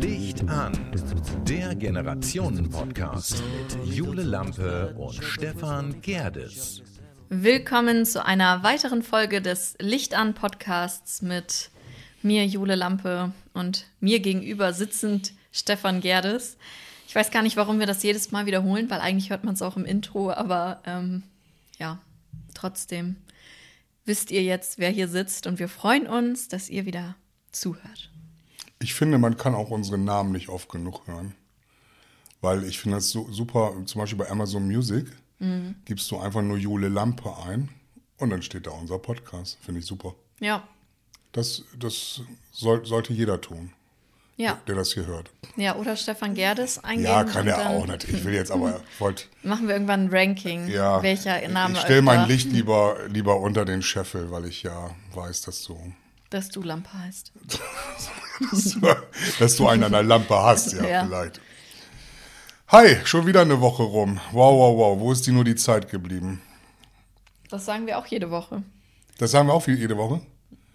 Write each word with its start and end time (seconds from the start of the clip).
Licht 0.00 0.48
an, 0.48 0.72
der 1.46 1.74
Generationen-Podcast 1.74 3.42
mit 3.42 3.94
Jule 3.94 4.22
Lampe 4.22 4.94
und 4.96 5.22
Stefan 5.22 6.00
Gerdes. 6.00 6.80
Willkommen 7.28 8.06
zu 8.06 8.24
einer 8.24 8.62
weiteren 8.62 9.02
Folge 9.02 9.42
des 9.42 9.74
Licht 9.78 10.14
an 10.14 10.32
Podcasts 10.32 11.20
mit 11.20 11.70
mir, 12.22 12.46
Jule 12.46 12.74
Lampe, 12.74 13.32
und 13.52 13.84
mir 14.00 14.20
gegenüber 14.20 14.72
sitzend 14.72 15.34
Stefan 15.50 16.00
Gerdes. 16.00 16.56
Ich 17.06 17.14
weiß 17.14 17.30
gar 17.30 17.42
nicht, 17.42 17.58
warum 17.58 17.80
wir 17.80 17.86
das 17.86 18.02
jedes 18.02 18.32
Mal 18.32 18.46
wiederholen, 18.46 18.88
weil 18.88 19.00
eigentlich 19.00 19.28
hört 19.28 19.44
man 19.44 19.52
es 19.52 19.60
auch 19.60 19.76
im 19.76 19.84
Intro, 19.84 20.32
aber 20.32 20.80
ähm, 20.86 21.24
ja, 21.82 22.00
trotzdem 22.54 23.16
wisst 24.04 24.30
ihr 24.30 24.44
jetzt, 24.44 24.78
wer 24.78 24.90
hier 24.90 25.08
sitzt 25.08 25.48
und 25.48 25.58
wir 25.58 25.68
freuen 25.68 26.06
uns, 26.06 26.46
dass 26.46 26.70
ihr 26.70 26.86
wieder 26.86 27.16
zuhört. 27.50 28.10
Ich 28.78 28.94
finde, 28.94 29.18
man 29.18 29.36
kann 29.36 29.56
auch 29.56 29.70
unsere 29.70 29.98
Namen 29.98 30.30
nicht 30.30 30.48
oft 30.48 30.68
genug 30.68 31.06
hören. 31.08 31.34
Weil 32.40 32.64
ich 32.64 32.78
finde 32.78 32.98
das 32.98 33.10
so 33.10 33.30
super, 33.30 33.74
zum 33.84 34.00
Beispiel 34.00 34.18
bei 34.18 34.30
Amazon 34.30 34.66
Music 34.66 35.06
mhm. 35.40 35.74
gibst 35.84 36.08
du 36.10 36.18
einfach 36.18 36.42
nur 36.42 36.56
Jule 36.56 36.88
Lampe 36.88 37.36
ein 37.44 37.68
und 38.18 38.30
dann 38.30 38.42
steht 38.42 38.66
da 38.66 38.70
unser 38.70 38.98
Podcast. 38.98 39.58
Finde 39.60 39.80
ich 39.80 39.86
super. 39.86 40.14
Ja. 40.40 40.66
Das, 41.32 41.64
das 41.78 42.22
soll, 42.52 42.86
sollte 42.86 43.12
jeder 43.12 43.40
tun 43.40 43.72
ja. 44.42 44.58
der 44.66 44.74
das 44.74 44.92
hier 44.92 45.06
hört. 45.06 45.30
Ja, 45.56 45.76
oder 45.76 45.96
Stefan 45.96 46.34
Gerdes 46.34 46.82
eingeben. 46.82 47.04
Ja, 47.04 47.24
kann 47.24 47.46
er 47.46 47.70
auch 47.70 47.86
natürlich. 47.86 48.20
Ich 48.20 48.24
will 48.24 48.34
jetzt 48.34 48.50
aber, 48.50 48.80
wollt, 48.98 49.28
Machen 49.42 49.68
wir 49.68 49.74
irgendwann 49.74 50.06
ein 50.06 50.08
Ranking, 50.10 50.68
ja, 50.68 51.02
welcher 51.02 51.46
Name 51.48 51.74
Ich 51.74 51.80
stelle 51.80 52.02
mein 52.02 52.28
Licht 52.28 52.50
lieber, 52.50 52.96
lieber 53.08 53.38
unter 53.40 53.64
den 53.64 53.82
Scheffel, 53.82 54.30
weil 54.30 54.46
ich 54.46 54.62
ja 54.62 54.90
weiß, 55.14 55.42
dass 55.42 55.62
du... 55.64 55.78
Dass 56.30 56.48
du 56.48 56.62
Lampe 56.62 56.92
heißt. 56.92 57.32
dass, 58.50 58.64
du, 58.72 58.80
dass 59.38 59.56
du 59.56 59.68
einen 59.68 59.84
an 59.84 59.92
der 59.92 60.02
Lampe 60.02 60.34
hast, 60.34 60.72
ja, 60.72 60.86
ja, 60.86 61.04
vielleicht. 61.04 61.40
Hi, 62.68 62.96
schon 63.04 63.26
wieder 63.26 63.42
eine 63.42 63.60
Woche 63.60 63.82
rum. 63.82 64.18
Wow, 64.32 64.54
wow, 64.54 64.78
wow. 64.78 64.98
Wo 64.98 65.12
ist 65.12 65.26
die 65.26 65.30
nur 65.30 65.44
die 65.44 65.56
Zeit 65.56 65.90
geblieben? 65.90 66.40
Das 67.50 67.66
sagen 67.66 67.86
wir 67.86 67.98
auch 67.98 68.06
jede 68.06 68.30
Woche. 68.30 68.62
Das 69.18 69.30
sagen 69.30 69.46
wir 69.46 69.52
auch 69.52 69.68
jede 69.68 69.94
Woche? 69.98 70.22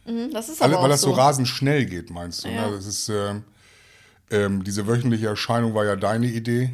Mhm, 0.05 0.31
das 0.31 0.47
ist 0.47 0.61
aber 0.61 0.75
Weil, 0.75 0.83
weil 0.83 0.89
das 0.89 1.02
so, 1.02 1.09
so 1.09 1.16
rasend 1.16 1.47
schnell 1.47 1.86
geht, 1.86 2.11
meinst 2.11 2.44
du? 2.44 2.49
Ne? 2.49 2.55
Ja. 2.55 2.70
Ne? 2.70 2.75
Das 2.75 2.86
ist, 2.86 3.09
äh, 3.09 3.33
ähm, 4.31 4.64
diese 4.64 4.88
wöchentliche 4.88 5.28
Erscheinung 5.28 5.73
war 5.73 5.86
ja 5.86 5.95
deine 5.95 6.28
Idee. 6.28 6.72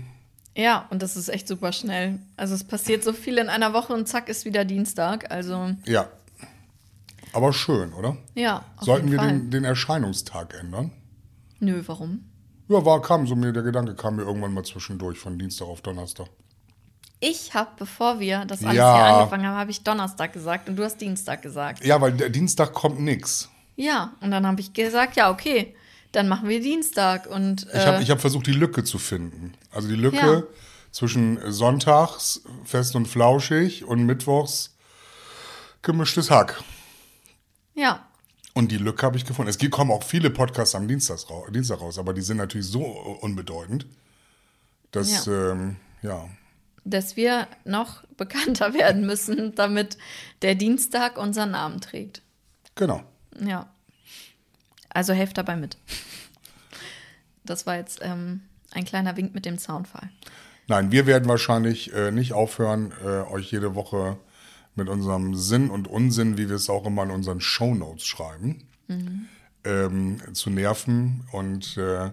Ja, 0.56 0.88
und 0.90 1.02
das 1.02 1.16
ist 1.16 1.30
echt 1.30 1.48
super 1.48 1.72
schnell. 1.72 2.20
Also 2.38 2.54
es 2.54 2.64
passiert 2.64 3.04
so 3.04 3.14
viel 3.14 3.38
in 3.38 3.50
einer 3.50 3.73
Woche 3.73 3.94
und 3.94 4.08
zack 4.08 4.30
ist 4.30 4.46
wieder 4.46 4.66
Dienstag. 4.66 5.32
Also 5.32 5.72
ja, 5.86 6.08
aber 7.34 7.52
schön, 7.52 7.94
oder? 7.94 8.16
Ja. 8.36 8.64
Sollten 8.80 9.12
wir 9.12 9.18
den, 9.18 9.50
den, 9.50 9.64
Erscheinungstag 9.64 10.54
ändern? 10.54 10.92
Nö, 11.59 11.81
warum? 11.88 12.24
Ja, 12.70 12.86
war 12.86 13.02
kam 13.02 13.26
so 13.26 13.36
mir 13.36 13.52
der 13.52 13.64
Gedanke 13.64 13.96
kam 13.96 14.18
mir 14.18 14.22
irgendwann 14.22 14.54
mal 14.54 14.64
zwischendurch 14.64 15.18
von 15.18 15.38
Dienstag 15.38 15.66
auf 15.66 15.81
Donnerstag. 15.81 16.28
Ich 17.20 17.54
habe, 17.54 17.72
bevor 17.78 18.20
wir 18.20 18.46
das 18.46 18.64
alles 18.64 18.78
ja. 18.78 18.96
hier 18.96 19.16
angefangen 19.16 19.48
haben, 19.48 19.58
habe 19.58 19.72
ich 19.72 19.84
Donnerstag 19.84 20.34
gesagt 20.34 20.70
und 20.70 20.76
du 20.76 20.84
hast 20.84 21.02
Dienstag 21.02 21.42
gesagt. 21.42 21.84
Ja, 21.84 22.00
weil 22.00 22.12
der 22.12 22.30
Dienstag 22.30 22.74
kommt 22.74 23.00
nix. 23.00 23.50
Ja, 23.76 24.14
und 24.22 24.30
dann 24.30 24.46
habe 24.46 24.62
ich 24.62 24.74
gesagt, 24.74 25.16
ja, 25.16 25.31
okay, 25.31 25.76
dann 26.14 26.30
machen 26.30 26.47
wir 26.47 26.61
Dienstag. 26.61 27.28
Und, 27.28 27.67
äh, 27.73 27.80
ich 27.80 27.86
habe 27.86 28.03
ich 28.03 28.09
hab 28.09 28.22
versucht, 28.22 28.47
die 28.47 28.53
Lücke 28.53 28.83
zu 28.86 28.97
finden. 28.97 29.53
Also 29.72 29.89
die 29.89 29.95
Lücke 29.95 30.17
ja. 30.17 30.44
zwischen 30.92 31.52
Sonntags 31.52 32.42
fest 32.64 32.95
und 32.95 33.08
flauschig 33.08 33.83
und 33.83 34.06
Mittwochs 34.06 34.78
gemischtes 35.81 36.31
Hack. 36.31 36.64
Ja. 37.75 38.08
Und 38.53 38.72
die 38.72 38.78
Lücke 38.78 39.06
habe 39.06 39.17
ich 39.17 39.25
gefunden. 39.25 39.50
Es 39.50 39.72
kommen 39.72 39.91
auch 39.91 40.03
viele 40.03 40.30
Podcasts 40.30 40.75
am 40.75 40.88
Dienstag, 40.88 41.19
Dienstag 41.52 41.81
raus, 41.81 41.97
aber 41.97 42.13
die 42.13 42.22
sind 42.22 42.38
natürlich 42.38 42.68
so 42.68 42.84
unbedeutend, 43.22 43.88
dass, 44.91 45.25
ja. 45.25 45.52
Ähm, 45.52 45.78
ja 46.03 46.29
dass 46.85 47.16
wir 47.16 47.47
noch 47.66 48.03
bekannter 48.18 48.73
werden 48.75 49.06
müssen, 49.06 49.56
damit 49.56 49.97
der 50.44 50.53
Dienstag 50.56 51.18
unseren 51.18 51.52
Namen 51.52 51.81
trägt. 51.81 52.22
Genau. 52.75 53.03
Ja. 53.44 53.72
Also 54.94 55.14
helft 55.14 55.38
dabei 55.38 55.56
mit. 55.56 55.78
Das 57.44 57.66
war 57.66 57.76
jetzt 57.76 58.00
ähm, 58.02 58.42
ein 58.72 58.86
kleiner 58.86 59.18
Wink 59.18 59.34
mit 59.34 59.46
dem 59.46 59.58
Soundfall. 59.58 60.09
Nein, 60.68 60.92
wir 60.92 61.06
werden 61.06 61.28
wahrscheinlich 61.28 61.94
äh, 61.94 62.12
nicht 62.12 62.34
aufhören, 62.34 62.94
äh, 63.03 63.30
euch 63.32 63.52
jede 63.52 63.76
Woche 63.76 64.18
mit 64.76 64.88
unserem 64.88 65.36
Sinn 65.36 65.70
und 65.70 65.88
Unsinn, 65.88 66.38
wie 66.38 66.50
wir 66.50 66.56
es 66.56 66.70
auch 66.70 66.86
immer 66.86 67.03
in 67.03 67.12
unseren 67.12 67.42
Shownotes 67.42 68.06
schreiben, 68.06 68.64
mhm. 68.88 69.26
ähm, 69.66 70.22
zu 70.34 70.50
nerven 70.50 71.28
und 71.32 71.78
äh, 71.78 72.12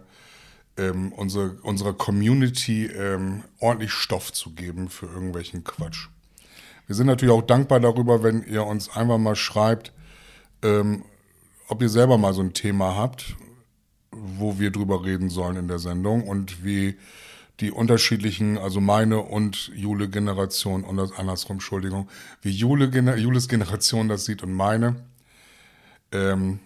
ähm, 0.77 1.13
unsere, 1.13 1.53
unserer 1.63 1.93
Community 1.93 2.87
ähm, 2.87 3.45
ordentlich 3.61 3.93
Stoff 3.93 4.33
zu 4.33 4.51
geben 4.51 4.89
für 4.89 5.07
irgendwelchen 5.07 5.65
Quatsch. 5.65 6.09
Wir 6.87 6.97
sind 6.97 7.07
natürlich 7.07 7.33
auch 7.33 7.43
dankbar 7.43 7.79
darüber, 7.79 8.23
wenn 8.23 8.43
ihr 8.43 8.67
uns 8.67 8.89
einfach 8.89 9.19
mal 9.19 9.37
schreibt, 9.37 9.93
ähm, 10.63 11.05
ob 11.71 11.83
ihr 11.83 11.89
selber 11.89 12.19
mal 12.19 12.35
so 12.35 12.43
ein 12.43 12.53
Thema 12.53 12.97
habt, 12.97 13.37
wo 14.11 14.59
wir 14.59 14.73
drüber 14.73 15.05
reden 15.05 15.31
sollen 15.31 15.57
in 15.57 15.69
der 15.69 15.79
Sendung 15.79 16.27
und 16.27 16.65
wie 16.65 16.97
die 17.61 17.71
unterschiedlichen, 17.71 18.59
also 18.59 18.81
meine 18.81 19.21
und 19.21 19.71
Jule 19.75 20.09
Generation 20.09 20.83
und 20.83 20.97
das 20.97 21.13
andersrum, 21.13 21.57
Entschuldigung, 21.57 22.09
wie 22.43 22.51
Jule, 22.51 22.87
Jules 23.17 23.49
Generation 23.49 24.09
das 24.09 24.25
sieht 24.25 24.43
und 24.43 24.53
meine, 24.53 24.97
ähm, 26.11 26.59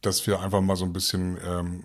dass 0.00 0.26
wir 0.26 0.40
einfach 0.40 0.60
mal 0.60 0.74
so 0.74 0.86
ein 0.86 0.92
bisschen 0.92 1.38
ähm, 1.46 1.84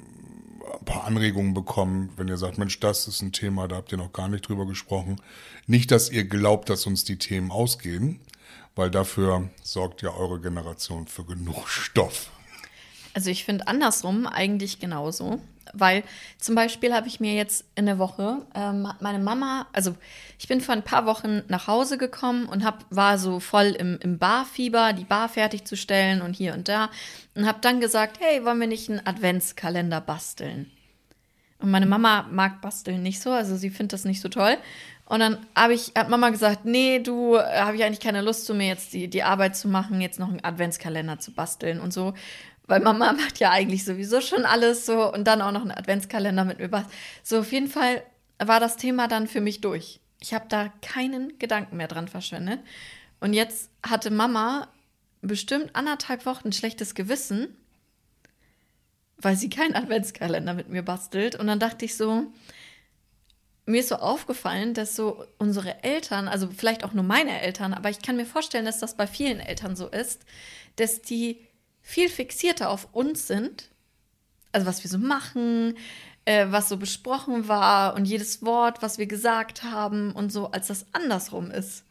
ein 0.79 0.85
paar 0.85 1.03
Anregungen 1.03 1.53
bekommen, 1.53 2.09
wenn 2.18 2.28
ihr 2.28 2.38
sagt, 2.38 2.57
Mensch, 2.57 2.79
das 2.79 3.07
ist 3.07 3.22
ein 3.22 3.34
Thema, 3.34 3.68
da 3.68 3.75
habt 3.75 3.91
ihr 3.91 4.00
noch 4.00 4.13
gar 4.13 4.29
nicht 4.29 4.47
drüber 4.47 4.66
gesprochen. 4.66 5.22
Nicht, 5.68 5.91
dass 5.91 6.09
ihr 6.09 6.24
glaubt, 6.24 6.69
dass 6.69 6.88
uns 6.88 7.03
die 7.03 7.19
Themen 7.19 7.51
ausgehen, 7.51 8.19
weil 8.75 8.89
dafür 8.89 9.50
sorgt 9.62 10.01
ja 10.01 10.12
eure 10.12 10.39
Generation 10.39 11.06
für 11.06 11.24
genug 11.24 11.68
Stoff. 11.68 12.31
Also 13.17 13.31
ich 13.31 13.45
finde 13.45 13.67
andersrum 13.67 14.28
eigentlich 14.28 14.78
genauso, 14.78 15.41
weil 15.73 16.03
zum 16.38 16.53
Beispiel 16.53 16.94
habe 16.94 17.07
ich 17.07 17.19
mir 17.19 17.33
jetzt 17.33 17.66
in 17.73 17.88
der 17.88 17.97
Woche 17.97 18.45
ähm, 18.53 18.88
meine 19.00 19.17
Mama, 19.17 19.66
also 19.73 19.95
ich 20.38 20.47
bin 20.47 20.61
vor 20.61 20.75
ein 20.75 20.83
paar 20.83 21.07
Wochen 21.07 21.41
nach 21.47 21.66
Hause 21.66 21.97
gekommen 21.97 22.45
und 22.45 22.63
hab, 22.63 22.85
war 22.91 23.17
so 23.17 23.39
voll 23.39 23.75
im, 23.79 23.97
im 24.03 24.19
Barfieber, 24.19 24.94
die 24.94 25.03
Bar 25.03 25.29
fertigzustellen 25.29 26.22
und 26.22 26.35
hier 26.35 26.53
und 26.53 26.67
da 26.67 26.91
und 27.33 27.47
habe 27.47 27.57
dann 27.59 27.81
gesagt, 27.81 28.19
hey, 28.19 28.45
wollen 28.45 28.59
wir 28.59 28.67
nicht 28.67 28.88
einen 28.88 29.03
Adventskalender 29.03 30.00
basteln? 30.00 30.69
Und 31.57 31.72
meine 31.72 31.88
Mama 31.88 32.27
mag 32.29 32.61
basteln 32.61 33.01
nicht 33.01 33.19
so, 33.19 33.31
also 33.31 33.56
sie 33.56 33.72
findet 33.72 33.94
das 33.94 34.06
nicht 34.06 34.22
so 34.22 34.29
toll. 34.29 34.57
Und 35.09 35.22
dann 35.22 35.38
habe 35.56 35.73
ich, 35.73 35.94
hat 35.97 36.09
Mama 36.09 36.29
gesagt, 36.29 36.66
nee, 36.66 37.00
du, 37.00 37.35
äh, 37.35 37.61
habe 37.61 37.77
ich 37.77 37.83
eigentlich 37.83 38.01
keine 38.01 38.22
Lust 38.22 38.45
zu 38.45 38.53
mir 38.53 38.67
jetzt 38.67 38.94
die, 38.94 39.07
die 39.07 39.23
Arbeit 39.23 39.56
zu 39.56 39.69
machen, 39.69 40.01
jetzt 40.01 40.19
noch 40.19 40.27
einen 40.27 40.44
Adventskalender 40.44 41.17
zu 41.17 41.31
basteln 41.31 41.79
und 41.79 41.94
so. 41.94 42.13
Weil 42.67 42.81
Mama 42.81 43.13
macht 43.17 43.39
ja 43.39 43.51
eigentlich 43.51 43.83
sowieso 43.85 44.22
schon 44.22 44.45
alles 44.45 44.85
so 44.85 45.11
und 45.11 45.25
dann 45.25 45.41
auch 45.41 45.51
noch 45.51 45.61
einen 45.61 45.72
Adventskalender 45.72 46.45
mit 46.45 46.59
mir. 46.59 46.85
So, 47.23 47.39
auf 47.39 47.51
jeden 47.51 47.69
Fall 47.69 48.03
war 48.39 48.59
das 48.59 48.78
Thema 48.78 49.07
dann 49.07 49.28
für 49.28 49.41
mich 49.41 49.61
durch. 49.61 50.00
Ich 50.19 50.33
habe 50.33 50.45
da 50.50 50.69
keinen 50.81 51.38
Gedanken 51.39 51.77
mehr 51.77 51.88
dran 51.88 52.07
verschwendet. 52.07 52.59
Und 53.19 53.33
jetzt 53.33 53.72
hatte 53.83 54.11
Mama 54.11 54.67
bestimmt 55.22 55.75
anderthalb 55.75 56.25
Wochen 56.25 56.50
ein 56.50 56.53
schlechtes 56.53 56.94
Gewissen, 56.94 57.56
weil 59.17 59.35
sie 59.35 59.50
keinen 59.50 59.75
Adventskalender 59.75 60.53
mit 60.53 60.69
mir 60.69 60.83
bastelt. 60.83 61.35
Und 61.35 61.47
dann 61.47 61.59
dachte 61.59 61.85
ich 61.85 61.95
so, 61.95 62.31
mir 63.66 63.81
ist 63.81 63.89
so 63.89 63.95
aufgefallen, 63.95 64.73
dass 64.73 64.95
so 64.95 65.25
unsere 65.39 65.83
Eltern, 65.83 66.27
also 66.27 66.50
vielleicht 66.50 66.83
auch 66.83 66.94
nur 66.94 67.03
meine 67.03 67.41
Eltern, 67.41 67.73
aber 67.73 67.89
ich 67.89 68.01
kann 68.01 68.15
mir 68.15 68.25
vorstellen, 68.25 68.65
dass 68.65 68.80
das 68.80 68.95
bei 68.95 69.07
vielen 69.07 69.39
Eltern 69.39 69.75
so 69.75 69.88
ist, 69.88 70.24
dass 70.77 71.01
die 71.01 71.46
viel 71.88 72.10
fixierter 72.10 72.69
auf 72.69 72.89
uns 72.92 73.28
sind, 73.28 73.69
also 74.51 74.68
was 74.68 74.84
wir 74.84 74.92
so 74.92 74.98
machen, 74.98 75.78
äh, 76.25 76.48
was 76.50 76.68
so 76.68 76.75
besprochen 76.75 77.48
war 77.48 77.95
und 77.95 78.04
jedes 78.04 78.44
Wort, 78.44 78.81
was 78.81 78.98
wir 78.98 79.07
gesagt 79.07 79.63
haben 79.63 80.12
und 80.12 80.30
so, 80.30 80.51
als 80.51 80.68
das 80.68 80.86
andersrum 80.92 81.50
ist. 81.50 81.86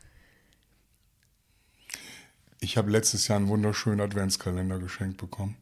Ich 2.60 2.76
habe 2.76 2.90
letztes 2.90 3.26
Jahr 3.26 3.38
einen 3.38 3.48
wunderschönen 3.48 4.02
Adventskalender 4.02 4.78
geschenkt 4.78 5.16
bekommen. 5.16 5.56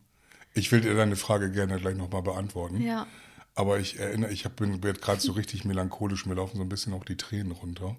Ich 0.53 0.73
will 0.73 0.81
dir 0.81 0.97
deine 0.97 1.15
Frage 1.15 1.53
gerne 1.53 1.79
gleich 1.79 1.97
nochmal 1.97 2.23
beantworten. 2.23 2.83
Ja. 2.83 3.07
Aber 3.55 3.79
ich 3.79 4.01
erinnere, 4.01 4.33
ich 4.33 4.45
hab, 4.45 4.57
bin 4.57 4.81
gerade 4.81 5.21
so 5.21 5.31
richtig 5.31 5.65
melancholisch, 5.65 6.27
mir 6.27 6.35
laufen 6.35 6.57
so 6.57 6.63
ein 6.65 6.69
bisschen 6.69 6.93
auch 6.93 7.05
die 7.05 7.17
Tränen 7.17 7.53
runter. 7.53 7.95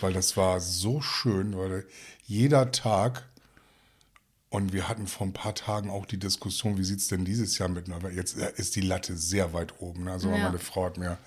Weil 0.00 0.14
das 0.14 0.38
war 0.38 0.58
so 0.60 1.02
schön, 1.02 1.54
weil 1.54 1.86
jeder 2.24 2.72
Tag, 2.72 3.28
und 4.50 4.72
wir 4.72 4.88
hatten 4.88 5.06
vor 5.06 5.26
ein 5.26 5.32
paar 5.32 5.54
Tagen 5.54 5.90
auch 5.90 6.06
die 6.06 6.18
Diskussion, 6.18 6.76
wie 6.76 6.84
sieht 6.84 6.98
es 6.98 7.08
denn 7.08 7.24
dieses 7.24 7.56
Jahr 7.58 7.68
mit, 7.68 7.88
aber 7.90 8.10
jetzt 8.10 8.36
äh, 8.38 8.52
ist 8.56 8.76
die 8.76 8.80
Latte 8.80 9.16
sehr 9.16 9.52
weit 9.52 9.74
oben. 9.80 10.04
Ne? 10.04 10.12
Also 10.12 10.28
ja. 10.30 10.38
meine 10.38 10.58
Frau 10.58 10.86
hat 10.86 10.98
mir, 10.98 11.18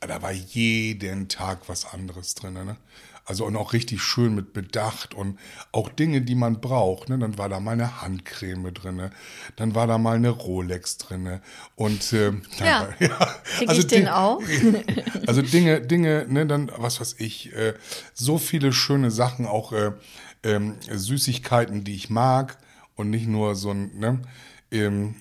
da 0.00 0.20
war 0.20 0.32
jeden 0.32 1.28
Tag 1.28 1.68
was 1.68 1.84
anderes 1.86 2.34
drin. 2.34 2.54
Ne? 2.54 2.76
Also 3.24 3.44
und 3.44 3.56
auch 3.56 3.72
richtig 3.72 4.02
schön 4.02 4.34
mit 4.36 4.52
Bedacht 4.52 5.12
und 5.14 5.38
auch 5.72 5.88
Dinge, 5.88 6.22
die 6.22 6.34
man 6.36 6.60
braucht. 6.60 7.08
Ne? 7.08 7.18
Dann 7.18 7.38
war 7.38 7.48
da 7.48 7.58
mal 7.60 7.72
eine 7.72 8.00
Handcreme 8.02 8.72
drinne, 8.72 9.10
dann 9.56 9.74
war 9.74 9.86
da 9.88 9.98
mal 9.98 10.16
eine 10.16 10.30
Rolex 10.30 10.96
drinne 10.98 11.42
und 11.76 12.12
äh, 12.12 12.30
dann 12.30 12.42
Ja. 12.66 12.80
war- 12.82 12.94
ja. 13.00 13.34
Krieg 13.58 13.70
ich 13.72 13.86
den 13.86 13.98
Ding- 14.04 14.08
auch? 14.08 14.40
also 15.26 15.42
Dinge, 15.42 15.80
Dinge, 15.80 16.26
ne, 16.28 16.46
dann, 16.46 16.70
was 16.76 17.00
weiß 17.00 17.16
ich, 17.18 17.52
äh, 17.54 17.74
so 18.14 18.38
viele 18.38 18.72
schöne 18.72 19.10
Sachen, 19.10 19.46
auch 19.46 19.72
äh, 19.72 19.92
ähm, 20.46 20.76
Süßigkeiten, 20.88 21.82
die 21.82 21.96
ich 21.96 22.08
mag 22.08 22.58
und 22.94 23.10
nicht 23.10 23.26
nur 23.26 23.56
so 23.56 23.70
ein, 23.70 23.98
ne, 23.98 24.22
ähm, 24.70 25.16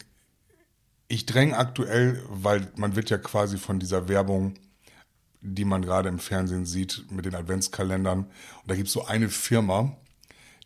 ich 1.08 1.26
dränge 1.26 1.58
aktuell, 1.58 2.24
weil 2.30 2.72
man 2.76 2.96
wird 2.96 3.10
ja 3.10 3.18
quasi 3.18 3.58
von 3.58 3.80
dieser 3.80 4.08
Werbung, 4.08 4.54
die 5.42 5.66
man 5.66 5.82
gerade 5.82 6.10
im 6.10 6.20
Fernsehen 6.20 6.66
sieht, 6.66 7.06
mit 7.12 7.26
den 7.26 7.36
Adventskalendern, 7.36 8.20
und 8.20 8.32
da 8.66 8.76
gibt 8.76 8.88
es 8.88 8.94
so 8.94 9.06
eine 9.06 9.30
Firma, 9.30 9.98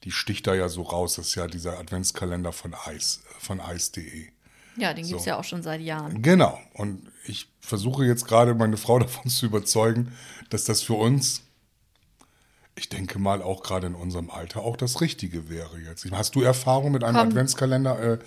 die 0.03 0.11
sticht 0.11 0.47
da 0.47 0.53
ja 0.53 0.69
so 0.69 0.81
raus, 0.81 1.15
das 1.15 1.27
ist 1.27 1.35
ja 1.35 1.47
dieser 1.47 1.79
Adventskalender 1.79 2.51
von 2.51 2.73
Eis, 2.73 3.21
von 3.39 3.59
Eis.de. 3.59 4.27
Ja, 4.75 4.93
den 4.93 5.05
gibt's 5.05 5.25
ja 5.25 5.37
auch 5.37 5.43
schon 5.43 5.61
seit 5.61 5.81
Jahren. 5.81 6.21
Genau. 6.21 6.57
Und 6.73 7.11
ich 7.25 7.49
versuche 7.59 8.05
jetzt 8.05 8.25
gerade 8.25 8.55
meine 8.55 8.77
Frau 8.77 8.99
davon 8.99 9.29
zu 9.29 9.45
überzeugen, 9.45 10.13
dass 10.49 10.65
das 10.65 10.81
für 10.81 10.93
uns, 10.93 11.43
ich 12.79 12.87
denke 12.89 13.19
mal, 13.19 13.41
auch 13.41 13.61
gerade 13.61 13.87
in 13.87 13.95
unserem 13.95 14.29
Alter 14.29 14.61
auch 14.61 14.77
das 14.77 15.01
Richtige 15.01 15.49
wäre 15.49 15.77
jetzt. 15.79 16.09
Hast 16.11 16.33
du 16.35 16.41
Erfahrung 16.41 16.91
mit 16.93 17.03
einem 17.03 17.17
Komm. 17.17 17.27
Adventskalender, 17.27 17.99
äh, 17.99 18.17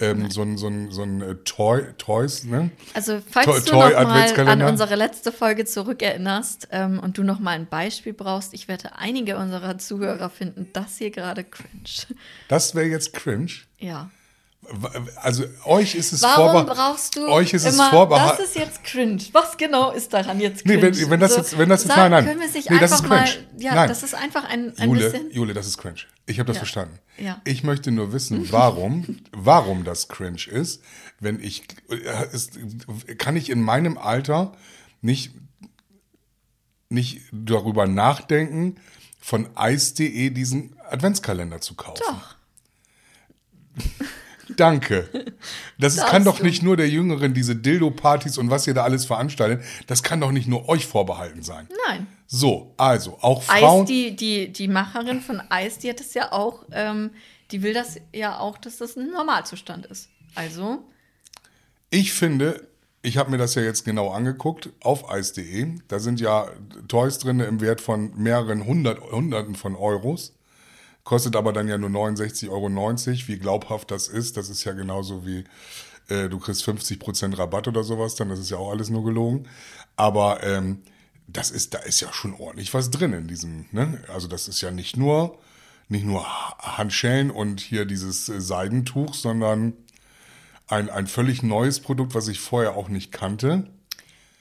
ähm, 0.00 0.30
so 0.30 0.42
ein, 0.42 0.58
so 0.58 0.66
ein, 0.66 0.90
so 0.90 1.02
ein 1.02 1.22
äh, 1.22 1.36
Toy, 1.44 1.84
Toys, 1.96 2.44
ne? 2.44 2.70
Also, 2.92 3.20
falls 3.30 3.46
Toy- 3.46 3.60
du 3.60 3.70
Toy 3.70 3.92
noch 3.92 4.02
mal 4.04 4.48
an 4.48 4.62
unsere 4.62 4.96
letzte 4.96 5.30
Folge 5.30 5.64
zurückerinnerst 5.64 6.68
ähm, 6.72 6.98
und 6.98 7.18
du 7.18 7.22
noch 7.22 7.38
mal 7.38 7.52
ein 7.52 7.66
Beispiel 7.66 8.12
brauchst, 8.12 8.52
ich 8.52 8.66
wette, 8.66 8.96
einige 8.96 9.36
unserer 9.38 9.78
Zuhörer 9.78 10.28
finden 10.28 10.68
das 10.72 10.98
hier 10.98 11.10
gerade 11.10 11.44
cringe. 11.44 12.16
Das 12.48 12.74
wäre 12.74 12.86
jetzt 12.86 13.12
cringe. 13.12 13.52
Ja. 13.78 14.10
Also 15.16 15.44
euch 15.64 15.94
ist 15.96 16.12
es 16.12 16.22
Warum 16.22 16.64
brauchst 16.66 17.16
du 17.16 17.26
euch 17.28 17.52
ist 17.54 17.64
es 17.66 17.74
immer, 17.74 17.90
vorbehalten. 17.90 18.36
das 18.38 18.50
ist 18.50 18.56
jetzt 18.56 18.84
cringe. 18.84 19.20
Was 19.32 19.56
genau 19.56 19.90
ist 19.90 20.12
daran 20.12 20.38
jetzt 20.38 20.64
Nee, 20.64 20.78
cringe? 20.78 20.96
wenn- 20.96 21.10
wenn 21.10 21.20
das 21.20 21.36
jetzt- 21.36 21.58
wenn 21.58 21.68
das 21.68 21.84
jetzt- 21.84 21.96
nein, 21.96 22.10
nein. 22.10 22.24
Können 22.26 22.40
wir 22.40 22.48
sich 22.48 22.68
Nee, 22.70 22.78
das 22.78 22.92
einfach 22.92 23.04
ist 23.04 23.08
mal, 23.08 23.24
cringe. 23.24 23.46
ja, 23.62 23.74
Nein. 23.74 23.88
das 23.88 24.02
ist 24.04 24.14
einfach 24.14 24.44
ein, 24.44 24.72
ein 24.78 24.88
Jule, 24.88 25.10
bisschen, 25.10 25.30
Jule, 25.32 25.54
das 25.54 25.66
ist 25.66 25.78
cringe. 25.78 26.00
Ich 26.26 26.38
habe 26.38 26.46
das 26.46 26.56
Ja. 26.56 26.60
verstanden. 26.60 26.98
Ja. 27.18 27.40
Ich 27.44 27.64
möchte 27.64 27.90
nur 27.90 28.12
wissen, 28.12 28.52
warum, 28.52 29.18
warum 29.32 29.82
das 29.84 30.06
cringe 30.08 30.46
ist, 30.46 30.82
wenn 31.18 31.42
ich, 31.42 31.64
äh, 31.88 32.28
ist, 32.32 32.58
kann 33.18 33.34
ich 33.36 33.50
in 33.50 33.62
meinem 33.62 33.98
Alter 33.98 34.52
nicht, 35.00 35.32
nicht 36.90 37.22
darüber 37.32 37.86
nachdenken, 37.88 38.76
von 39.18 39.48
Eis.de 39.56 40.30
diesen 40.30 40.76
Adventskalender 40.90 41.60
zu 41.60 41.74
kaufen. 41.74 42.02
Doch. 42.06 42.36
Danke. 44.60 45.08
Das 45.78 45.96
Darfst 45.96 46.10
kann 46.10 46.24
doch 46.24 46.38
du. 46.38 46.44
nicht 46.44 46.62
nur 46.62 46.76
der 46.76 46.88
Jüngeren, 46.88 47.32
diese 47.32 47.56
Dildo-Partys 47.56 48.36
und 48.36 48.50
was 48.50 48.66
ihr 48.66 48.74
da 48.74 48.84
alles 48.84 49.06
veranstaltet, 49.06 49.64
das 49.86 50.02
kann 50.02 50.20
doch 50.20 50.32
nicht 50.32 50.46
nur 50.46 50.68
euch 50.68 50.84
vorbehalten 50.86 51.42
sein. 51.42 51.66
Nein. 51.88 52.06
So, 52.26 52.74
also, 52.76 53.16
auch 53.22 53.42
Frauen. 53.42 53.82
Eis, 53.82 53.88
die, 53.88 54.14
die, 54.14 54.52
die 54.52 54.68
Macherin 54.68 55.22
von 55.22 55.40
Eis, 55.48 55.78
die 55.78 55.88
hat 55.88 56.00
es 56.00 56.12
ja 56.12 56.32
auch, 56.32 56.64
ähm, 56.72 57.10
die 57.50 57.62
will 57.62 57.72
das 57.72 57.96
ja 58.12 58.38
auch, 58.38 58.58
dass 58.58 58.76
das 58.76 58.96
ein 58.96 59.10
Normalzustand 59.10 59.86
ist. 59.86 60.10
Also, 60.34 60.84
Ich 61.88 62.12
finde, 62.12 62.68
ich 63.02 63.16
habe 63.16 63.30
mir 63.30 63.38
das 63.38 63.54
ja 63.54 63.62
jetzt 63.62 63.86
genau 63.86 64.10
angeguckt 64.10 64.68
auf 64.80 65.10
eis.de. 65.10 65.74
Da 65.88 65.98
sind 65.98 66.20
ja 66.20 66.48
Toys 66.86 67.18
drin 67.18 67.40
im 67.40 67.62
Wert 67.62 67.80
von 67.80 68.12
mehreren 68.16 68.66
hundert, 68.66 69.00
Hunderten 69.00 69.54
von 69.54 69.74
Euros. 69.74 70.34
Kostet 71.10 71.34
aber 71.34 71.52
dann 71.52 71.66
ja 71.66 71.76
nur 71.76 71.90
69,90 71.90 72.50
Euro. 72.50 72.68
Wie 73.26 73.38
glaubhaft 73.40 73.90
das 73.90 74.06
ist, 74.06 74.36
das 74.36 74.48
ist 74.48 74.62
ja 74.62 74.74
genauso 74.74 75.26
wie 75.26 75.42
äh, 76.06 76.28
du 76.28 76.38
kriegst 76.38 76.62
50% 76.62 77.36
Rabatt 77.36 77.66
oder 77.66 77.82
sowas, 77.82 78.14
dann 78.14 78.28
das 78.28 78.38
ist 78.38 78.50
ja 78.50 78.58
auch 78.58 78.70
alles 78.70 78.90
nur 78.90 79.04
gelogen. 79.04 79.48
Aber 79.96 80.40
ähm, 80.44 80.82
das 81.26 81.50
ist, 81.50 81.74
da 81.74 81.78
ist 81.80 81.98
ja 81.98 82.12
schon 82.12 82.32
ordentlich 82.34 82.72
was 82.74 82.92
drin 82.92 83.12
in 83.12 83.26
diesem, 83.26 83.66
ne? 83.72 84.04
Also 84.06 84.28
das 84.28 84.46
ist 84.46 84.60
ja 84.60 84.70
nicht 84.70 84.96
nur, 84.96 85.36
nicht 85.88 86.04
nur 86.04 86.24
Handschellen 86.60 87.32
und 87.32 87.58
hier 87.58 87.86
dieses 87.86 88.28
äh, 88.28 88.40
Seidentuch, 88.40 89.14
sondern 89.14 89.72
ein, 90.68 90.90
ein 90.90 91.08
völlig 91.08 91.42
neues 91.42 91.80
Produkt, 91.80 92.14
was 92.14 92.28
ich 92.28 92.38
vorher 92.38 92.76
auch 92.76 92.88
nicht 92.88 93.10
kannte. 93.10 93.68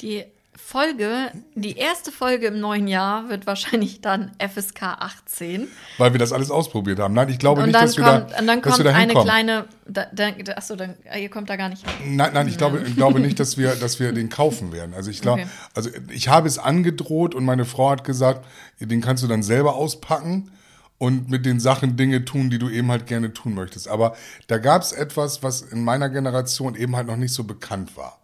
die 0.02 0.24
Folge, 0.66 1.32
die 1.56 1.78
erste 1.78 2.12
Folge 2.12 2.48
im 2.48 2.60
neuen 2.60 2.88
Jahr 2.88 3.30
wird 3.30 3.48
wahrscheinlich 3.48 4.02
dann 4.02 4.32
FSK 4.38 4.84
18. 4.84 5.68
Weil 5.98 6.14
wir 6.14 6.20
das 6.20 6.32
alles 6.32 6.52
ausprobiert 6.52 7.00
haben. 7.00 7.14
Nein, 7.16 7.30
ich 7.30 7.40
glaube 7.40 7.62
Und 7.62 7.68
nicht, 7.68 7.82
dass 7.82 7.98
wir 7.98 8.04
kommt, 8.04 8.32
da, 8.32 8.40
und 8.40 8.48
dann 8.48 8.62
dass 8.62 8.74
kommt 8.74 8.86
wir 8.86 8.92
da 8.92 8.98
eine 8.98 9.14
kleine, 9.14 9.66
da, 9.88 10.06
da, 10.14 10.30
achso, 10.56 10.76
dann, 10.76 10.96
ah, 11.12 11.18
ihr 11.18 11.30
kommt 11.30 11.50
da 11.50 11.56
gar 11.56 11.70
nicht 11.70 11.90
hin. 11.90 12.16
Nein, 12.16 12.32
nein, 12.34 12.48
ich 12.48 12.58
glaube, 12.58 12.84
ich 12.86 12.96
glaube 12.96 13.20
nicht, 13.20 13.40
dass 13.40 13.58
wir, 13.58 13.76
dass 13.76 14.00
wir 14.00 14.12
den 14.12 14.30
kaufen 14.30 14.72
werden. 14.72 14.94
Also 14.94 15.10
ich 15.10 15.22
glaube, 15.22 15.42
Okay. 15.42 15.50
also 15.74 15.90
ich 16.10 16.28
habe 16.28 16.48
es 16.48 16.60
angedroht 16.60 17.34
und 17.34 17.46
meine 17.46 17.66
Frau 17.66 17.90
hat 17.90 18.04
gesagt, 18.04 18.46
den 18.80 19.02
kannst 19.02 19.24
du 19.24 19.28
dann 19.28 19.42
selber 19.42 19.76
auspacken 19.76 20.52
und 21.00 21.30
mit 21.30 21.46
den 21.46 21.60
Sachen 21.60 21.96
Dinge 21.98 22.26
tun, 22.26 22.50
die 22.50 22.60
du 22.60 22.70
eben 22.70 22.92
halt 22.92 23.08
gerne 23.08 23.34
tun 23.34 23.56
möchtest. 23.56 23.88
Aber 23.88 24.16
da 24.48 24.58
gab 24.58 24.82
es 24.82 24.92
etwas, 24.92 25.42
was 25.42 25.62
in 25.62 25.84
meiner 25.84 26.10
Generation 26.10 26.76
eben 26.76 26.96
halt 26.96 27.08
noch 27.08 27.16
nicht 27.18 27.34
so 27.34 27.44
bekannt 27.44 27.98
war. 27.98 28.20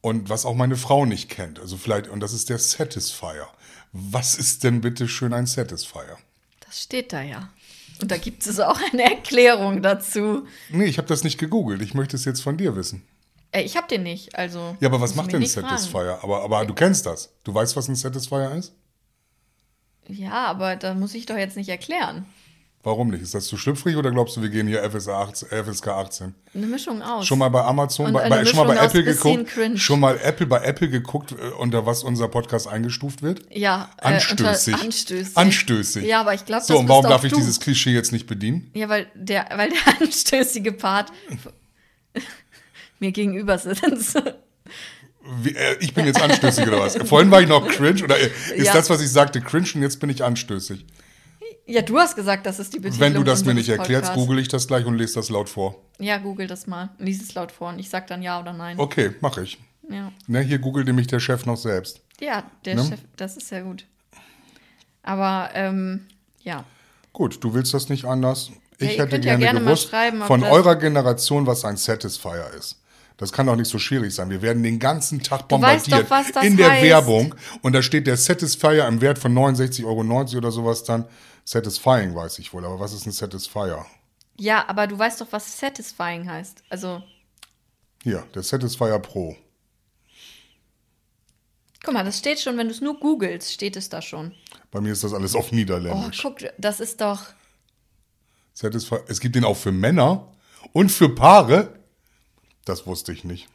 Und 0.00 0.28
was 0.30 0.46
auch 0.46 0.54
meine 0.54 0.76
Frau 0.76 1.06
nicht 1.06 1.28
kennt. 1.28 1.58
Also 1.58 1.76
vielleicht, 1.76 2.08
und 2.08 2.20
das 2.20 2.32
ist 2.32 2.48
der 2.48 2.58
Satisfier. 2.58 3.48
Was 3.92 4.36
ist 4.36 4.64
denn 4.64 4.80
bitte 4.80 5.08
schön 5.08 5.32
ein 5.32 5.46
Satisfier? 5.46 6.18
Das 6.60 6.82
steht 6.82 7.12
da 7.12 7.22
ja. 7.22 7.48
Und 8.00 8.10
da 8.10 8.16
gibt 8.16 8.46
es 8.46 8.60
auch 8.60 8.78
eine 8.92 9.02
Erklärung 9.02 9.82
dazu. 9.82 10.46
Nee, 10.70 10.84
ich 10.84 10.98
habe 10.98 11.08
das 11.08 11.24
nicht 11.24 11.38
gegoogelt. 11.38 11.82
Ich 11.82 11.94
möchte 11.94 12.16
es 12.16 12.24
jetzt 12.24 12.42
von 12.42 12.56
dir 12.56 12.76
wissen. 12.76 13.02
Äh, 13.50 13.62
ich 13.62 13.76
habe 13.76 13.88
den 13.88 14.02
nicht, 14.02 14.36
also. 14.36 14.76
Ja, 14.80 14.88
aber 14.88 15.00
was 15.00 15.14
macht 15.14 15.32
denn 15.32 15.44
fragen. 15.46 15.68
Satisfier? 15.68 16.18
Aber, 16.22 16.42
aber 16.44 16.64
du 16.64 16.74
kennst 16.74 17.06
das. 17.06 17.32
Du 17.44 17.54
weißt, 17.54 17.76
was 17.76 17.88
ein 17.88 17.96
Satisfier 17.96 18.52
ist? 18.52 18.72
Ja, 20.06 20.46
aber 20.46 20.76
da 20.76 20.94
muss 20.94 21.14
ich 21.14 21.26
doch 21.26 21.36
jetzt 21.36 21.56
nicht 21.56 21.68
erklären. 21.68 22.24
Warum 22.88 23.08
nicht? 23.10 23.20
Ist 23.22 23.34
das 23.34 23.44
zu 23.44 23.58
schlüpfrig 23.58 23.96
oder 23.96 24.10
glaubst 24.10 24.34
du, 24.38 24.40
wir 24.42 24.48
gehen 24.48 24.66
hier 24.66 24.82
FSK 24.82 25.10
18? 25.10 25.48
FSK 25.62 25.88
18? 25.88 26.34
Eine 26.54 26.66
Mischung 26.66 27.02
aus. 27.02 27.26
Schon 27.26 27.38
mal 27.38 27.50
bei 27.50 27.60
Amazon, 27.62 28.10
bei, 28.14 28.26
bei, 28.30 28.46
schon 28.46 28.56
mal 28.56 28.64
bei 28.66 28.76
Apple 28.82 29.04
geguckt? 29.04 29.46
cringe. 29.48 29.76
Schon 29.76 30.00
mal 30.00 30.18
Apple 30.22 30.46
bei 30.46 30.60
Apple 30.62 30.88
geguckt, 30.88 31.32
äh, 31.32 31.50
unter 31.58 31.84
was 31.84 32.02
unser 32.02 32.28
Podcast 32.28 32.66
eingestuft 32.66 33.20
wird? 33.22 33.42
Ja, 33.50 33.90
äh, 34.00 34.06
Anstößig. 34.06 34.72
unter- 34.72 34.84
anstößig. 34.86 35.36
Anstößig. 35.36 36.04
Ja, 36.06 36.20
aber 36.22 36.32
ich 36.32 36.46
glaube, 36.46 36.64
So, 36.64 36.78
und 36.78 36.88
warum 36.88 37.04
darf 37.04 37.24
ich 37.24 37.32
dieses 37.34 37.60
Klischee 37.60 37.92
jetzt 37.92 38.10
nicht 38.10 38.26
bedienen? 38.26 38.70
Ja, 38.72 38.88
weil 38.88 39.06
der, 39.14 39.46
weil 39.54 39.68
der 39.68 39.78
anstößige 40.00 40.72
Part 40.72 41.12
mir 43.00 43.12
gegenüber 43.12 43.58
sitzt. 43.58 44.16
Wie, 45.42 45.54
äh, 45.54 45.76
ich 45.80 45.92
bin 45.92 46.06
jetzt 46.06 46.22
anstößig 46.22 46.66
oder 46.66 46.80
was? 46.80 46.96
Vorhin 46.96 47.30
war 47.30 47.42
ich 47.42 47.48
noch 47.48 47.68
cringe 47.68 48.02
oder 48.02 48.18
äh, 48.18 48.30
ist 48.54 48.66
Ja. 48.68 48.72
das, 48.72 48.88
was 48.88 49.02
ich 49.02 49.10
sagte, 49.10 49.40
cringe 49.42 49.68
und 49.74 49.82
jetzt 49.82 50.00
bin 50.00 50.08
ich 50.08 50.24
anstößig? 50.24 50.86
Ja, 51.68 51.82
du 51.82 51.98
hast 51.98 52.16
gesagt, 52.16 52.46
das 52.46 52.58
ist 52.58 52.72
die 52.72 52.78
Betitelung 52.78 53.00
Wenn 53.00 53.14
du 53.14 53.24
das 53.24 53.44
mir 53.44 53.52
nicht 53.52 53.68
erklärst, 53.68 54.14
google 54.14 54.38
ich 54.38 54.48
das 54.48 54.66
gleich 54.66 54.86
und 54.86 54.96
lese 54.96 55.14
das 55.16 55.28
laut 55.28 55.50
vor. 55.50 55.76
Ja, 55.98 56.16
google 56.16 56.46
das 56.46 56.66
mal. 56.66 56.88
Lies 56.98 57.22
es 57.22 57.34
laut 57.34 57.52
vor 57.52 57.68
und 57.68 57.78
ich 57.78 57.90
sag 57.90 58.06
dann 58.06 58.22
ja 58.22 58.40
oder 58.40 58.54
nein. 58.54 58.78
Okay, 58.78 59.12
mache 59.20 59.42
ich. 59.42 59.58
Ja, 59.90 60.10
Ne, 60.26 60.40
hier 60.40 60.58
googelt 60.58 60.86
nämlich 60.86 61.06
der 61.06 61.20
Chef 61.20 61.44
noch 61.46 61.56
selbst. 61.56 62.00
ja 62.20 62.42
der 62.64 62.76
Ne? 62.76 62.84
Chef, 62.84 63.00
das 63.16 63.36
ist 63.36 63.50
ja 63.50 63.60
gut. 63.60 63.84
Aber, 65.02 65.50
ähm, 65.54 66.06
ja. 66.42 66.64
Gut, 67.12 67.42
du 67.42 67.52
willst 67.54 67.72
das 67.74 67.88
nicht 67.88 68.04
anders. 68.04 68.50
Ich 68.78 68.96
Ja, 68.96 69.02
hätte 69.04 69.08
könnt 69.10 69.24
ja 69.24 69.36
gerne, 69.36 69.60
gerne 69.60 69.60
gewusst 69.60 69.90
von 70.26 70.44
eurer 70.44 70.76
Generation, 70.76 71.46
was 71.46 71.64
ein 71.64 71.76
Satisfier 71.76 72.50
ist. 72.56 72.76
Das 73.18 73.32
kann 73.32 73.46
doch 73.46 73.56
nicht 73.56 73.68
so 73.68 73.78
schwierig 73.78 74.14
sein. 74.14 74.30
Wir 74.30 74.40
werden 74.42 74.62
den 74.62 74.78
ganzen 74.78 75.20
Tag 75.20 75.48
bombardiert 75.48 76.06
doch, 76.08 76.42
in 76.42 76.56
der 76.56 76.70
heißt. 76.70 76.84
Werbung 76.84 77.34
und 77.62 77.72
da 77.72 77.82
steht 77.82 78.06
der 78.06 78.16
Satisfier 78.16 78.86
im 78.86 79.00
Wert 79.00 79.18
von 79.18 79.34
69,90 79.34 79.84
Euro 79.84 80.36
oder 80.38 80.50
sowas 80.52 80.84
dann. 80.84 81.04
Satisfying 81.48 82.14
weiß 82.14 82.40
ich 82.40 82.52
wohl, 82.52 82.62
aber 82.66 82.78
was 82.78 82.92
ist 82.92 83.06
ein 83.06 83.10
Satisfier? 83.12 83.86
Ja, 84.38 84.68
aber 84.68 84.86
du 84.86 84.98
weißt 84.98 85.18
doch, 85.22 85.28
was 85.30 85.58
satisfying 85.58 86.28
heißt. 86.28 86.62
Also, 86.68 87.02
Hier, 88.02 88.26
der 88.34 88.42
Satisfier 88.42 88.98
Pro. 88.98 89.34
guck 91.82 91.94
mal, 91.94 92.04
das 92.04 92.18
steht 92.18 92.38
schon, 92.38 92.58
wenn 92.58 92.66
du 92.68 92.74
es 92.74 92.82
nur 92.82 93.00
googelst, 93.00 93.50
steht 93.50 93.76
es 93.76 93.88
da 93.88 94.02
schon. 94.02 94.34
Bei 94.70 94.82
mir 94.82 94.92
ist 94.92 95.04
das 95.04 95.14
alles 95.14 95.34
auf 95.34 95.50
Oh, 95.50 95.54
Niederländisch. 95.54 96.20
guck, 96.20 96.36
das 96.58 96.80
ist 96.80 97.00
doch. 97.00 97.24
Satisfier, 98.52 99.02
es 99.08 99.18
gibt 99.18 99.34
den 99.34 99.44
auch 99.44 99.56
für 99.56 99.72
Männer 99.72 100.30
und 100.74 100.92
für 100.92 101.08
Paare. 101.14 101.78
Das 102.66 102.86
wusste 102.86 103.10
ich 103.10 103.24
nicht. 103.24 103.48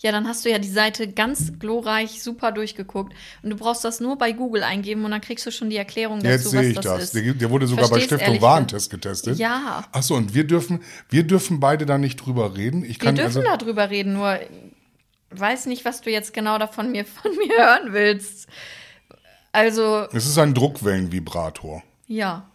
Ja, 0.00 0.12
dann 0.12 0.28
hast 0.28 0.44
du 0.44 0.50
ja 0.50 0.58
die 0.60 0.68
Seite 0.68 1.08
ganz 1.08 1.58
glorreich 1.58 2.22
super 2.22 2.52
durchgeguckt 2.52 3.12
und 3.42 3.50
du 3.50 3.56
brauchst 3.56 3.84
das 3.84 3.98
nur 3.98 4.16
bei 4.16 4.30
Google 4.30 4.62
eingeben 4.62 5.04
und 5.04 5.10
dann 5.10 5.20
kriegst 5.20 5.44
du 5.44 5.50
schon 5.50 5.70
die 5.70 5.76
Erklärung 5.76 6.20
dazu, 6.20 6.28
Jetzt 6.30 6.50
sehe 6.50 6.60
was 6.60 6.66
ich 6.66 6.74
das, 6.76 6.84
das. 6.84 7.14
ist. 7.14 7.40
Der, 7.40 7.50
wurde 7.50 7.66
sogar 7.66 7.88
bei 7.88 7.98
Versteh's 7.98 8.20
Stiftung 8.20 8.40
Warentest 8.40 8.90
getestet. 8.90 9.38
Ja. 9.38 9.84
Achso, 9.90 10.14
und 10.14 10.34
wir 10.34 10.44
dürfen, 10.46 10.80
wir 11.10 11.24
dürfen 11.24 11.58
beide 11.58 11.84
da 11.84 11.98
nicht 11.98 12.16
drüber 12.16 12.56
reden. 12.56 12.84
Ich 12.84 13.00
Wir 13.00 13.06
kann 13.06 13.16
dürfen 13.16 13.44
also, 13.44 13.64
darüber 13.64 13.90
reden, 13.90 14.12
nur 14.12 14.38
weiß 15.30 15.66
nicht, 15.66 15.84
was 15.84 16.00
du 16.00 16.10
jetzt 16.10 16.32
genau 16.32 16.58
davon 16.58 16.92
mir 16.92 17.04
von 17.22 17.36
mir 17.36 17.58
hören 17.58 17.92
willst. 17.92 18.46
Also, 19.50 20.06
Es 20.12 20.26
ist 20.26 20.38
ein 20.38 20.54
Druckwellenvibrator. 20.54 21.82
ja. 22.06 22.48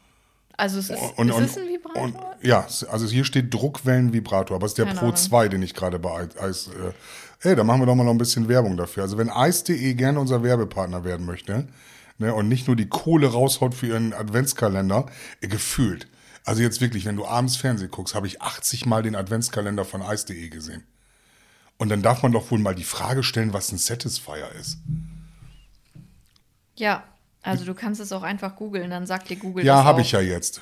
Also 0.55 0.77
es 0.77 0.91
ist, 0.91 0.99
Und, 1.17 1.29
ist 1.29 1.35
und, 1.35 1.43
es 1.45 1.57
ein 1.57 1.67
Vibrator? 1.67 2.03
Und, 2.03 2.15
ja, 2.43 2.67
also 2.91 3.07
hier 3.07 3.25
steht 3.25 3.51
Druckwellenvibrator, 3.51 4.55
aber 4.55 4.67
es 4.67 4.73
ist 4.73 4.77
der 4.77 4.85
Keine 4.85 4.99
Pro 4.99 5.05
Ahnung. 5.07 5.17
2, 5.17 5.47
den 5.49 5.63
ich 5.63 5.73
gerade 5.73 5.97
bei 5.97 6.27
Eis. 6.39 6.67
Äh, 6.67 6.91
ey, 7.43 7.55
da 7.55 7.63
machen 7.63 7.81
wir 7.81 7.85
doch 7.85 7.95
mal 7.95 8.03
noch 8.03 8.11
ein 8.11 8.17
bisschen 8.17 8.47
Werbung 8.47 8.77
dafür. 8.77 9.03
Also 9.03 9.17
wenn 9.17 9.29
Eis.de 9.29 9.93
gerne 9.93 10.19
unser 10.19 10.43
Werbepartner 10.43 11.03
werden 11.03 11.25
möchte 11.25 11.67
ne, 12.17 12.33
und 12.33 12.47
nicht 12.47 12.67
nur 12.67 12.75
die 12.75 12.87
Kohle 12.87 13.27
raushaut 13.27 13.75
für 13.75 13.87
ihren 13.87 14.13
Adventskalender, 14.13 15.07
äh, 15.41 15.47
gefühlt. 15.47 16.07
Also 16.45 16.61
jetzt 16.61 16.81
wirklich, 16.81 17.05
wenn 17.05 17.15
du 17.15 17.25
abends 17.25 17.55
Fernsehen 17.55 17.91
guckst, 17.91 18.15
habe 18.15 18.27
ich 18.27 18.41
80 18.41 18.85
Mal 18.85 19.03
den 19.03 19.15
Adventskalender 19.15 19.85
von 19.85 20.01
Eis.de 20.01 20.49
gesehen. 20.49 20.83
Und 21.77 21.89
dann 21.89 22.01
darf 22.01 22.23
man 22.23 22.31
doch 22.31 22.51
wohl 22.51 22.59
mal 22.59 22.75
die 22.75 22.83
Frage 22.83 23.23
stellen, 23.23 23.53
was 23.53 23.71
ein 23.71 23.77
Satisfier 23.77 24.51
ist. 24.59 24.77
ja, 26.75 27.03
also 27.41 27.65
du 27.65 27.73
kannst 27.73 27.99
es 27.99 28.13
auch 28.13 28.23
einfach 28.23 28.55
googeln, 28.55 28.89
dann 28.89 29.05
sagt 29.05 29.29
dir 29.29 29.35
Google 29.35 29.65
Ja, 29.65 29.83
habe 29.83 30.01
ich 30.01 30.13
ja 30.13 30.21
jetzt. 30.21 30.61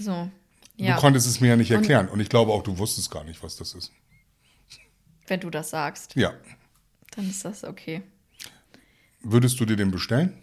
So. 0.00 0.28
Ja, 0.76 0.94
Du 0.96 1.00
konntest 1.00 1.28
es 1.28 1.40
mir 1.40 1.48
ja 1.48 1.56
nicht 1.56 1.70
erklären. 1.70 2.08
Und 2.08 2.18
ich 2.18 2.28
glaube 2.28 2.52
auch, 2.52 2.64
du 2.64 2.76
wusstest 2.78 3.10
gar 3.10 3.22
nicht, 3.22 3.42
was 3.42 3.54
das 3.56 3.74
ist. 3.74 3.92
Wenn 5.30 5.40
du 5.40 5.48
das 5.50 5.70
sagst, 5.70 6.14
Ja. 6.16 6.32
dann 7.16 7.28
ist 7.30 7.44
das 7.44 7.64
okay. 7.64 8.02
Würdest 9.22 9.58
du 9.60 9.64
dir 9.64 9.76
den 9.76 9.90
bestellen? 9.90 10.36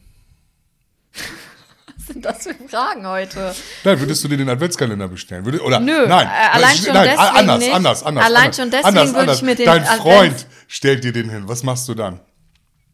Was 1.98 2.08
sind 2.14 2.24
das 2.26 2.44
für 2.44 2.54
Fragen 2.70 3.06
heute? 3.06 3.54
Nein, 3.84 4.00
würdest 4.00 4.24
du 4.24 4.28
dir 4.30 4.38
den 4.38 4.48
Adventskalender 4.50 5.08
bestellen? 5.08 5.44
Würde, 5.46 5.62
oder, 5.62 5.80
Nö, 5.80 6.08
nein, 6.08 6.28
äh, 6.28 6.56
allein 6.56 6.76
schon 6.78 6.94
deswegen 6.94 7.18
anders, 7.20 7.60
nicht. 7.60 7.74
anders, 7.74 8.04
anders. 8.04 8.26
Allein 8.26 8.42
anders, 8.44 8.56
schon 8.56 8.72
deswegen 8.72 8.88
anders, 8.98 9.14
würde 9.14 9.34
ich 9.34 9.42
mir 9.42 9.56
den 9.56 9.66
Dein 9.66 9.84
Advents- 9.84 9.98
Freund 10.02 10.48
stellt 10.68 11.04
dir 11.04 11.12
den 11.12 11.30
hin. 11.30 11.44
Was 11.48 11.64
machst 11.64 11.88
du 11.90 11.94
dann? 11.96 12.20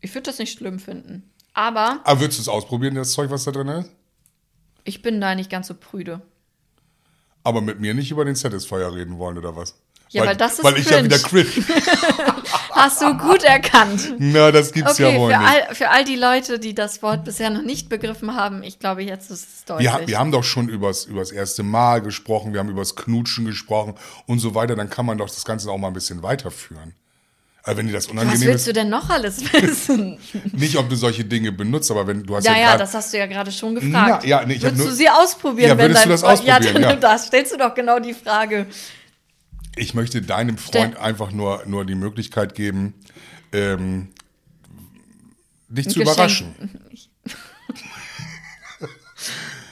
Ich 0.01 0.13
würde 0.15 0.23
das 0.23 0.39
nicht 0.39 0.57
schlimm 0.57 0.79
finden. 0.79 1.29
Aber 1.53 2.00
Aber 2.05 2.19
würdest 2.21 2.39
du 2.39 2.41
es 2.43 2.47
ausprobieren, 2.47 2.95
das 2.95 3.12
Zeug, 3.12 3.29
was 3.29 3.43
da 3.43 3.51
drin 3.51 3.67
ist? 3.67 3.91
ich 4.85 5.01
bin 5.01 5.21
da 5.21 5.33
nicht 5.35 5.50
ganz 5.50 5.67
so 5.67 5.75
prüde. 5.75 6.21
Aber 7.43 7.62
mit 7.62 7.79
mir 7.79 7.93
nicht 7.93 8.09
über 8.12 8.25
den 8.25 8.35
Satisfier 8.35 8.93
reden 8.93 9.17
wollen, 9.17 9.38
oder 9.38 9.55
was? 9.55 9.75
Ja, 10.10 10.25
weil 10.27 10.36
das 10.36 10.53
ist 10.60 10.63
Weil 10.63 10.77
ich 10.77 10.86
ja 10.86 10.98
cringe. 11.01 11.05
wieder 11.05 11.19
cringe. 11.19 11.48
Hast 12.72 13.01
du 13.01 13.17
gut 13.17 13.43
erkannt. 13.43 14.13
Na, 14.19 14.51
das 14.51 14.72
gibt's 14.72 14.93
Okay, 14.93 15.13
ja 15.13 15.19
wohl 15.19 15.31
für 15.31 15.38
nicht. 15.39 15.48
all, 15.69 15.75
für 15.75 15.89
all 15.89 16.03
die 16.05 16.15
Leute, 16.15 16.60
die 16.60 16.75
das 16.75 17.01
Wort 17.01 17.24
bisher 17.24 17.50
noch 17.50 17.62
nicht 17.63 17.89
begriffen 17.89 18.36
haben, 18.36 18.62
ich 18.63 18.79
glaube, 18.79 19.03
jetzt 19.03 19.31
ist 19.31 19.48
es 19.57 19.65
deutlich. 19.65 19.91
Wir, 19.91 20.07
wir 20.07 20.19
haben 20.19 20.31
doch 20.31 20.43
schon 20.43 20.69
übers, 20.69 21.05
übers 21.05 21.31
erste 21.31 21.63
Mal 21.63 22.01
gesprochen, 22.01 22.53
wir 22.53 22.60
haben 22.60 22.69
übers 22.69 22.95
Knutschen 22.95 23.45
gesprochen 23.45 23.95
und 24.27 24.39
so 24.39 24.53
weiter. 24.55 24.75
Dann 24.75 24.89
kann 24.89 25.05
man 25.05 25.17
doch 25.17 25.27
das 25.29 25.45
Ganze 25.45 25.69
auch 25.72 25.77
mal 25.77 25.88
ein 25.88 25.93
bisschen 25.93 26.22
weiterführen. 26.24 26.93
Also 27.65 27.77
wenn 27.77 27.88
dir 27.88 27.93
das 27.93 28.05
Was 28.05 28.12
unangenehm 28.12 28.41
willst 28.50 28.55
ist, 28.60 28.67
du 28.67 28.74
denn 28.74 28.89
noch 28.89 29.10
alles 29.10 29.41
wissen? 29.53 30.19
nicht 30.51 30.75
ob 30.77 30.89
du 30.89 30.95
solche 30.98 31.24
Dinge 31.24 31.51
benutzt, 31.53 31.89
aber 31.91 32.05
wenn 32.07 32.22
du 32.24 32.36
hast 32.36 32.43
Ja, 32.45 32.53
ja, 32.53 32.60
ja, 32.60 32.77
das 32.77 32.93
hast 32.93 33.13
du 33.13 33.17
ja 33.17 33.25
gerade 33.25 33.51
schon 33.53 33.75
gefragt. 33.75 34.24
Na, 34.24 34.27
ja, 34.27 34.43
nee, 34.45 34.62
würdest 34.62 34.77
nur- 34.77 34.88
du 34.89 34.93
sie 34.93 35.10
ausprobieren, 35.10 35.69
Ja, 35.69 35.77
wenn 35.77 35.93
dein 35.93 36.03
du 36.03 36.10
das 36.10 36.22
Freund- 36.22 36.43
Ja, 36.43 36.57
ausprobieren, 36.57 36.81
dann, 36.83 36.91
ja. 36.91 36.95
da 36.98 37.17
stellst 37.17 37.53
du 37.53 37.57
doch 37.57 37.74
genau 37.74 38.00
die 38.00 38.13
Frage. 38.13 38.65
Ich 39.75 39.94
möchte 39.94 40.22
deinem 40.22 40.58
Freund 40.58 40.98
einfach 40.98 41.32
nur, 41.32 41.63
nur 41.65 41.86
die 41.86 41.96
Möglichkeit 41.96 42.56
geben, 42.56 42.94
ähm, 43.51 44.10
dich 45.68 45.89
zu 45.89 46.00
Geschenk. 46.00 46.15
überraschen. 46.15 46.56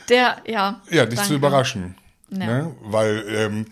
Der, 0.10 0.42
ja. 0.46 0.82
Ja, 0.90 1.06
dich 1.06 1.16
danke. 1.16 1.30
zu 1.30 1.36
überraschen. 1.36 1.96
Ja. 2.30 2.38
Ne? 2.38 2.76
Weil 2.82 3.24
ähm, 3.30 3.66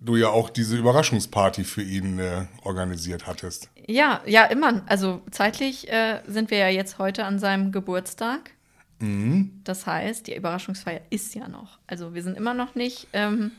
du 0.00 0.16
ja 0.16 0.28
auch 0.28 0.50
diese 0.50 0.76
Überraschungsparty 0.76 1.64
für 1.64 1.82
ihn 1.82 2.18
äh, 2.18 2.46
organisiert 2.62 3.26
hattest. 3.26 3.70
Ja, 3.86 4.20
ja, 4.26 4.44
immer. 4.44 4.82
Also 4.86 5.22
zeitlich 5.30 5.90
äh, 5.90 6.20
sind 6.26 6.50
wir 6.50 6.58
ja 6.58 6.68
jetzt 6.68 6.98
heute 6.98 7.24
an 7.24 7.38
seinem 7.38 7.72
Geburtstag. 7.72 8.50
Mhm. 8.98 9.60
Das 9.64 9.86
heißt, 9.86 10.26
die 10.26 10.34
Überraschungsfeier 10.34 11.00
ist 11.10 11.34
ja 11.34 11.48
noch. 11.48 11.78
Also 11.86 12.14
wir 12.14 12.22
sind 12.22 12.36
immer 12.36 12.54
noch 12.54 12.74
nicht. 12.74 13.08
Ähm, 13.12 13.52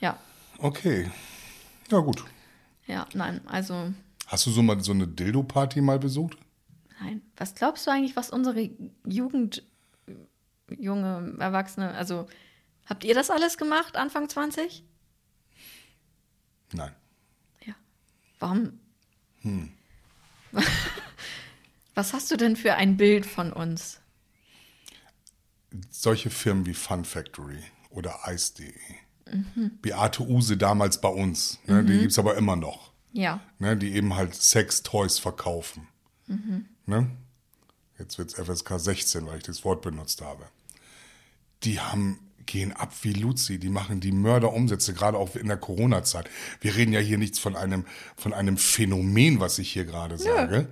ja, 0.00 0.16
Okay. 0.58 1.10
Ja, 1.90 1.98
gut. 2.00 2.24
ja, 2.86 3.06
nein. 3.14 3.40
Also 3.46 3.92
Hast 4.26 4.46
du 4.46 4.50
so 4.50 4.62
mal 4.62 4.80
so 4.80 4.92
eine 4.92 5.06
Dildo-Party 5.06 5.80
mal 5.80 5.98
besucht? 5.98 6.36
nein. 7.00 7.22
Was 7.36 7.54
glaubst 7.54 7.86
du 7.86 7.90
eigentlich, 7.90 8.16
was 8.16 8.30
unsere 8.30 8.70
Jugend, 9.06 9.62
junge 10.68 11.36
Erwachsene, 11.38 11.92
also 11.94 12.26
habt 12.86 13.04
ihr 13.04 13.14
das 13.14 13.30
alles 13.30 13.58
gemacht 13.58 13.96
Anfang 13.96 14.28
20? 14.28 14.84
Nein. 16.72 16.94
Ja. 17.66 17.74
Warum? 18.38 18.78
Hm. 19.42 19.72
Was 21.94 22.12
hast 22.12 22.30
du 22.30 22.36
denn 22.36 22.56
für 22.56 22.74
ein 22.74 22.96
Bild 22.96 23.24
von 23.26 23.52
uns? 23.52 24.00
Solche 25.90 26.30
Firmen 26.30 26.66
wie 26.66 26.74
Fun 26.74 27.04
Factory 27.04 27.62
oder 27.90 28.18
Ice.de. 28.26 28.72
Mhm. 29.30 29.78
Beate 29.80 30.22
Use 30.22 30.56
damals 30.56 31.00
bei 31.00 31.08
uns. 31.08 31.58
Ne? 31.66 31.84
Die 31.84 31.98
gibt 32.00 32.12
es 32.12 32.18
aber 32.18 32.36
immer 32.36 32.56
noch. 32.56 32.92
Ja. 33.12 33.40
ne, 33.60 33.76
die 33.76 33.94
eben 33.94 34.16
halt 34.16 34.34
Sex-Toys 34.34 35.20
verkaufen. 35.20 35.86
Ne? 36.86 37.10
Jetzt 37.98 38.18
wird 38.18 38.32
es 38.32 38.34
FSK 38.44 38.78
16, 38.80 39.26
weil 39.28 39.36
ich 39.38 39.44
das 39.44 39.64
Wort 39.64 39.82
benutzt 39.82 40.20
habe. 40.20 40.44
Die 41.62 41.78
haben, 41.80 42.18
gehen 42.46 42.72
ab 42.72 42.92
wie 43.02 43.12
Luzi, 43.12 43.58
die 43.60 43.68
machen 43.68 44.00
die 44.00 44.10
Mörderumsätze, 44.12 44.92
gerade 44.94 45.16
auch 45.16 45.36
in 45.36 45.46
der 45.46 45.56
Corona-Zeit. 45.56 46.28
Wir 46.60 46.74
reden 46.74 46.92
ja 46.92 46.98
hier 47.00 47.16
nichts 47.18 47.38
von 47.38 47.54
einem, 47.56 47.84
von 48.16 48.34
einem 48.34 48.56
Phänomen, 48.58 49.38
was 49.40 49.58
ich 49.60 49.70
hier 49.72 49.84
gerade 49.84 50.18
sage. 50.18 50.66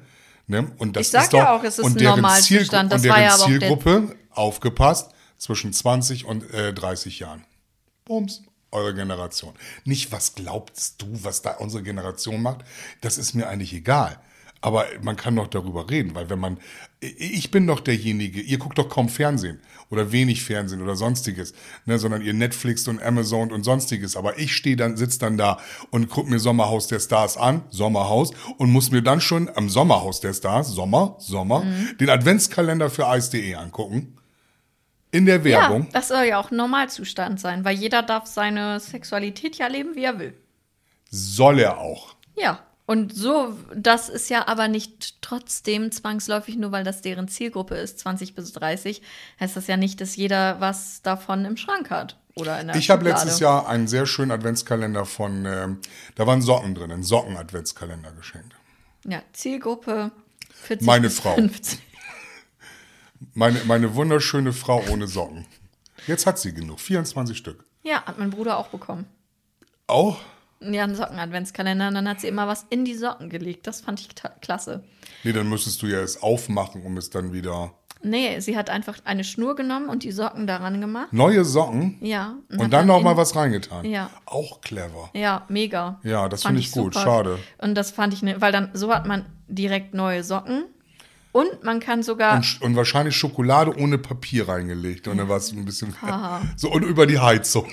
Ne? 0.48 0.72
Und 0.78 0.96
das 0.96 1.06
Ich 1.06 1.12
sag 1.12 1.22
ist 1.24 1.32
doch, 1.34 1.38
ja 1.38 1.56
auch, 1.56 1.62
es 1.62 1.78
ist 1.78 1.84
und 1.84 1.96
ein 1.98 2.04
Normalzustand. 2.04 2.92
Zielgru- 2.92 2.96
Das 2.96 3.02
und 3.02 3.08
war 3.08 3.16
deren 3.18 3.28
ja 3.28 3.34
auch 3.36 3.46
der- 3.46 3.58
Zielgruppe, 3.60 4.16
aufgepasst, 4.30 5.12
zwischen 5.38 5.72
20 5.72 6.24
und 6.24 6.50
äh, 6.52 6.72
30 6.74 7.20
Jahren. 7.20 7.44
Bums, 8.04 8.42
eure 8.70 8.94
Generation. 8.94 9.54
Nicht, 9.84 10.12
was 10.12 10.34
glaubst 10.34 11.00
du, 11.02 11.06
was 11.22 11.42
da 11.42 11.52
unsere 11.52 11.82
Generation 11.82 12.42
macht, 12.42 12.64
das 13.00 13.18
ist 13.18 13.34
mir 13.34 13.48
eigentlich 13.48 13.74
egal. 13.74 14.18
Aber 14.64 14.86
man 15.02 15.16
kann 15.16 15.34
doch 15.34 15.48
darüber 15.48 15.90
reden, 15.90 16.14
weil 16.14 16.30
wenn 16.30 16.38
man, 16.38 16.56
ich 17.00 17.50
bin 17.50 17.66
doch 17.66 17.80
derjenige, 17.80 18.40
ihr 18.40 18.58
guckt 18.58 18.78
doch 18.78 18.88
kaum 18.88 19.08
Fernsehen 19.08 19.58
oder 19.90 20.12
wenig 20.12 20.44
Fernsehen 20.44 20.80
oder 20.80 20.94
sonstiges, 20.94 21.52
ne, 21.84 21.98
sondern 21.98 22.22
ihr 22.22 22.32
Netflix 22.32 22.86
und 22.86 23.02
Amazon 23.02 23.50
und 23.50 23.64
sonstiges. 23.64 24.16
Aber 24.16 24.38
ich 24.38 24.54
stehe 24.54 24.76
dann, 24.76 24.96
sitze 24.96 25.18
dann 25.18 25.36
da 25.36 25.58
und 25.90 26.08
guck 26.08 26.30
mir 26.30 26.38
Sommerhaus 26.38 26.86
der 26.86 27.00
Stars 27.00 27.36
an, 27.36 27.64
Sommerhaus, 27.70 28.30
und 28.56 28.70
muss 28.70 28.92
mir 28.92 29.02
dann 29.02 29.20
schon 29.20 29.50
am 29.52 29.68
Sommerhaus 29.68 30.20
der 30.20 30.32
Stars, 30.32 30.68
Sommer, 30.68 31.16
Sommer, 31.18 31.64
den 31.98 32.08
Adventskalender 32.08 32.88
für 32.88 33.08
Eis.de 33.08 33.56
angucken. 33.56 34.16
In 35.12 35.26
der 35.26 35.44
Werbung. 35.44 35.82
Ja, 35.84 35.88
das 35.92 36.08
soll 36.08 36.24
ja 36.24 36.38
auch 36.38 36.50
ein 36.50 36.56
Normalzustand 36.56 37.38
sein, 37.38 37.64
weil 37.64 37.76
jeder 37.76 38.02
darf 38.02 38.26
seine 38.26 38.80
Sexualität 38.80 39.56
ja 39.56 39.66
leben, 39.66 39.94
wie 39.94 40.04
er 40.04 40.18
will. 40.18 40.34
Soll 41.10 41.60
er 41.60 41.78
auch. 41.78 42.16
Ja. 42.36 42.60
Und 42.84 43.14
so, 43.14 43.56
das 43.74 44.08
ist 44.08 44.28
ja 44.28 44.48
aber 44.48 44.66
nicht 44.66 45.22
trotzdem 45.22 45.92
zwangsläufig, 45.92 46.56
nur 46.56 46.72
weil 46.72 46.82
das 46.82 47.00
deren 47.00 47.28
Zielgruppe 47.28 47.76
ist, 47.76 48.00
20 48.00 48.34
bis 48.34 48.52
30, 48.52 49.02
heißt 49.38 49.56
das 49.56 49.66
ja 49.68 49.76
nicht, 49.76 50.00
dass 50.00 50.16
jeder 50.16 50.60
was 50.60 51.00
davon 51.00 51.44
im 51.44 51.56
Schrank 51.56 51.90
hat. 51.90 52.18
Oder 52.34 52.60
in 52.60 52.66
der 52.66 52.76
Ich 52.76 52.90
habe 52.90 53.04
letztes 53.04 53.38
Jahr 53.38 53.68
einen 53.68 53.86
sehr 53.86 54.06
schönen 54.06 54.30
Adventskalender 54.30 55.04
von, 55.04 55.44
ähm, 55.46 55.78
da 56.16 56.26
waren 56.26 56.42
Socken 56.42 56.74
drin, 56.74 56.90
einen 56.90 57.02
Socken-Adventskalender 57.02 58.12
geschenkt. 58.12 58.54
Ja, 59.06 59.22
Zielgruppe 59.32 60.10
40 60.62 60.86
Meine 60.86 61.02
bis 61.08 61.20
Frau. 61.20 61.34
50. 61.34 61.78
Meine, 63.34 63.60
meine 63.66 63.94
wunderschöne 63.94 64.52
Frau 64.52 64.82
ohne 64.90 65.06
Socken. 65.06 65.46
Jetzt 66.06 66.26
hat 66.26 66.38
sie 66.38 66.52
genug, 66.52 66.80
24 66.80 67.36
Stück. 67.36 67.64
Ja, 67.82 68.02
hat 68.04 68.18
mein 68.18 68.30
Bruder 68.30 68.58
auch 68.58 68.68
bekommen. 68.68 69.06
Auch? 69.86 70.18
Ja, 70.60 70.84
einen 70.84 70.94
Socken-Adventskalender 70.94 71.88
und 71.88 71.94
dann 71.94 72.08
hat 72.08 72.20
sie 72.20 72.28
immer 72.28 72.46
was 72.46 72.66
in 72.70 72.84
die 72.84 72.94
Socken 72.94 73.28
gelegt. 73.30 73.66
Das 73.66 73.80
fand 73.80 74.00
ich 74.00 74.08
klasse. 74.40 74.84
Nee, 75.24 75.32
dann 75.32 75.48
müsstest 75.48 75.82
du 75.82 75.86
ja 75.86 75.98
es 76.00 76.22
aufmachen, 76.22 76.82
um 76.82 76.96
es 76.96 77.10
dann 77.10 77.32
wieder. 77.32 77.72
Nee, 78.04 78.40
sie 78.40 78.56
hat 78.56 78.68
einfach 78.70 78.98
eine 79.04 79.22
Schnur 79.22 79.54
genommen 79.54 79.88
und 79.88 80.02
die 80.02 80.10
Socken 80.12 80.46
daran 80.48 80.80
gemacht. 80.80 81.12
Neue 81.12 81.44
Socken 81.44 81.98
Ja. 82.00 82.34
und 82.50 82.62
hat 82.64 82.72
dann 82.72 82.86
noch 82.86 82.98
in- 82.98 83.04
mal 83.04 83.16
was 83.16 83.34
reingetan. 83.36 83.84
Ja. 83.84 84.10
Auch 84.26 84.60
clever. 84.60 85.10
Ja, 85.14 85.44
mega. 85.48 86.00
Ja, 86.02 86.28
das 86.28 86.42
finde 86.42 86.60
ich 86.60 86.72
gut. 86.72 86.94
super. 86.94 87.04
Schade. 87.04 87.38
Und 87.58 87.74
das 87.76 87.90
fand 87.92 88.12
ich, 88.14 88.22
ne, 88.22 88.40
weil 88.40 88.50
dann 88.52 88.70
so 88.72 88.92
hat 88.92 89.06
man 89.06 89.26
direkt 89.48 89.94
neue 89.94 90.24
Socken 90.24 90.64
und 91.32 91.64
man 91.64 91.80
kann 91.80 92.02
sogar 92.02 92.36
Und, 92.36 92.60
und 92.62 92.76
wahrscheinlich 92.76 93.16
Schokolade 93.16 93.76
ohne 93.76 93.98
Papier 93.98 94.48
reingelegt. 94.48 95.08
Und 95.08 95.16
dann 95.18 95.28
war 95.28 95.38
es 95.38 95.50
ein 95.52 95.64
bisschen. 95.64 95.94
So 96.56 96.70
und 96.70 96.82
über 96.82 97.06
die 97.06 97.18
Heizung. 97.18 97.70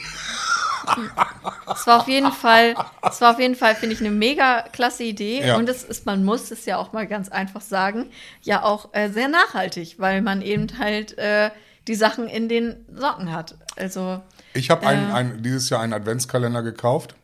Es 1.72 1.86
war 1.86 2.02
auf 2.02 2.08
jeden 2.08 2.32
Fall, 2.32 2.74
es 3.04 3.22
war 3.22 3.32
auf 3.34 3.40
jeden 3.40 3.56
Fall, 3.56 3.76
finde 3.76 3.94
ich, 3.94 4.00
eine 4.02 4.10
mega 4.12 4.62
klasse 4.74 5.04
Idee. 5.04 5.46
Ja. 5.46 5.58
Und 5.58 5.70
es 5.70 5.84
ist, 5.84 6.06
man 6.06 6.24
muss 6.24 6.50
es 6.52 6.66
ja 6.66 6.78
auch 6.78 6.94
mal 6.94 7.06
ganz 7.06 7.30
einfach 7.30 7.62
sagen, 7.62 8.08
ja 8.42 8.64
auch 8.64 8.90
äh, 8.94 9.10
sehr 9.10 9.28
nachhaltig, 9.28 9.96
weil 10.00 10.22
man 10.22 10.42
eben 10.42 10.68
halt 10.80 11.18
äh, 11.18 11.52
die 11.88 11.96
Sachen 11.96 12.28
in 12.28 12.50
den 12.50 12.86
Socken 12.94 13.32
hat. 13.32 13.56
Also, 13.76 14.22
Ich 14.54 14.70
habe 14.70 14.88
ein, 14.88 15.10
Äh. 15.10 15.14
ein, 15.14 15.44
dieses 15.44 15.70
Jahr 15.70 15.82
einen 15.82 15.94
Adventskalender 15.94 16.64
gekauft. 16.64 17.16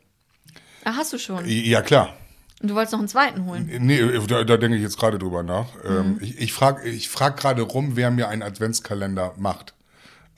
ah, 0.84 0.94
hast 0.96 1.14
du 1.14 1.18
schon? 1.18 1.44
Ja, 1.48 1.82
klar. 1.82 2.14
Und 2.66 2.70
du 2.70 2.76
wolltest 2.76 2.94
noch 2.94 3.00
einen 3.00 3.08
zweiten 3.08 3.46
holen. 3.46 3.70
Nee, 3.82 4.02
da, 4.28 4.44
da 4.44 4.58
denke 4.58 4.76
ich 4.76 4.82
jetzt 4.82 4.98
gerade 4.98 5.20
drüber 5.20 5.44
nach. 5.44 5.68
Mhm. 5.84 5.98
Ähm, 5.98 6.18
ich 6.20 6.40
ich 6.40 6.52
frage 6.52 6.90
ich 6.90 7.10
frag 7.10 7.38
gerade 7.38 7.62
rum, 7.62 7.92
wer 7.96 8.10
mir 8.10 8.28
einen 8.28 8.42
Adventskalender 8.42 9.36
macht. 9.38 9.76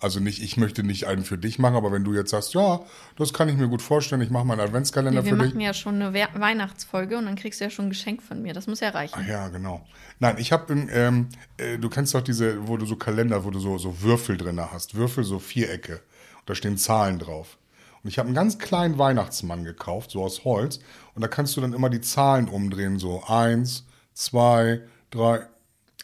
Also 0.01 0.19
nicht, 0.19 0.43
ich 0.43 0.57
möchte 0.57 0.83
nicht 0.83 1.07
einen 1.07 1.23
für 1.23 1.37
dich 1.37 1.57
machen, 1.57 1.77
aber 1.77 1.89
wenn 1.93 2.03
du 2.03 2.13
jetzt 2.13 2.31
sagst, 2.31 2.53
ja, 2.53 2.81
das 3.15 3.31
kann 3.31 3.47
ich 3.47 3.55
mir 3.55 3.69
gut 3.69 3.81
vorstellen, 3.81 4.21
ich 4.21 4.29
mache 4.29 4.43
mal 4.43 4.55
einen 4.59 4.67
Adventskalender 4.67 5.23
Wir 5.23 5.31
für 5.31 5.41
dich. 5.41 5.53
machen 5.53 5.61
ja 5.61 5.73
schon 5.73 5.95
eine 5.95 6.13
We 6.13 6.27
Weihnachtsfolge 6.35 7.17
und 7.17 7.27
dann 7.27 7.37
kriegst 7.37 7.61
du 7.61 7.63
ja 7.63 7.69
schon 7.69 7.85
ein 7.85 7.91
Geschenk 7.91 8.21
von 8.21 8.41
mir. 8.41 8.53
Das 8.53 8.67
muss 8.67 8.81
ja 8.81 8.89
reichen. 8.89 9.15
Ach 9.17 9.25
ja, 9.25 9.47
genau. 9.47 9.87
Nein, 10.19 10.35
ich 10.37 10.51
habe, 10.51 10.73
ähm, 10.73 11.29
äh, 11.55 11.77
du 11.77 11.87
kennst 11.87 12.13
doch 12.13 12.19
diese, 12.19 12.67
wo 12.67 12.75
du 12.75 12.85
so 12.85 12.97
Kalender, 12.97 13.45
wo 13.45 13.51
du 13.51 13.59
so, 13.59 13.77
so 13.77 14.01
Würfel 14.01 14.35
drin 14.35 14.59
hast. 14.59 14.95
Würfel, 14.95 15.23
so 15.23 15.39
Vierecke. 15.39 15.93
Und 16.39 16.49
da 16.49 16.55
stehen 16.55 16.77
Zahlen 16.77 17.19
drauf. 17.19 17.57
Und 18.03 18.09
ich 18.11 18.19
habe 18.19 18.27
einen 18.27 18.35
ganz 18.35 18.59
kleinen 18.59 18.97
Weihnachtsmann 18.97 19.63
gekauft, 19.63 20.11
so 20.11 20.23
aus 20.23 20.43
Holz. 20.45 20.79
Und 21.17 21.21
da 21.21 21.27
kannst 21.29 21.57
du 21.57 21.61
dann 21.61 21.73
immer 21.73 21.89
die 21.89 21.99
Zahlen 21.99 22.47
umdrehen, 22.47 22.99
so 22.99 23.23
eins, 23.23 23.85
zwei, 24.13 24.83
drei. 25.09 25.47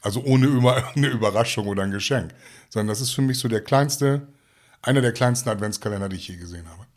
Also 0.01 0.23
ohne 0.23 0.47
über, 0.47 0.87
eine 0.95 1.07
Überraschung 1.09 1.67
oder 1.67 1.83
ein 1.83 1.91
Geschenk. 1.91 2.33
Sondern 2.69 2.87
das 2.87 2.99
ist 2.99 3.11
für 3.11 3.21
mich 3.21 3.37
so 3.37 3.47
der 3.47 3.61
kleinste, 3.61 4.27
einer 4.81 5.01
der 5.01 5.13
kleinsten 5.13 5.49
Adventskalender, 5.49 6.09
die 6.09 6.15
ich 6.15 6.27
je 6.29 6.37
gesehen 6.37 6.67
habe. 6.67 6.87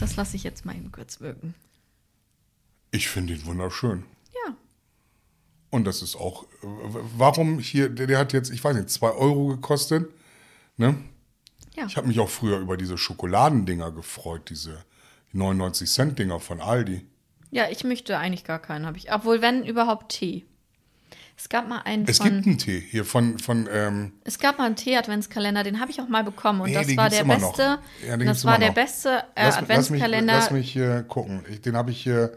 Das 0.00 0.16
lasse 0.16 0.34
ich 0.34 0.42
jetzt 0.42 0.64
mal 0.64 0.74
eben 0.74 0.90
kurz 0.90 1.20
wirken. 1.20 1.54
Ich 2.90 3.06
finde 3.06 3.34
ihn 3.34 3.46
wunderschön. 3.46 4.02
Ja. 4.44 4.56
Und 5.70 5.84
das 5.84 6.02
ist 6.02 6.16
auch, 6.16 6.46
warum 6.62 7.60
hier, 7.60 7.88
der, 7.88 8.08
der 8.08 8.18
hat 8.18 8.32
jetzt, 8.32 8.50
ich 8.50 8.64
weiß 8.64 8.74
nicht, 8.74 8.90
zwei 8.90 9.12
Euro 9.12 9.46
gekostet. 9.46 10.10
Ne? 10.76 10.96
Ja. 11.76 11.86
Ich 11.86 11.96
habe 11.96 12.08
mich 12.08 12.18
auch 12.18 12.28
früher 12.28 12.58
über 12.58 12.76
diese 12.76 12.98
Schokoladendinger 12.98 13.92
gefreut, 13.92 14.50
diese 14.50 14.84
99 15.32 15.90
Cent 15.90 16.18
Dinger 16.18 16.40
von 16.40 16.60
Aldi. 16.60 17.06
Ja, 17.50 17.68
ich 17.70 17.84
möchte 17.84 18.16
eigentlich 18.18 18.44
gar 18.44 18.58
keinen, 18.60 18.86
habe 18.86 18.96
ich. 18.98 19.12
Obwohl, 19.12 19.42
wenn 19.42 19.64
überhaupt 19.64 20.12
Tee. 20.12 20.44
Es 21.36 21.48
gab 21.48 21.68
mal 21.68 21.78
einen 21.80 22.06
Es 22.06 22.18
von. 22.18 22.26
gibt 22.30 22.46
einen 22.46 22.58
Tee 22.58 22.80
hier 22.80 23.04
von, 23.04 23.38
von 23.38 23.66
ähm, 23.72 24.12
Es 24.24 24.38
gab 24.38 24.58
mal 24.58 24.66
einen 24.66 24.76
Tee-Adventskalender, 24.76 25.62
den 25.64 25.80
habe 25.80 25.90
ich 25.90 26.00
auch 26.00 26.08
mal 26.08 26.22
bekommen. 26.22 26.60
Und 26.60 26.68
Nee, 26.70 26.74
das 26.74 26.96
war 26.96 27.08
der 27.08 27.24
beste. 27.24 27.78
Ja, 28.06 28.16
den 28.16 28.26
das 28.26 28.44
war 28.44 28.58
der 28.58 28.72
beste 28.72 29.08
äh, 29.34 29.46
lass, 29.46 29.54
lass, 29.66 29.90
mich, 29.90 30.02
Adventskalender. 30.02 30.32
lass 30.34 30.50
mich 30.50 30.70
hier 30.70 31.02
gucken. 31.04 31.42
Ich, 31.50 31.62
den 31.62 31.76
habe 31.76 31.90
ich 31.92 32.02
hier, 32.02 32.36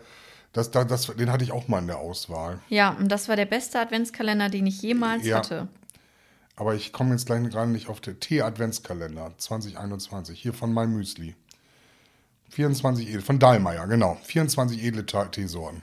das, 0.53 0.71
das, 0.71 0.87
das, 0.87 1.07
den 1.17 1.29
hatte 1.31 1.43
ich 1.43 1.51
auch 1.51 1.67
mal 1.67 1.79
in 1.79 1.87
der 1.87 1.97
Auswahl. 1.97 2.59
ja, 2.69 2.91
und 2.91 3.09
das 3.09 3.27
war 3.27 3.35
der 3.35 3.45
beste 3.45 3.77
Adventskalender, 3.79 4.49
den 4.49 4.65
ich 4.67 4.81
jemals 4.81 5.25
Ja. 5.25 5.37
hatte. 5.37 5.67
Aber 6.55 6.73
ich 6.75 6.93
komme 6.93 7.11
jetzt 7.11 7.25
gleich 7.25 7.43
gerade 7.49 7.69
nicht 7.71 7.89
auf 7.89 7.99
den 7.99 8.19
Tee-Adventskalender 8.19 9.33
2021. 9.37 10.39
Hier 10.39 10.53
von 10.53 10.73
My 10.73 10.85
Müsli. 10.87 11.35
24 12.49 13.07
edle, 13.09 13.21
von 13.21 13.39
Dahlmeier, 13.39 13.87
genau. 13.87 14.17
24 14.23 14.83
edle 14.83 15.05
Teesorten. 15.05 15.81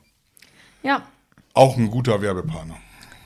Ja, 0.83 1.07
Auch 1.53 1.77
ein 1.77 1.91
guter 1.91 2.23
Werbepartner. 2.23 2.77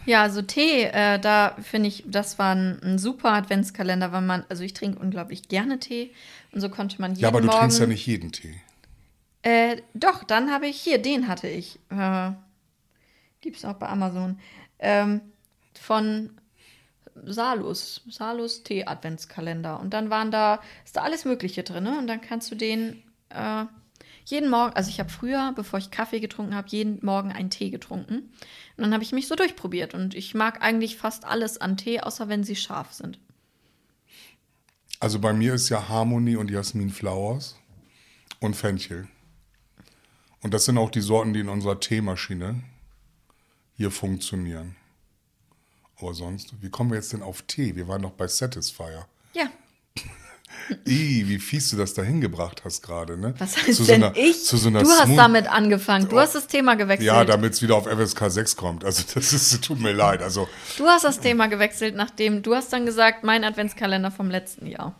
Ja, 0.07 0.23
also 0.23 0.43
Tee, 0.43 0.83
äh, 0.85 1.19
da 1.19 1.57
finde 1.63 1.89
ich, 1.89 2.05
das 2.07 2.39
war 2.39 2.55
ein, 2.55 2.79
ein 2.83 2.99
super 2.99 3.33
Adventskalender, 3.33 4.13
weil 4.13 4.21
man, 4.23 4.45
also 4.49 4.63
ich 4.63 4.75
trinke 4.75 4.99
unglaublich 4.99 5.49
gerne 5.49 5.79
Tee 5.79 6.13
und 6.53 6.61
so 6.61 6.69
konnte 6.69 7.01
man 7.01 7.13
jeden 7.13 7.23
Ja, 7.23 7.29
aber 7.29 7.41
du 7.41 7.47
Morgen. 7.47 7.59
trinkst 7.61 7.81
ja 7.81 7.87
nicht 7.87 8.07
jeden 8.07 8.33
Tee. 8.33 8.55
Äh, 9.43 9.79
doch, 9.95 10.25
dann 10.25 10.51
habe 10.51 10.67
ich 10.67 10.81
hier, 10.81 10.99
den 11.01 11.29
hatte 11.29 11.49
ich. 11.49 11.79
Äh, 11.91 12.33
Gibt 13.41 13.57
es 13.57 13.65
auch 13.65 13.75
bei 13.75 13.89
Amazon. 13.89 14.39
Ähm, 14.79 15.21
von 15.79 16.31
Salus, 17.25 18.03
Salus 18.11 18.63
Tee 18.63 18.85
Adventskalender. 18.87 19.79
Und 19.81 19.91
dann 19.95 20.11
waren 20.11 20.31
da, 20.31 20.61
ist 20.85 20.97
da 20.97 21.03
alles 21.03 21.25
Mögliche 21.25 21.63
drin. 21.63 21.87
Und 21.87 22.07
dann 22.09 22.21
kannst 22.21 22.51
du 22.51 22.57
den 22.57 23.03
äh, 23.35 23.67
jeden 24.25 24.49
Morgen, 24.49 24.75
also 24.75 24.89
ich 24.89 25.01
habe 25.01 25.11
früher, 25.11 25.53
bevor 25.55 25.79
ich 25.79 25.91
Kaffee 25.91 26.21
getrunken 26.21 26.55
habe, 26.55 26.69
jeden 26.69 27.05
Morgen 27.05 27.31
einen 27.31 27.51
Tee 27.51 27.71
getrunken. 27.71 28.33
Und 28.77 28.85
dann 28.85 28.95
habe 28.95 29.05
ich 29.05 29.13
mich 29.13 29.29
so 29.29 29.35
durchprobiert. 29.35 29.95
Und 29.95 30.15
ich 30.15 30.35
mag 30.35 30.63
eigentlich 30.63 30.97
fast 30.97 31.25
alles 31.25 31.61
an 31.61 31.77
Tee, 31.77 32.01
außer 32.01 32.29
wenn 32.29 32.45
sie 32.45 32.57
scharf 32.57 32.93
sind. 32.93 33.19
Also 35.01 35.19
bei 35.19 35.35
mir 35.35 35.55
ist 35.55 35.69
ja 35.69 35.89
Harmony 35.89 36.37
und 36.37 36.51
Jasmin 36.51 36.91
Flowers 36.91 37.57
und 38.41 38.55
Fenchel. 38.55 39.09
Und 40.41 40.55
das 40.55 40.65
sind 40.65 40.79
auch 40.79 40.91
die 40.91 41.01
Sorten, 41.03 41.35
die 41.35 41.41
in 41.41 41.49
unserer 41.49 41.81
Teemaschine 41.81 42.63
hier 43.77 43.91
funktionieren. 43.91 44.77
Aber 45.99 46.15
sonst, 46.15 46.55
wie 46.63 46.71
kommen 46.71 46.91
wir 46.91 46.97
jetzt 46.97 47.13
denn 47.13 47.23
auf 47.23 47.43
Tee? 47.43 47.77
Wir 47.77 47.89
waren 47.89 48.03
doch 48.03 48.13
bei 48.13 48.27
Satisfyer. 48.27 49.07
Ja, 49.35 49.51
Ih, 50.87 51.29
wie 51.29 51.39
fies 51.39 51.71
du 51.71 51.77
das 51.77 51.95
da 51.95 52.03
hingebracht 52.03 52.63
hast 52.65 52.83
gerade, 52.83 53.17
ne? 53.19 53.35
was 53.39 53.57
heißt 53.57 53.67
Zu 53.67 53.85
so 53.85 53.85
denn 53.85 54.03
einer- 54.05 54.17
ich? 54.17 54.45
So 54.45 54.57
du 54.71 54.79
hast 54.79 55.03
Smooth- 55.05 55.17
damit 55.17 55.47
angefangen. 55.47 56.09
Du 56.09 56.19
hast 56.19 56.35
das 56.35 56.47
Thema 56.47 56.75
gewechselt. 56.75 57.07
Ja, 57.07 57.25
damit 57.25 57.53
es 57.55 57.63
wieder 57.63 57.77
auf 57.77 57.87
FSK 57.87 58.31
6 58.31 58.57
kommt. 58.57 58.85
Also 58.85 59.03
das 59.15 59.33
ist, 59.33 59.63
tut 59.65 59.81
mir 59.81 59.93
leid. 59.93 60.23
Also 60.23 60.49
Du 60.79 60.87
hast 60.87 61.05
das 61.05 61.21
Thema 61.21 61.47
gewechselt, 61.49 61.95
nachdem 61.97 62.43
du 62.43 62.55
hast 62.55 62.73
dann 62.73 62.87
gesagt, 62.87 63.25
mein 63.25 63.45
Adventskalender 63.45 64.11
vom 64.11 64.31
letzten 64.31 64.67
Jahr. 64.67 64.95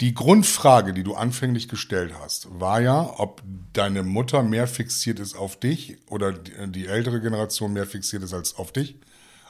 die 0.00 0.12
Grundfrage, 0.14 0.92
die 0.92 1.02
du 1.04 1.14
anfänglich 1.14 1.68
gestellt 1.68 2.12
hast, 2.20 2.48
war 2.60 2.80
ja, 2.80 3.14
ob 3.18 3.42
deine 3.72 4.02
Mutter 4.02 4.42
mehr 4.42 4.66
fixiert 4.66 5.18
ist 5.20 5.34
auf 5.36 5.58
dich 5.58 5.96
oder 6.08 6.32
die, 6.32 6.52
die 6.72 6.86
ältere 6.86 7.20
Generation 7.20 7.72
mehr 7.72 7.86
fixiert 7.86 8.22
ist 8.22 8.34
als 8.34 8.56
auf 8.56 8.72
dich, 8.72 8.96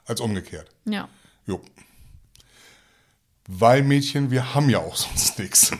als 0.04 0.20
umgekehrt. 0.20 0.68
Ja. 0.84 1.08
Jo. 1.46 1.60
Weil 3.48 3.82
Mädchen, 3.82 4.30
wir 4.30 4.54
haben 4.54 4.68
ja 4.68 4.78
auch 4.78 4.96
sonst 4.96 5.38
nichts. 5.38 5.72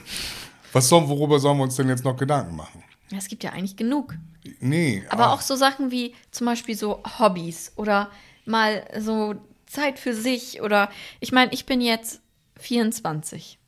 Was 0.72 0.88
sollen, 0.88 1.08
worüber 1.08 1.38
sollen 1.38 1.58
wir 1.58 1.64
uns 1.64 1.76
denn 1.76 1.88
jetzt 1.88 2.04
noch 2.04 2.16
Gedanken 2.16 2.56
machen? 2.56 2.82
ja. 3.10 3.18
Es 3.18 3.28
gibt 3.28 3.44
ja 3.44 3.52
eigentlich 3.52 3.76
genug. 3.76 4.14
Nee. 4.60 5.04
Aber 5.08 5.26
ach, 5.28 5.32
auch 5.34 5.40
so 5.40 5.56
Sachen 5.56 5.90
wie 5.90 6.14
zum 6.30 6.46
Beispiel 6.46 6.76
so 6.76 7.02
Hobbys 7.18 7.72
oder 7.76 8.10
mal 8.44 8.86
so 8.98 9.34
Zeit 9.66 9.98
für 9.98 10.14
sich 10.14 10.62
oder 10.62 10.90
ich 11.20 11.32
meine, 11.32 11.52
ich 11.52 11.66
bin 11.66 11.80
jetzt 11.80 12.20
24. 12.58 13.58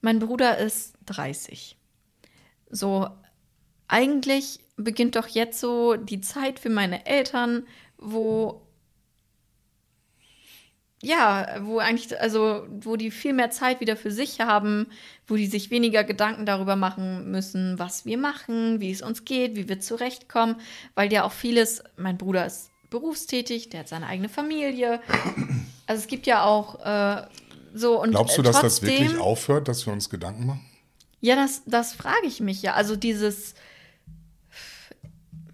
Mein 0.00 0.20
Bruder 0.20 0.58
ist 0.58 0.94
30. 1.06 1.76
So, 2.70 3.08
eigentlich 3.88 4.60
beginnt 4.76 5.16
doch 5.16 5.26
jetzt 5.26 5.58
so 5.58 5.96
die 5.96 6.20
Zeit 6.20 6.60
für 6.60 6.70
meine 6.70 7.06
Eltern, 7.06 7.66
wo 7.96 8.62
ja, 11.02 11.58
wo 11.60 11.78
eigentlich, 11.78 12.20
also 12.20 12.66
wo 12.80 12.96
die 12.96 13.10
viel 13.10 13.32
mehr 13.32 13.50
Zeit 13.50 13.80
wieder 13.80 13.96
für 13.96 14.10
sich 14.10 14.40
haben, 14.40 14.88
wo 15.26 15.36
die 15.36 15.46
sich 15.46 15.70
weniger 15.70 16.02
Gedanken 16.02 16.44
darüber 16.44 16.74
machen 16.74 17.30
müssen, 17.30 17.78
was 17.78 18.04
wir 18.04 18.18
machen, 18.18 18.80
wie 18.80 18.90
es 18.90 19.02
uns 19.02 19.24
geht, 19.24 19.54
wie 19.54 19.68
wir 19.68 19.78
zurechtkommen, 19.80 20.56
weil 20.94 21.12
ja 21.12 21.24
auch 21.24 21.32
vieles, 21.32 21.84
mein 21.96 22.18
Bruder 22.18 22.46
ist 22.46 22.70
berufstätig, 22.90 23.68
der 23.68 23.80
hat 23.80 23.88
seine 23.88 24.06
eigene 24.06 24.28
Familie. 24.28 25.00
Also 25.86 26.02
es 26.02 26.06
gibt 26.06 26.26
ja 26.26 26.44
auch 26.44 26.84
äh, 26.84 27.26
so 27.72 28.02
und 28.02 28.10
Glaubst 28.10 28.36
du, 28.36 28.42
dass 28.42 28.60
das 28.60 28.82
wirklich 28.82 29.18
aufhört, 29.18 29.68
dass 29.68 29.86
wir 29.86 29.92
uns 29.92 30.10
Gedanken 30.10 30.46
machen? 30.46 30.66
Ja, 31.20 31.34
das, 31.34 31.62
das 31.66 31.94
frage 31.94 32.26
ich 32.26 32.40
mich 32.40 32.60
ja. 32.62 32.74
Also 32.74 32.96
dieses, 32.96 33.54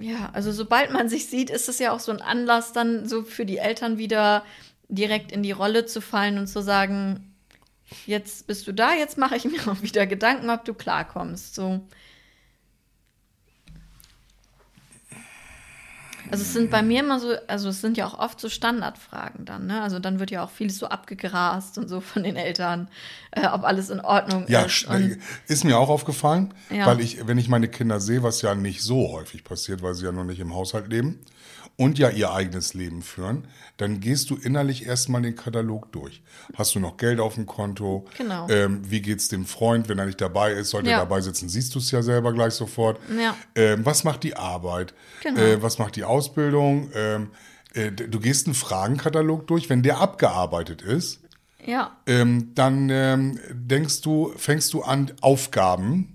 ja, 0.00 0.30
also 0.32 0.52
sobald 0.52 0.92
man 0.92 1.08
sich 1.08 1.26
sieht, 1.26 1.50
ist 1.50 1.68
es 1.68 1.78
ja 1.78 1.92
auch 1.92 2.00
so 2.00 2.12
ein 2.12 2.20
Anlass, 2.20 2.72
dann 2.72 3.08
so 3.08 3.22
für 3.22 3.46
die 3.46 3.58
Eltern 3.58 3.98
wieder 3.98 4.44
direkt 4.88 5.32
in 5.32 5.42
die 5.42 5.52
Rolle 5.52 5.86
zu 5.86 6.00
fallen 6.00 6.38
und 6.38 6.46
zu 6.46 6.62
sagen, 6.62 7.34
jetzt 8.06 8.46
bist 8.46 8.66
du 8.66 8.72
da, 8.72 8.94
jetzt 8.94 9.18
mache 9.18 9.36
ich 9.36 9.44
mir 9.44 9.60
auch 9.70 9.82
wieder 9.82 10.06
Gedanken, 10.06 10.50
ob 10.50 10.64
du 10.64 10.74
klarkommst. 10.74 11.54
So. 11.54 11.80
Also 16.30 16.42
es 16.42 16.54
sind 16.54 16.70
bei 16.70 16.82
mir 16.82 17.00
immer 17.00 17.20
so, 17.20 17.34
also 17.48 17.68
es 17.68 17.82
sind 17.82 17.98
ja 17.98 18.06
auch 18.06 18.18
oft 18.18 18.40
so 18.40 18.48
Standardfragen 18.48 19.44
dann, 19.44 19.66
ne? 19.66 19.82
Also 19.82 19.98
dann 19.98 20.18
wird 20.18 20.30
ja 20.30 20.42
auch 20.42 20.50
vieles 20.50 20.78
so 20.78 20.86
abgegrast 20.86 21.76
und 21.76 21.86
so 21.88 22.00
von 22.00 22.22
den 22.22 22.36
Eltern, 22.36 22.88
äh, 23.32 23.46
ob 23.46 23.62
alles 23.64 23.90
in 23.90 24.00
Ordnung 24.00 24.46
Ja, 24.48 24.62
ist. 24.62 24.72
sch- 24.72 24.88
Und, 24.88 25.18
ist 25.48 25.64
mir 25.64 25.78
auch 25.78 25.90
aufgefallen, 25.90 26.54
Ja. 26.70 26.86
weil 26.86 27.00
ich, 27.00 27.26
wenn 27.26 27.36
ich 27.36 27.48
meine 27.48 27.68
Kinder 27.68 28.00
sehe, 28.00 28.22
was 28.22 28.40
ja 28.40 28.54
nicht 28.54 28.82
so 28.82 29.12
häufig 29.12 29.44
passiert, 29.44 29.82
weil 29.82 29.92
sie 29.94 30.06
ja 30.06 30.12
noch 30.12 30.24
nicht 30.24 30.40
im 30.40 30.54
Haushalt 30.54 30.88
leben 30.88 31.20
und 31.76 31.98
ja 31.98 32.08
ihr 32.10 32.32
eigenes 32.32 32.74
Leben 32.74 33.02
führen, 33.02 33.48
dann 33.76 34.00
gehst 34.00 34.30
du 34.30 34.36
innerlich 34.36 34.86
erstmal 34.86 35.22
den 35.22 35.34
Katalog 35.34 35.90
durch. 35.92 36.22
Hast 36.56 36.74
du 36.74 36.80
noch 36.80 36.96
Geld 36.96 37.18
auf 37.20 37.34
dem 37.34 37.46
Konto? 37.46 38.04
Genau. 38.16 38.48
Ähm, 38.48 38.82
wie 38.88 39.00
geht's 39.02 39.28
dem 39.28 39.44
Freund, 39.46 39.88
wenn 39.88 39.98
er 39.98 40.06
nicht 40.06 40.20
dabei 40.20 40.52
ist? 40.52 40.70
Sollte 40.70 40.90
Ja. 40.90 40.96
er 40.96 41.00
dabei 41.00 41.20
sitzen, 41.20 41.48
siehst 41.48 41.74
du 41.74 41.80
es 41.80 41.90
ja 41.90 42.02
selber 42.02 42.32
gleich 42.32 42.54
sofort. 42.54 43.00
Ja. 43.20 43.36
Ähm, 43.56 43.84
was 43.84 44.04
macht 44.04 44.22
die 44.22 44.36
Arbeit? 44.36 44.94
Genau. 45.22 45.40
Äh, 45.40 45.62
was 45.62 45.78
macht 45.78 45.96
die 45.96 46.04
Ausbildung? 46.04 46.90
Ähm, 46.94 47.30
äh, 47.74 47.90
du 47.90 48.20
gehst 48.20 48.46
einen 48.46 48.54
Fragenkatalog 48.54 49.46
durch. 49.48 49.68
Wenn 49.68 49.82
der 49.82 49.98
abgearbeitet 49.98 50.82
ist, 50.82 51.20
ja, 51.66 51.96
ähm, 52.06 52.52
dann 52.54 52.88
ähm, 52.90 53.40
denkst 53.50 54.02
du, 54.02 54.32
fängst 54.36 54.72
du 54.74 54.82
an, 54.82 55.10
Aufgaben 55.22 56.13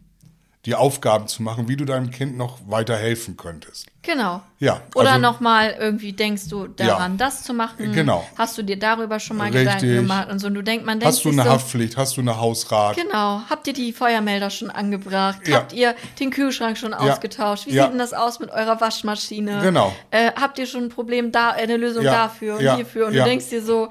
die 0.65 0.75
Aufgaben 0.75 1.27
zu 1.29 1.41
machen, 1.41 1.69
wie 1.69 1.77
du 1.77 1.85
deinem 1.85 2.11
Kind 2.11 2.35
noch 2.37 2.59
weiter 2.67 2.97
helfen 2.97 3.37
könntest. 3.37 3.85
Genau. 4.01 4.41
Ja, 4.59 4.81
Oder 4.93 5.11
also- 5.11 5.21
nochmal 5.21 5.73
irgendwie 5.79 6.11
denkst 6.11 6.49
du 6.49 6.67
daran, 6.67 7.13
Ja. 7.13 7.17
das 7.17 7.43
zu 7.43 7.53
machen. 7.53 7.93
Genau. 7.93 8.27
Hast 8.37 8.57
du 8.57 8.63
dir 8.63 8.77
darüber 8.77 9.21
schon 9.21 9.37
mal 9.37 9.45
Richtig. 9.45 9.61
Gedanken 9.63 9.95
gemacht 9.95 10.29
und 10.29 10.39
so. 10.39 10.47
Und 10.47 10.55
du 10.55 10.61
denk, 10.61 10.85
man 10.85 10.99
denkt 10.99 11.05
Hast 11.15 11.23
du 11.23 11.29
eine 11.29 11.43
so, 11.43 11.49
Haftpflicht? 11.49 11.95
Hast 11.95 12.17
du 12.17 12.21
eine 12.21 12.37
Hausrat? 12.41 12.97
Genau. 12.97 13.41
Habt 13.49 13.67
ihr 13.67 13.73
die 13.73 13.93
Feuermelder 13.93 14.49
schon 14.49 14.69
angebracht? 14.69 15.47
Ja. 15.47 15.55
Habt 15.59 15.71
ihr 15.71 15.95
den 16.19 16.29
Kühlschrank 16.29 16.77
schon 16.77 16.93
ausgetauscht? 16.93 17.65
Wie 17.67 17.71
Ja. 17.71 17.83
sieht 17.83 17.93
denn 17.93 17.99
das 17.99 18.13
aus 18.13 18.39
mit 18.41 18.49
eurer 18.51 18.81
Waschmaschine? 18.81 19.61
Genau. 19.61 19.95
Äh, 20.11 20.33
habt 20.35 20.59
ihr 20.59 20.65
schon 20.65 20.83
ein 20.83 20.89
Problem 20.89 21.31
da, 21.31 21.51
äh, 21.55 21.61
eine 21.63 21.77
Lösung 21.77 22.03
Ja. 22.03 22.11
dafür 22.11 22.55
und 22.57 22.63
Ja. 22.63 22.75
hierfür? 22.75 23.07
Und 23.07 23.13
Ja. 23.13 23.23
du 23.23 23.29
denkst 23.29 23.49
dir 23.49 23.63
so, 23.63 23.87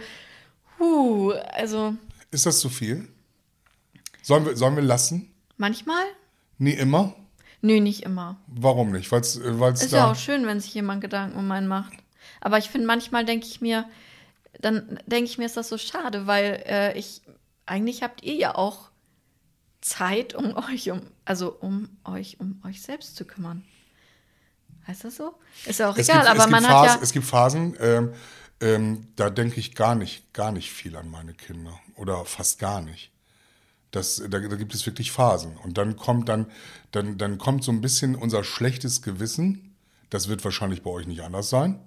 huh, 0.79 1.33
also 1.55 1.95
Ist 2.31 2.45
das 2.45 2.61
zu 2.61 2.69
viel? 2.69 3.09
Sollen 4.21 4.45
wir, 4.45 4.55
sollen 4.55 4.77
wir 4.77 4.83
lassen? 4.83 5.33
manchmal? 5.57 6.05
Nie 6.59 6.73
immer? 6.73 7.15
Nö, 7.61 7.81
nicht 7.81 8.03
immer. 8.05 8.37
Warum 8.47 8.93
nicht? 8.93 9.11
Weil 9.11 9.21
es 9.21 9.37
Ist 9.37 9.93
da. 9.93 9.97
ja 9.97 10.11
auch 10.11 10.17
schön, 10.17 10.47
wenn 10.47 10.61
sich 10.61 10.75
jemand 10.75 11.01
Gedanken 11.01 11.37
um 11.39 11.51
einen 11.51 11.67
macht. 11.67 11.95
Aber 12.41 12.59
ich 12.59 12.69
finde, 12.71 12.87
manchmal 12.87 13.25
denke 13.25 13.47
ich 13.47 13.61
mir, 13.61 13.85
dann 14.61 15.01
denke 15.07 15.31
ich 15.31 15.39
mir, 15.39 15.47
ist 15.47 15.57
das 15.57 15.69
so 15.69 15.79
schade, 15.79 16.27
weil 16.27 16.63
äh, 16.67 16.99
ich, 16.99 17.23
eigentlich 17.67 18.03
habt 18.03 18.23
ihr 18.23 18.35
ja 18.35 18.55
auch 18.55 18.91
Zeit, 19.81 20.35
um 20.35 20.57
euch 20.57 20.91
um, 20.91 21.03
also 21.25 21.53
um 21.61 21.89
euch 22.05 22.39
um 22.41 22.61
euch 22.65 22.83
selbst 22.83 23.17
zu 23.17 23.25
kümmern. 23.25 23.65
Heißt 24.87 25.05
das 25.05 25.17
so? 25.17 25.35
Ist 25.67 25.81
ja 25.81 25.91
auch 25.91 25.97
es 25.97 26.09
egal, 26.09 26.21
gibt, 26.21 26.31
aber 26.31 26.39
es 26.39 26.45
gibt 26.47 26.53
man 26.53 26.65
Phasen, 26.65 26.91
hat 26.91 26.97
ja. 26.97 27.03
es 27.03 27.13
gibt 27.13 27.27
Phasen, 27.27 27.77
ähm, 27.81 28.13
ähm, 28.61 29.09
da 29.17 29.31
denke 29.31 29.61
ich 29.61 29.75
gar 29.75 29.95
nicht, 29.95 30.33
gar 30.33 30.51
nicht 30.51 30.71
viel 30.73 30.97
an 30.97 31.11
meine 31.11 31.35
Kinder. 31.35 31.79
Oder 31.97 32.25
fast 32.25 32.59
gar 32.59 32.81
nicht. 32.81 33.13
Das, 33.91 34.23
da, 34.29 34.39
da 34.39 34.57
gibt 34.57 34.75
es 34.75 34.85
wirklich 34.87 35.13
Phasen. 35.13 35.57
Und 35.57 35.79
dann 35.79 35.97
kommt 35.97 36.29
dann, 36.29 36.47
dann, 36.91 37.19
dann 37.19 37.39
kommt 37.39 37.65
so 37.65 37.73
ein 37.73 37.81
bisschen 37.81 38.15
unser 38.15 38.45
schlechtes 38.45 39.03
Gewissen. 39.03 39.75
Das 40.11 40.29
wird 40.29 40.45
wahrscheinlich 40.45 40.83
bei 40.83 40.91
euch 40.91 41.07
nicht 41.07 41.23
anders 41.23 41.49
sein. 41.49 41.81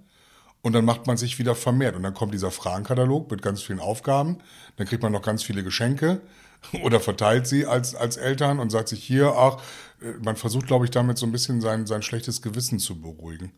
Und 0.62 0.74
dann 0.74 0.86
macht 0.86 1.08
man 1.08 1.18
sich 1.18 1.40
wieder 1.40 1.56
vermehrt. 1.56 1.96
Und 1.96 2.04
dann 2.04 2.14
kommt 2.14 2.34
dieser 2.34 2.52
Fragenkatalog 2.52 3.30
mit 3.30 3.42
ganz 3.42 3.62
vielen 3.62 3.80
Aufgaben. 3.80 4.38
Dann 4.78 4.88
kriegt 4.88 5.04
man 5.04 5.12
noch 5.12 5.22
ganz 5.22 5.44
viele 5.44 5.64
Geschenke 5.64 6.22
oder 6.84 7.00
verteilt 7.00 7.48
sie 7.48 7.66
als, 7.66 7.96
als 7.96 8.18
Eltern 8.18 8.60
und 8.60 8.70
sagt 8.72 8.90
sich 8.90 9.04
hier, 9.04 9.34
ach, 9.36 9.62
äh, 10.02 10.14
man 10.24 10.36
versucht, 10.36 10.68
glaube 10.68 10.86
ich, 10.86 10.92
damit 10.92 11.18
so 11.18 11.26
ein 11.26 11.32
bisschen 11.32 11.62
sein, 11.62 11.88
sein 11.88 12.02
schlechtes 12.02 12.42
Gewissen 12.42 12.80
zu 12.80 13.02
beruhigen. 13.02 13.52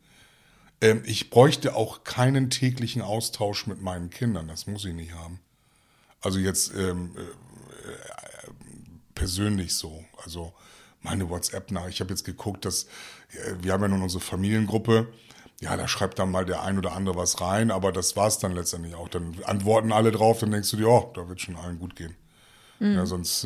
Ähm, 0.81 1.01
ich 1.05 1.29
bräuchte 1.29 1.75
auch 1.75 2.03
keinen 2.03 2.49
täglichen 2.49 3.01
Austausch 3.01 3.67
mit 3.67 3.81
meinen 3.81 4.09
Kindern. 4.09 4.47
Das 4.47 4.67
muss 4.67 4.85
ich 4.85 4.93
nicht 4.93 5.13
haben. 5.13 5.39
Also 6.21 6.39
jetzt 6.39 6.73
ähm, 6.75 7.11
äh, 7.17 7.21
persönlich 9.15 9.75
so. 9.75 10.03
Also 10.23 10.53
meine 11.01 11.29
WhatsApp 11.29 11.71
nach. 11.71 11.87
Ich 11.87 11.99
habe 11.99 12.11
jetzt 12.11 12.23
geguckt, 12.23 12.65
dass 12.65 12.83
äh, 13.31 13.55
wir 13.61 13.73
haben 13.73 13.81
ja 13.81 13.89
nun 13.89 14.01
unsere 14.01 14.21
Familiengruppe. 14.21 15.13
Ja, 15.61 15.77
da 15.77 15.87
schreibt 15.87 16.19
dann 16.19 16.31
mal 16.31 16.45
der 16.45 16.63
ein 16.63 16.77
oder 16.77 16.93
andere 16.93 17.15
was 17.15 17.39
rein, 17.39 17.71
aber 17.71 17.91
das 17.91 18.15
war 18.15 18.27
es 18.27 18.37
dann 18.37 18.53
letztendlich 18.53 18.95
auch. 18.95 19.07
Dann 19.07 19.35
antworten 19.45 19.91
alle 19.91 20.11
drauf, 20.11 20.39
dann 20.39 20.51
denkst 20.51 20.71
du 20.71 20.77
dir, 20.77 20.89
oh, 20.89 21.11
da 21.13 21.29
wird 21.29 21.39
schon 21.39 21.55
allen 21.55 21.79
gut 21.79 21.95
gehen. 21.95 22.15
Ja, 22.79 23.05
sonst 23.05 23.45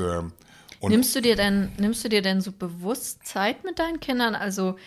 und 0.79 0.91
Nimmst 0.91 1.15
du 1.15 1.21
dir 1.21 1.35
denn, 1.35 1.71
nimmst 1.77 2.03
du 2.03 2.09
dir 2.09 2.21
denn 2.21 2.41
so 2.41 2.51
bewusst 2.51 3.25
Zeit 3.25 3.63
mit 3.63 3.79
deinen 3.79 3.99
Kindern? 3.99 4.35
Also, 4.35 4.77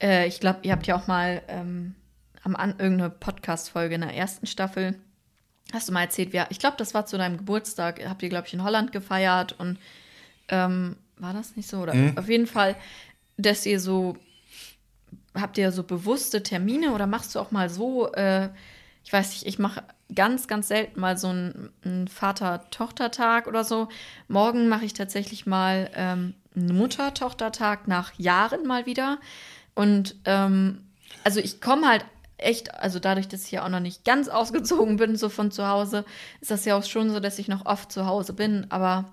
äh, 0.00 0.26
ich 0.26 0.40
glaube, 0.40 0.60
ihr 0.62 0.72
habt 0.72 0.86
ja 0.86 0.96
auch 0.96 1.06
mal 1.06 1.42
ähm, 1.48 1.94
am 2.42 2.56
an 2.56 2.76
irgendeine 2.78 3.10
Podcast-Folge 3.10 3.96
in 3.96 4.00
der 4.00 4.14
ersten 4.14 4.46
Staffel, 4.46 4.98
hast 5.72 5.88
du 5.88 5.92
mal 5.92 6.02
erzählt, 6.02 6.32
wir, 6.32 6.46
ich 6.50 6.58
glaube, 6.58 6.76
das 6.78 6.94
war 6.94 7.06
zu 7.06 7.18
deinem 7.18 7.36
Geburtstag, 7.36 8.00
habt 8.08 8.22
ihr, 8.22 8.28
glaube 8.28 8.46
ich, 8.46 8.54
in 8.54 8.62
Holland 8.62 8.92
gefeiert 8.92 9.54
und 9.58 9.78
ähm, 10.48 10.96
war 11.18 11.32
das 11.32 11.56
nicht 11.56 11.68
so? 11.68 11.78
Oder 11.78 11.94
auf 12.16 12.28
jeden 12.28 12.46
Fall, 12.46 12.76
dass 13.36 13.66
ihr 13.66 13.80
so, 13.80 14.16
habt 15.34 15.58
ihr 15.58 15.72
so 15.72 15.82
bewusste 15.82 16.42
Termine 16.42 16.92
oder 16.92 17.06
machst 17.06 17.34
du 17.34 17.40
auch 17.40 17.50
mal 17.50 17.68
so, 17.68 18.12
äh, 18.12 18.50
ich 19.04 19.12
weiß 19.12 19.30
nicht, 19.30 19.46
ich 19.46 19.58
mache 19.58 19.84
ganz, 20.14 20.48
ganz 20.48 20.68
selten 20.68 21.00
mal 21.00 21.16
so 21.16 21.28
einen, 21.28 21.70
einen 21.84 22.08
Vater-Tochter-Tag 22.08 23.46
oder 23.46 23.64
so. 23.64 23.88
Morgen 24.28 24.68
mache 24.68 24.84
ich 24.84 24.94
tatsächlich 24.94 25.46
mal 25.46 25.90
ähm, 25.94 26.34
einen 26.54 26.76
Mutter-Tochter-Tag 26.76 27.88
nach 27.88 28.12
Jahren 28.18 28.66
mal 28.66 28.86
wieder. 28.86 29.18
Und 29.74 30.16
ähm, 30.24 30.82
also 31.24 31.40
ich 31.40 31.60
komme 31.60 31.88
halt 31.88 32.04
echt, 32.38 32.74
also 32.74 32.98
dadurch, 32.98 33.28
dass 33.28 33.44
ich 33.44 33.52
ja 33.52 33.64
auch 33.64 33.68
noch 33.68 33.80
nicht 33.80 34.04
ganz 34.04 34.28
ausgezogen 34.28 34.96
bin, 34.96 35.16
so 35.16 35.28
von 35.28 35.50
zu 35.50 35.66
Hause, 35.66 36.04
ist 36.40 36.50
das 36.50 36.64
ja 36.64 36.76
auch 36.76 36.84
schon 36.84 37.10
so, 37.10 37.20
dass 37.20 37.38
ich 37.38 37.48
noch 37.48 37.66
oft 37.66 37.90
zu 37.90 38.06
Hause 38.06 38.32
bin. 38.32 38.66
Aber 38.70 39.12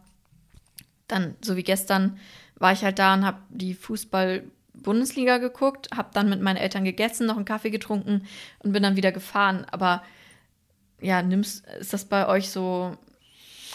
dann, 1.07 1.35
so 1.41 1.55
wie 1.55 1.63
gestern, 1.63 2.17
war 2.57 2.71
ich 2.71 2.83
halt 2.83 2.99
da 2.99 3.13
und 3.13 3.25
habe 3.25 3.39
die 3.49 3.73
Fußball-Bundesliga 3.73 5.37
geguckt, 5.37 5.89
habe 5.95 6.09
dann 6.13 6.29
mit 6.29 6.41
meinen 6.41 6.57
Eltern 6.57 6.83
gegessen, 6.83 7.27
noch 7.27 7.35
einen 7.35 7.45
Kaffee 7.45 7.71
getrunken 7.71 8.25
und 8.59 8.71
bin 8.71 8.83
dann 8.83 8.95
wieder 8.95 9.11
gefahren. 9.11 9.65
Aber 9.71 10.03
ja, 11.01 11.21
nimmst, 11.21 11.65
ist 11.79 11.93
das 11.93 12.05
bei 12.05 12.27
euch 12.27 12.49
so, 12.49 12.95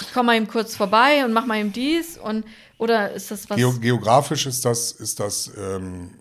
ich 0.00 0.12
komme 0.12 0.28
mal 0.28 0.36
eben 0.36 0.48
kurz 0.48 0.74
vorbei 0.76 1.24
und 1.24 1.32
mach 1.32 1.46
mal 1.46 1.58
eben 1.58 1.72
dies 1.72 2.16
und 2.16 2.44
oder 2.78 3.12
ist 3.12 3.30
das 3.30 3.50
was? 3.50 3.56
Geo 3.56 3.72
geografisch 3.72 4.46
ist 4.46 4.64
das, 4.64 4.92
ist 4.92 5.20
das 5.20 5.52
ähm, 5.58 6.14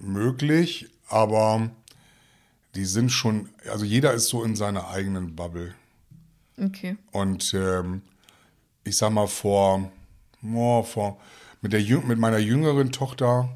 möglich, 0.00 0.88
aber 1.08 1.70
die 2.74 2.84
sind 2.84 3.10
schon, 3.10 3.48
also 3.70 3.84
jeder 3.84 4.12
ist 4.12 4.28
so 4.28 4.44
in 4.44 4.54
seiner 4.54 4.88
eigenen 4.88 5.34
Bubble. 5.34 5.74
Okay. 6.60 6.96
Und 7.12 7.54
ähm, 7.54 8.02
ich 8.84 8.96
sag 8.96 9.10
mal, 9.10 9.26
vor, 9.26 9.90
oh, 10.42 10.82
vor 10.82 11.18
mit, 11.60 11.72
der, 11.72 11.80
mit 12.00 12.18
meiner 12.18 12.38
jüngeren 12.38 12.92
Tochter 12.92 13.48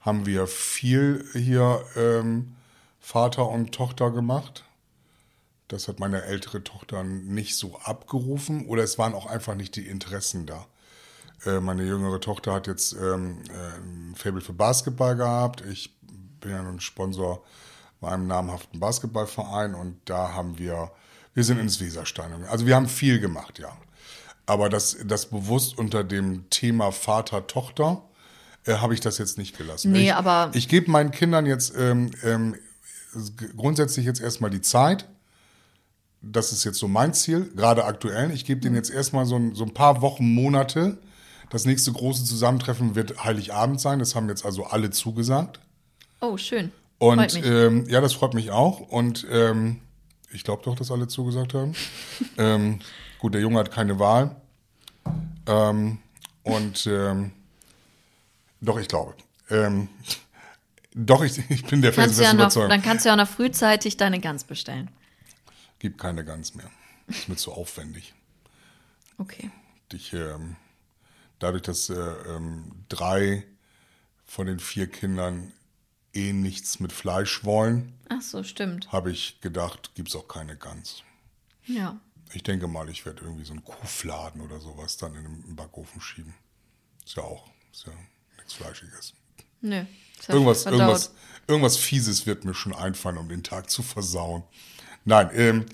haben 0.00 0.26
wir 0.26 0.46
viel 0.46 1.24
hier 1.34 1.84
ähm, 1.96 2.56
Vater 3.00 3.48
und 3.48 3.72
Tochter 3.72 4.10
gemacht. 4.10 4.64
Das 5.68 5.88
hat 5.88 6.00
meine 6.00 6.22
ältere 6.22 6.64
Tochter 6.64 7.04
nicht 7.04 7.56
so 7.56 7.78
abgerufen 7.84 8.66
oder 8.66 8.82
es 8.82 8.98
waren 8.98 9.14
auch 9.14 9.26
einfach 9.26 9.54
nicht 9.54 9.76
die 9.76 9.86
Interessen 9.86 10.46
da. 10.46 10.66
Äh, 11.44 11.60
meine 11.60 11.84
jüngere 11.84 12.20
Tochter 12.20 12.52
hat 12.52 12.66
jetzt 12.66 12.92
ähm, 12.94 13.42
äh, 13.48 13.78
ein 13.78 14.14
Faible 14.16 14.40
für 14.40 14.52
Basketball 14.52 15.16
gehabt. 15.16 15.62
Ich 15.66 15.94
bin 16.40 16.50
ja 16.50 16.62
nun 16.62 16.80
Sponsor 16.80 17.44
bei 18.00 18.08
einem 18.08 18.26
namhaften 18.26 18.80
Basketballverein 18.80 19.74
und 19.74 20.00
da 20.06 20.32
haben 20.32 20.58
wir, 20.58 20.90
wir 21.34 21.44
sind 21.44 21.58
ins 21.58 21.80
Weserstein. 21.80 22.44
Also 22.44 22.66
wir 22.66 22.74
haben 22.74 22.88
viel 22.88 23.20
gemacht, 23.20 23.58
ja. 23.58 23.76
Aber 24.46 24.68
das, 24.68 24.96
das 25.04 25.26
bewusst 25.26 25.78
unter 25.78 26.02
dem 26.04 26.48
Thema 26.50 26.90
Vater-Tochter 26.92 28.02
äh, 28.66 28.74
habe 28.74 28.94
ich 28.94 29.00
das 29.00 29.18
jetzt 29.18 29.38
nicht 29.38 29.56
gelassen. 29.56 29.92
Nee, 29.92 30.06
ich, 30.06 30.14
aber- 30.14 30.50
Ich 30.54 30.68
gebe 30.68 30.90
meinen 30.90 31.10
Kindern 31.12 31.46
jetzt 31.46 31.72
ähm, 31.78 32.10
ähm, 32.24 32.56
grundsätzlich 33.56 34.06
jetzt 34.06 34.20
erstmal 34.20 34.50
die 34.50 34.60
Zeit. 34.60 35.08
Das 36.22 36.52
ist 36.52 36.64
jetzt 36.64 36.78
so 36.78 36.86
mein 36.88 37.14
Ziel, 37.14 37.50
gerade 37.56 37.84
aktuell. 37.84 38.30
Ich 38.32 38.44
gebe 38.44 38.60
denen 38.60 38.74
jetzt 38.76 38.90
erstmal 38.90 39.24
so 39.24 39.36
ein, 39.36 39.54
so 39.54 39.64
ein 39.64 39.72
paar 39.72 40.02
Wochen, 40.02 40.34
Monate. 40.34 40.98
Das 41.48 41.64
nächste 41.64 41.92
große 41.92 42.24
Zusammentreffen 42.24 42.94
wird 42.94 43.24
Heiligabend 43.24 43.80
sein. 43.80 43.98
Das 43.98 44.14
haben 44.14 44.28
jetzt 44.28 44.44
also 44.44 44.64
alle 44.66 44.90
zugesagt. 44.90 45.60
Oh, 46.20 46.36
schön. 46.36 46.70
Freut 46.98 47.18
Und 47.18 47.34
mich. 47.34 47.46
ähm, 47.46 47.86
ja, 47.88 48.00
das 48.02 48.12
freut 48.12 48.34
mich 48.34 48.50
auch. 48.50 48.80
Und 48.80 49.26
ähm, 49.30 49.80
ich 50.30 50.44
glaube 50.44 50.62
doch, 50.64 50.76
dass 50.76 50.90
alle 50.90 51.08
zugesagt 51.08 51.54
haben. 51.54 51.72
ähm, 52.38 52.80
gut, 53.20 53.34
der 53.34 53.40
Junge 53.40 53.58
hat 53.58 53.70
keine 53.70 53.98
Wahl. 53.98 54.36
Ähm, 55.46 55.98
und 56.42 56.86
ähm, 56.86 57.32
doch, 58.60 58.78
ich 58.78 58.88
glaube. 58.88 59.14
Ähm, 59.50 59.88
doch, 60.94 61.22
ich, 61.22 61.38
ich 61.50 61.64
bin 61.64 61.82
der 61.82 61.92
du 61.92 61.96
ja 61.96 62.02
felsenfesten 62.02 62.36
noch, 62.36 62.44
Überzeugung. 62.44 62.70
dann 62.70 62.82
kannst 62.82 63.04
du 63.04 63.08
ja 63.10 63.16
noch 63.16 63.28
frühzeitig 63.28 63.96
deine 63.96 64.20
Gans 64.20 64.44
bestellen. 64.44 64.90
Gibt 65.78 65.98
keine 65.98 66.24
Gans 66.24 66.54
mehr. 66.54 66.70
Ist 67.08 67.28
mir 67.28 67.36
zu 67.36 67.52
aufwendig. 67.52 68.14
Okay. 69.18 69.50
Ich, 69.92 70.12
ähm, 70.12 70.56
dadurch, 71.38 71.62
dass 71.62 71.90
äh, 71.90 71.94
ähm, 71.94 72.70
drei 72.88 73.44
von 74.24 74.46
den 74.46 74.60
vier 74.60 74.86
Kindern 74.88 75.52
eh 76.14 76.32
nichts 76.32 76.80
mit 76.80 76.92
Fleisch 76.92 77.44
wollen, 77.44 77.92
Ach 78.08 78.20
so, 78.22 78.42
stimmt. 78.42 78.92
habe 78.92 79.10
ich 79.10 79.40
gedacht, 79.40 79.94
gibt 79.94 80.08
es 80.08 80.16
auch 80.16 80.28
keine 80.28 80.56
Gans. 80.56 81.02
Ja. 81.66 81.98
Ich 82.32 82.42
denke 82.42 82.68
mal, 82.68 82.88
ich 82.88 83.04
werde 83.06 83.22
irgendwie 83.22 83.44
so 83.44 83.52
einen 83.52 83.64
Kuhfladen 83.64 84.40
oder 84.40 84.60
sowas 84.60 84.96
dann 84.96 85.14
in 85.14 85.24
den 85.24 85.56
Backofen 85.56 86.00
schieben. 86.00 86.34
Ist 87.04 87.16
ja 87.16 87.24
auch, 87.24 87.48
ist 87.72 87.86
ja 87.86 87.92
nichts 88.36 88.52
Fleischiges. 88.54 89.14
Nö. 89.60 89.84
Irgendwas, 90.28 90.66
irgendwas, 90.66 91.12
irgendwas 91.46 91.76
Fieses 91.76 92.26
wird 92.26 92.44
mir 92.44 92.54
schon 92.54 92.74
einfallen, 92.74 93.16
um 93.16 93.28
den 93.28 93.42
Tag 93.42 93.70
zu 93.70 93.82
versauen. 93.82 94.42
Nein, 95.04 95.30
ähm, 95.34 95.66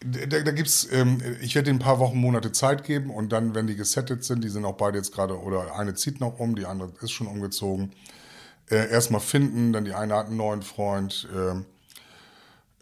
da, 0.00 0.40
da 0.40 0.52
gibt's, 0.52 0.88
ähm, 0.90 1.20
ich 1.40 1.54
werde 1.54 1.70
ein 1.70 1.78
paar 1.78 1.98
Wochen, 1.98 2.18
Monate 2.18 2.52
Zeit 2.52 2.84
geben 2.84 3.10
und 3.10 3.30
dann, 3.30 3.54
wenn 3.54 3.66
die 3.66 3.76
gesettet 3.76 4.24
sind, 4.24 4.44
die 4.44 4.48
sind 4.48 4.64
auch 4.64 4.76
beide 4.76 4.98
jetzt 4.98 5.12
gerade, 5.12 5.40
oder 5.40 5.76
eine 5.76 5.94
zieht 5.94 6.20
noch 6.20 6.38
um, 6.38 6.54
die 6.54 6.66
andere 6.66 6.92
ist 7.00 7.10
schon 7.10 7.26
umgezogen, 7.26 7.92
äh, 8.70 8.90
erstmal 8.90 9.20
finden, 9.20 9.72
dann 9.72 9.84
die 9.84 9.94
eine 9.94 10.14
hat 10.14 10.26
einen 10.26 10.36
neuen 10.36 10.62
Freund, 10.62 11.28
ähm, 11.34 11.66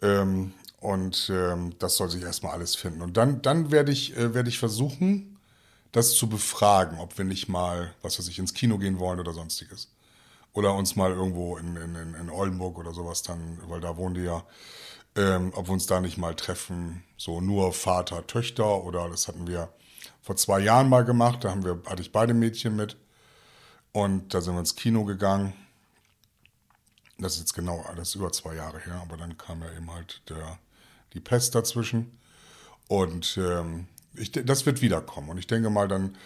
ähm, 0.01 0.53
und 0.79 1.29
ähm, 1.33 1.75
das 1.79 1.97
soll 1.97 2.09
sich 2.09 2.23
erstmal 2.23 2.53
alles 2.53 2.75
finden. 2.75 3.01
Und 3.01 3.17
dann, 3.17 3.41
dann 3.41 3.71
werde 3.71 3.91
ich, 3.91 4.15
äh, 4.15 4.33
werde 4.33 4.49
ich 4.49 4.59
versuchen, 4.59 5.37
das 5.91 6.13
zu 6.13 6.29
befragen, 6.29 6.99
ob 6.99 7.17
wir 7.17 7.25
nicht 7.25 7.47
mal, 7.47 7.93
was 8.01 8.19
weiß 8.19 8.27
ich, 8.27 8.39
ins 8.39 8.53
Kino 8.53 8.77
gehen 8.77 8.99
wollen 8.99 9.19
oder 9.19 9.33
sonstiges. 9.33 9.89
Oder 10.53 10.73
uns 10.75 10.95
mal 10.95 11.11
irgendwo 11.11 11.57
in, 11.57 11.75
in, 11.75 12.13
in 12.15 12.29
Oldenburg 12.29 12.77
oder 12.77 12.93
sowas 12.93 13.23
dann, 13.23 13.59
weil 13.67 13.79
da 13.81 13.97
wohnen 13.97 14.15
die 14.15 14.21
ja, 14.21 14.43
ähm, 15.15 15.51
ob 15.55 15.67
wir 15.67 15.73
uns 15.73 15.87
da 15.87 15.99
nicht 15.99 16.17
mal 16.17 16.35
treffen, 16.35 17.03
so 17.17 17.41
nur 17.41 17.73
Vater, 17.73 18.25
Töchter 18.27 18.83
oder 18.83 19.09
das 19.09 19.27
hatten 19.27 19.47
wir 19.47 19.69
vor 20.21 20.35
zwei 20.35 20.59
Jahren 20.59 20.89
mal 20.89 21.05
gemacht, 21.05 21.43
da 21.43 21.51
haben 21.51 21.63
wir, 21.63 21.81
hatte 21.87 22.01
ich 22.01 22.11
beide 22.11 22.33
Mädchen 22.33 22.75
mit 22.75 22.97
und 23.93 24.33
da 24.33 24.41
sind 24.41 24.53
wir 24.53 24.59
ins 24.59 24.75
Kino 24.75 25.05
gegangen. 25.05 25.53
Das 27.17 27.33
ist 27.33 27.39
jetzt 27.39 27.53
genau, 27.53 27.83
das 27.95 28.09
ist 28.09 28.15
über 28.15 28.31
zwei 28.31 28.55
Jahre 28.55 28.79
her, 28.79 29.01
aber 29.01 29.17
dann 29.17 29.37
kam 29.37 29.61
ja 29.61 29.71
eben 29.75 29.91
halt 29.91 30.21
der, 30.29 30.59
die 31.13 31.19
Pest 31.19 31.55
dazwischen. 31.55 32.17
Und 32.87 33.37
ähm, 33.37 33.87
ich, 34.15 34.31
das 34.31 34.65
wird 34.65 34.81
wiederkommen. 34.81 35.29
Und 35.29 35.37
ich 35.37 35.47
denke 35.47 35.69
mal 35.69 35.87
dann, 35.87 36.17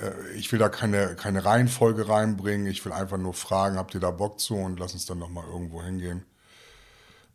äh, 0.00 0.32
ich 0.32 0.50
will 0.52 0.58
da 0.58 0.68
keine, 0.68 1.16
keine 1.16 1.44
Reihenfolge 1.44 2.08
reinbringen. 2.08 2.66
Ich 2.66 2.84
will 2.84 2.92
einfach 2.92 3.18
nur 3.18 3.34
fragen, 3.34 3.76
habt 3.76 3.94
ihr 3.94 4.00
da 4.00 4.10
Bock 4.10 4.40
zu 4.40 4.56
und 4.56 4.78
lass 4.78 4.92
uns 4.92 5.06
dann 5.06 5.18
nochmal 5.18 5.46
irgendwo 5.46 5.82
hingehen. 5.82 6.24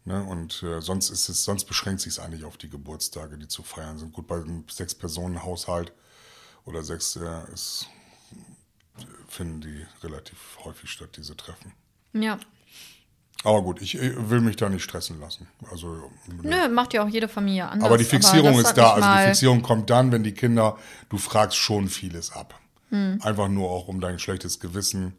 Ne? 0.06 0.24
Und 0.24 0.64
äh, 0.64 0.82
sonst 0.82 1.10
ist 1.10 1.30
es, 1.30 1.44
sonst 1.44 1.66
beschränkt 1.66 2.02
sich 2.02 2.14
es 2.14 2.20
eigentlich 2.20 2.44
auf 2.44 2.58
die 2.58 2.70
Geburtstage, 2.70 3.38
die 3.38 3.48
zu 3.48 3.64
feiern 3.64 3.98
sind. 3.98 4.14
Gut, 4.14 4.28
bei 4.28 4.36
einem 4.36 4.66
Sechs-Personen-Haushalt 4.70 5.94
oder 6.66 6.84
sechs 6.84 7.16
äh, 7.16 7.54
ist, 7.54 7.88
finden 9.28 9.62
die 9.62 9.86
relativ 10.04 10.60
häufig 10.64 10.90
statt, 10.90 11.10
diese 11.18 11.36
Treffen. 11.36 11.74
Ja. 12.14 12.40
Aber 13.44 13.62
gut, 13.62 13.82
ich, 13.82 14.00
will 14.00 14.40
mich 14.40 14.56
da 14.56 14.70
nicht 14.70 14.84
stressen 14.84 15.20
lassen. 15.20 15.48
Also, 15.70 16.10
Nö, 16.42 16.70
macht 16.70 16.94
ja 16.94 17.04
auch 17.04 17.10
jede 17.10 17.28
Familie 17.28 17.68
anders. 17.68 17.88
aber 17.88 17.98
die 17.98 18.06
Fixierung 18.06 18.58
das 18.58 18.70
ist 18.70 18.78
da. 18.78 18.94
Also 18.94 19.08
die 19.10 19.28
Fixierung 19.28 19.62
kommt 19.62 19.90
dann, 19.90 20.12
wenn 20.12 20.24
die 20.24 20.34
Kinder, 20.34 20.78
du 21.10 21.18
fragst 21.18 21.58
schon 21.58 21.90
vieles 21.90 22.32
ab. 22.32 22.60
Einfach 23.22 23.48
nur 23.48 23.72
auch 23.72 23.88
um 23.88 24.00
dein 24.00 24.20
schlechtes 24.20 24.60
Gewissen. 24.60 25.18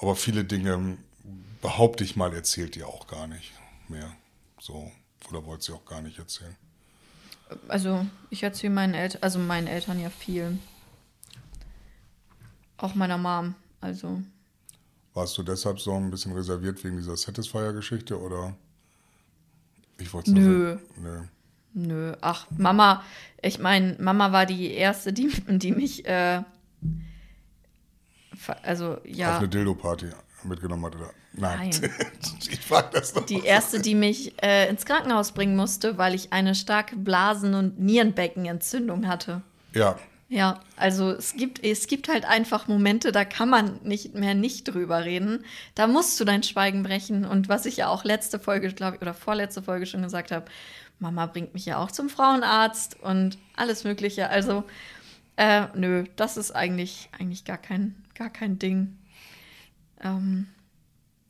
Aber 0.00 0.14
viele 0.14 0.44
Dinge, 0.44 0.96
behaupte 1.60 2.04
ich 2.04 2.14
mal, 2.14 2.32
erzählt 2.32 2.76
ihr 2.76 2.86
auch 2.86 3.08
gar 3.08 3.26
nicht 3.26 3.52
mehr. 3.88 4.12
So. 4.60 4.92
Oder 5.28 5.44
wollt 5.44 5.62
sie 5.64 5.72
auch 5.72 5.84
gar 5.84 6.00
nicht 6.00 6.18
erzählen. 6.18 6.54
Also, 7.66 8.06
ich 8.30 8.42
erzähle 8.44 8.72
meinen 8.72 8.94
Eltern, 8.94 9.22
also 9.22 9.38
meinen 9.40 9.66
Eltern 9.66 10.00
ja 10.00 10.10
viel. 10.10 10.58
Auch 12.76 12.94
meiner 12.94 13.18
Mom. 13.18 13.56
Also, 13.80 14.22
Warst 15.14 15.36
du 15.38 15.42
deshalb 15.42 15.80
so 15.80 15.94
ein 15.94 16.10
bisschen 16.10 16.32
reserviert 16.32 16.82
wegen 16.84 16.96
dieser 16.96 17.16
Satisfier-Geschichte 17.16 18.20
oder? 18.20 18.54
Ich 19.98 20.12
wollte 20.12 20.32
Nö. 20.32 20.78
Nö. 20.96 21.22
nö. 21.74 22.14
Ach, 22.20 22.46
Mama, 22.56 23.02
ich 23.42 23.58
meine, 23.58 23.96
Mama 23.98 24.32
war 24.32 24.46
die 24.46 24.70
erste, 24.72 25.12
die, 25.12 25.28
die 25.48 25.72
mich, 25.72 26.06
äh, 26.06 26.42
also, 28.62 28.92
Auf 28.92 29.00
ja, 29.04 29.38
eine 29.38 29.48
Dildo-Party 29.48 30.06
mitgenommen 30.44 30.86
hat, 30.86 30.96
oder? 30.96 31.10
Nein. 31.32 31.70
Nein. 31.80 31.90
ich 32.50 32.60
frag 32.60 32.90
das 32.92 33.12
doch. 33.12 33.26
die 33.26 33.44
erste, 33.44 33.80
die 33.80 33.94
mich 33.94 34.40
äh, 34.42 34.68
ins 34.68 34.84
Krankenhaus 34.84 35.32
bringen 35.32 35.56
musste, 35.56 35.98
weil 35.98 36.14
ich 36.14 36.32
eine 36.32 36.54
starke 36.54 36.96
Blasen- 36.96 37.54
und 37.54 37.78
Nierenbeckenentzündung 37.80 39.08
hatte. 39.08 39.42
Ja. 39.74 39.98
Ja, 40.30 40.60
also 40.76 41.12
es 41.12 41.34
gibt, 41.36 41.64
es 41.64 41.86
gibt 41.86 42.08
halt 42.08 42.26
einfach 42.26 42.68
Momente, 42.68 43.12
da 43.12 43.24
kann 43.24 43.48
man 43.48 43.80
nicht 43.82 44.14
mehr 44.14 44.34
nicht 44.34 44.64
drüber 44.64 45.04
reden. 45.06 45.44
Da 45.74 45.86
musst 45.86 46.20
du 46.20 46.24
dein 46.26 46.42
Schweigen 46.42 46.82
brechen. 46.82 47.24
Und 47.24 47.48
was 47.48 47.64
ich 47.64 47.78
ja 47.78 47.88
auch 47.88 48.04
letzte 48.04 48.38
Folge, 48.38 48.68
glaube 48.74 48.96
ich, 48.96 49.02
oder 49.02 49.14
vorletzte 49.14 49.62
Folge 49.62 49.86
schon 49.86 50.02
gesagt 50.02 50.30
habe, 50.30 50.44
Mama 50.98 51.26
bringt 51.26 51.54
mich 51.54 51.64
ja 51.64 51.78
auch 51.78 51.90
zum 51.90 52.10
Frauenarzt 52.10 53.00
und 53.00 53.38
alles 53.56 53.84
Mögliche. 53.84 54.28
Also, 54.28 54.64
äh, 55.36 55.66
nö, 55.74 56.04
das 56.16 56.36
ist 56.36 56.50
eigentlich, 56.52 57.08
eigentlich 57.18 57.44
gar 57.46 57.58
kein, 57.58 57.94
gar 58.14 58.30
kein 58.30 58.58
Ding. 58.58 58.98
Ähm, 60.02 60.48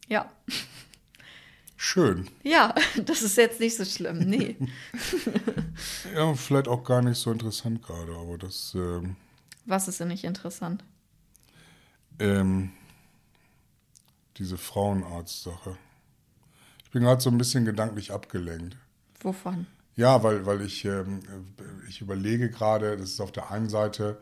ja. 0.09 0.29
Schön. 1.81 2.29
Ja, 2.43 2.75
das 3.07 3.23
ist 3.23 3.37
jetzt 3.37 3.61
nicht 3.61 3.77
so 3.77 3.85
schlimm. 3.85 4.19
Nee. 4.19 4.57
Ja, 6.13 6.35
vielleicht 6.35 6.67
auch 6.67 6.83
gar 6.83 7.03
nicht 7.03 7.19
so 7.19 7.31
interessant 7.31 7.83
gerade, 7.85 8.13
aber 8.17 8.37
das, 8.37 8.75
ähm, 8.75 9.15
Was 9.65 9.87
ist 9.87 10.01
denn 10.01 10.09
nicht 10.09 10.25
interessant? 10.25 10.83
ähm, 12.19 12.73
diese 14.39 14.59
Frauenarzt-Sache. 14.59 15.77
Ich 16.85 16.91
bin 16.91 17.03
gerade 17.05 17.21
so 17.21 17.31
ein 17.31 17.39
bisschen 17.39 17.65
gedanklich 17.65 18.13
abgelenkt. 18.13 18.77
Wovon? 19.21 19.67
Ja, 19.95 20.21
weil, 20.25 20.47
weil 20.47 20.63
ich, 20.63 20.85
ähm, 20.85 21.21
ich 21.89 22.01
überlege 22.01 22.51
gerade, 22.51 22.97
das 22.97 23.11
ist 23.11 23.21
auf 23.21 23.31
der 23.31 23.53
einen 23.53 23.69
Seite, 23.69 24.21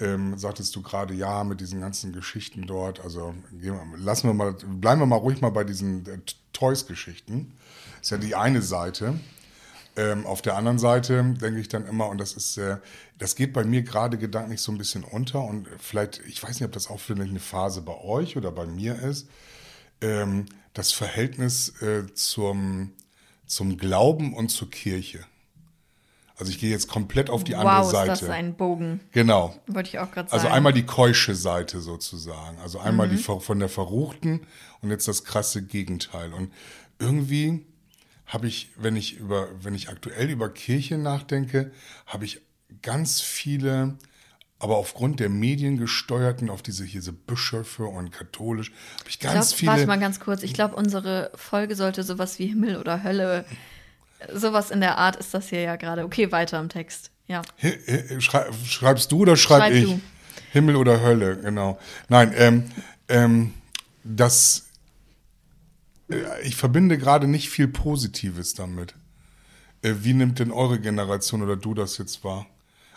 ähm, 0.00 0.38
sagtest 0.38 0.74
du 0.74 0.82
gerade, 0.82 1.14
ja, 1.14 1.44
mit 1.44 1.60
diesen 1.60 1.80
ganzen 1.80 2.12
Geschichten 2.12 2.66
dort, 2.66 3.00
also 3.00 3.34
lassen 3.96 4.28
wir 4.28 4.34
mal, 4.34 4.52
bleiben 4.52 5.00
wir 5.00 5.06
mal 5.06 5.16
ruhig 5.16 5.40
mal 5.40 5.50
bei 5.50 5.64
diesen 5.64 6.06
äh, 6.06 6.18
Toys-Geschichten. 6.52 7.52
Ist 8.00 8.10
ja 8.10 8.18
die 8.18 8.34
eine 8.34 8.62
Seite. 8.62 9.20
Ähm, 9.96 10.24
auf 10.24 10.40
der 10.40 10.56
anderen 10.56 10.78
Seite 10.78 11.34
denke 11.40 11.60
ich 11.60 11.68
dann 11.68 11.86
immer, 11.86 12.08
und 12.08 12.18
das 12.18 12.32
ist, 12.32 12.56
äh, 12.56 12.78
das 13.18 13.34
geht 13.34 13.52
bei 13.52 13.64
mir 13.64 13.82
gerade 13.82 14.18
gedanklich 14.18 14.60
so 14.60 14.72
ein 14.72 14.78
bisschen 14.78 15.04
unter 15.04 15.42
und 15.42 15.68
vielleicht, 15.78 16.20
ich 16.26 16.42
weiß 16.42 16.60
nicht, 16.60 16.64
ob 16.64 16.72
das 16.72 16.88
auch 16.88 17.00
vielleicht 17.00 17.30
eine 17.30 17.40
Phase 17.40 17.82
bei 17.82 17.96
euch 17.96 18.36
oder 18.36 18.52
bei 18.52 18.66
mir 18.66 18.98
ist, 19.00 19.28
ähm, 20.00 20.46
das 20.72 20.92
Verhältnis 20.92 21.80
äh, 21.82 22.06
zum, 22.14 22.92
zum 23.46 23.76
Glauben 23.76 24.32
und 24.32 24.48
zur 24.50 24.70
Kirche. 24.70 25.20
Also 26.40 26.50
ich 26.50 26.58
gehe 26.58 26.70
jetzt 26.70 26.88
komplett 26.88 27.30
auf 27.30 27.44
die 27.44 27.54
andere 27.54 27.76
wow, 27.76 27.84
ist 27.84 27.90
Seite. 27.92 28.08
das 28.08 28.22
ein 28.30 28.54
Bogen. 28.54 29.00
Genau. 29.12 29.54
Wollte 29.66 29.90
ich 29.90 29.98
auch 29.98 30.10
gerade 30.10 30.28
sagen. 30.30 30.42
Also 30.42 30.52
einmal 30.52 30.72
die 30.72 30.84
keusche 30.86 31.34
Seite 31.34 31.80
sozusagen. 31.80 32.58
Also 32.60 32.78
einmal 32.80 33.08
die 33.08 33.18
ver- 33.18 33.40
von 33.40 33.58
der 33.60 33.68
Verruchten 33.68 34.40
und 34.80 34.90
jetzt 34.90 35.06
das 35.06 35.24
krasse 35.24 35.62
Gegenteil. 35.62 36.32
Und 36.32 36.50
irgendwie 36.98 37.66
habe 38.26 38.46
ich, 38.46 38.70
wenn 38.76 38.96
ich 38.96 39.18
über, 39.18 39.48
wenn 39.62 39.74
ich 39.74 39.88
aktuell 39.90 40.30
über 40.30 40.48
Kirche 40.48 40.96
nachdenke, 40.98 41.72
habe 42.06 42.24
ich 42.24 42.40
ganz 42.82 43.20
viele, 43.20 43.98
aber 44.58 44.76
aufgrund 44.76 45.20
der 45.20 45.28
Medien 45.28 45.76
gesteuerten, 45.78 46.48
auf 46.48 46.62
diese 46.62 46.84
hier 46.84 47.00
diese 47.00 47.12
Bischöfe 47.12 47.84
und 47.84 48.12
katholisch, 48.12 48.70
habe 49.00 49.08
ich 49.08 49.14
Ich 49.16 49.20
ganz 49.20 49.48
glaub, 49.48 49.58
viele. 49.58 49.72
Warte 49.72 49.86
mal 49.86 49.98
ganz 49.98 50.20
kurz. 50.20 50.42
Ich 50.42 50.54
glaube, 50.54 50.76
unsere 50.76 51.32
Folge 51.34 51.74
sollte 51.74 52.02
sowas 52.02 52.38
wie 52.38 52.46
Himmel 52.46 52.76
oder 52.76 53.02
Hölle, 53.02 53.44
sowas 54.32 54.70
in 54.70 54.80
der 54.80 54.98
Art 54.98 55.16
ist 55.16 55.32
das 55.34 55.48
hier 55.48 55.60
ja 55.62 55.76
gerade. 55.76 56.04
Okay, 56.04 56.30
weiter 56.32 56.58
im 56.60 56.68
Text. 56.68 57.10
Ja. 57.26 57.42
Schreibst 58.18 59.12
du 59.12 59.18
oder 59.20 59.36
schreib, 59.36 59.60
Schreib 59.62 59.72
ich? 59.74 59.84
du. 59.84 60.00
Himmel 60.52 60.76
oder 60.76 61.00
Hölle, 61.00 61.36
genau. 61.36 61.78
Nein, 62.08 62.32
ähm, 62.36 62.64
ähm, 63.08 63.54
das, 64.02 64.66
äh, 66.10 66.16
ich 66.42 66.56
verbinde 66.56 66.98
gerade 66.98 67.28
nicht 67.28 67.50
viel 67.50 67.68
Positives 67.68 68.54
damit. 68.54 68.94
Äh, 69.82 69.94
wie 70.00 70.12
nimmt 70.12 70.38
denn 70.40 70.50
eure 70.50 70.80
Generation 70.80 71.42
oder 71.42 71.56
du 71.56 71.74
das 71.74 71.98
jetzt 71.98 72.24
wahr? 72.24 72.46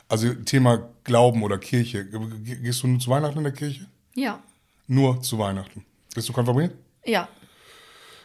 Also 0.09 0.33
Thema 0.33 0.89
Glauben 1.03 1.43
oder 1.43 1.57
Kirche. 1.59 2.05
Ge- 2.05 2.55
Gehst 2.61 2.81
du 2.83 2.87
nur 2.87 2.99
zu 2.99 3.09
Weihnachten 3.11 3.37
in 3.37 3.43
der 3.43 3.53
Kirche? 3.53 3.85
Ja. 4.15 4.41
Nur 4.87 5.21
zu 5.21 5.37
Weihnachten. 5.37 5.85
Bist 6.13 6.27
du 6.29 6.33
konfirmiert? 6.33 6.73
Ja. 7.05 7.27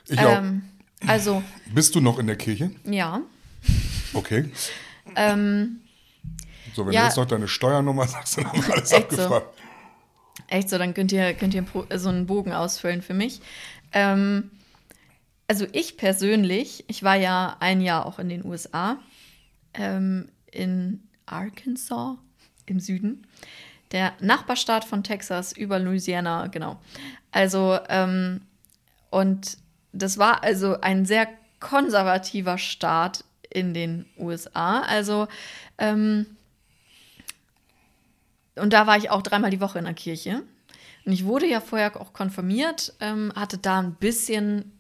Ich 0.08 0.18
auch. 0.20 0.42
Also, 1.06 1.42
Bist 1.66 1.94
du 1.94 2.00
noch 2.00 2.18
in 2.18 2.26
der 2.26 2.36
Kirche? 2.36 2.70
ja. 2.84 3.22
Okay. 4.14 4.50
Ähm, 5.16 5.80
So, 6.74 6.86
wenn 6.86 6.92
Ja. 6.92 7.00
du 7.02 7.06
jetzt 7.06 7.16
noch 7.16 7.26
deine 7.26 7.48
Steuernummer 7.48 8.06
sagst, 8.06 8.36
dann 8.38 8.46
haben 8.50 8.66
wir 8.66 8.74
alles 8.74 8.92
Echt 8.92 9.10
so. 9.12 9.22
abgefragt. 9.22 9.58
Echt 10.48 10.70
so, 10.70 10.78
dann 10.78 10.94
könnt 10.94 11.12
ihr, 11.12 11.34
könnt 11.34 11.54
ihr 11.54 11.64
so 11.96 12.08
einen 12.08 12.26
Bogen 12.26 12.52
ausfüllen 12.52 13.02
für 13.02 13.14
mich. 13.14 13.40
Ähm, 13.92 14.50
also 15.46 15.66
ich 15.72 15.96
persönlich, 15.96 16.84
ich 16.88 17.02
war 17.02 17.16
ja 17.16 17.56
ein 17.60 17.80
Jahr 17.80 18.06
auch 18.06 18.18
in 18.18 18.28
den 18.28 18.44
USA, 18.44 18.98
ähm, 19.74 20.28
in 20.50 21.02
Arkansas 21.26 22.16
im 22.66 22.80
Süden, 22.80 23.26
der 23.92 24.12
Nachbarstaat 24.20 24.84
von 24.84 25.02
Texas 25.02 25.52
über 25.52 25.78
Louisiana, 25.78 26.46
genau. 26.48 26.78
Also, 27.30 27.78
ähm, 27.88 28.42
und 29.10 29.56
das 29.92 30.18
war 30.18 30.42
also 30.42 30.80
ein 30.80 31.04
sehr 31.06 31.28
konservativer 31.60 32.58
Staat 32.58 33.24
in 33.50 33.74
den 33.74 34.06
USA. 34.18 34.80
Also, 34.82 35.26
ähm, 35.78 36.26
und 38.56 38.72
da 38.72 38.86
war 38.86 38.96
ich 38.96 39.10
auch 39.10 39.22
dreimal 39.22 39.50
die 39.50 39.60
Woche 39.60 39.78
in 39.78 39.84
der 39.84 39.94
Kirche. 39.94 40.42
Und 41.06 41.12
ich 41.12 41.24
wurde 41.24 41.46
ja 41.46 41.60
vorher 41.60 41.98
auch 42.00 42.12
konfirmiert, 42.12 42.92
ähm, 43.00 43.32
hatte 43.34 43.56
da 43.58 43.78
ein 43.78 43.94
bisschen 43.94 44.72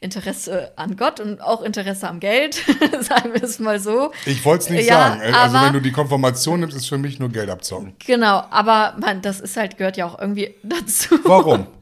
Interesse 0.00 0.72
an 0.76 0.96
Gott 0.96 1.20
und 1.20 1.40
auch 1.40 1.62
Interesse 1.62 2.08
am 2.08 2.18
Geld, 2.18 2.54
sagen 3.00 3.32
wir 3.34 3.42
es 3.42 3.60
mal 3.60 3.78
so. 3.78 4.10
Ich 4.26 4.44
wollte 4.44 4.64
es 4.64 4.70
nicht 4.70 4.86
Ja, 4.88 5.10
sagen. 5.16 5.34
Also 5.34 5.56
aber- 5.56 5.66
wenn 5.68 5.72
du 5.74 5.80
die 5.80 5.92
Konfirmation 5.92 6.58
nimmst, 6.60 6.76
ist 6.76 6.88
für 6.88 6.98
mich 6.98 7.20
nur 7.20 7.28
Geld 7.28 7.48
abzocken. 7.48 7.94
Genau, 8.04 8.44
aber 8.50 8.96
man, 9.00 9.22
das 9.22 9.38
ist 9.40 9.56
halt, 9.56 9.78
gehört 9.78 9.96
ja 9.96 10.06
auch 10.06 10.18
irgendwie 10.18 10.54
dazu. 10.64 11.18
Warum? 11.24 11.66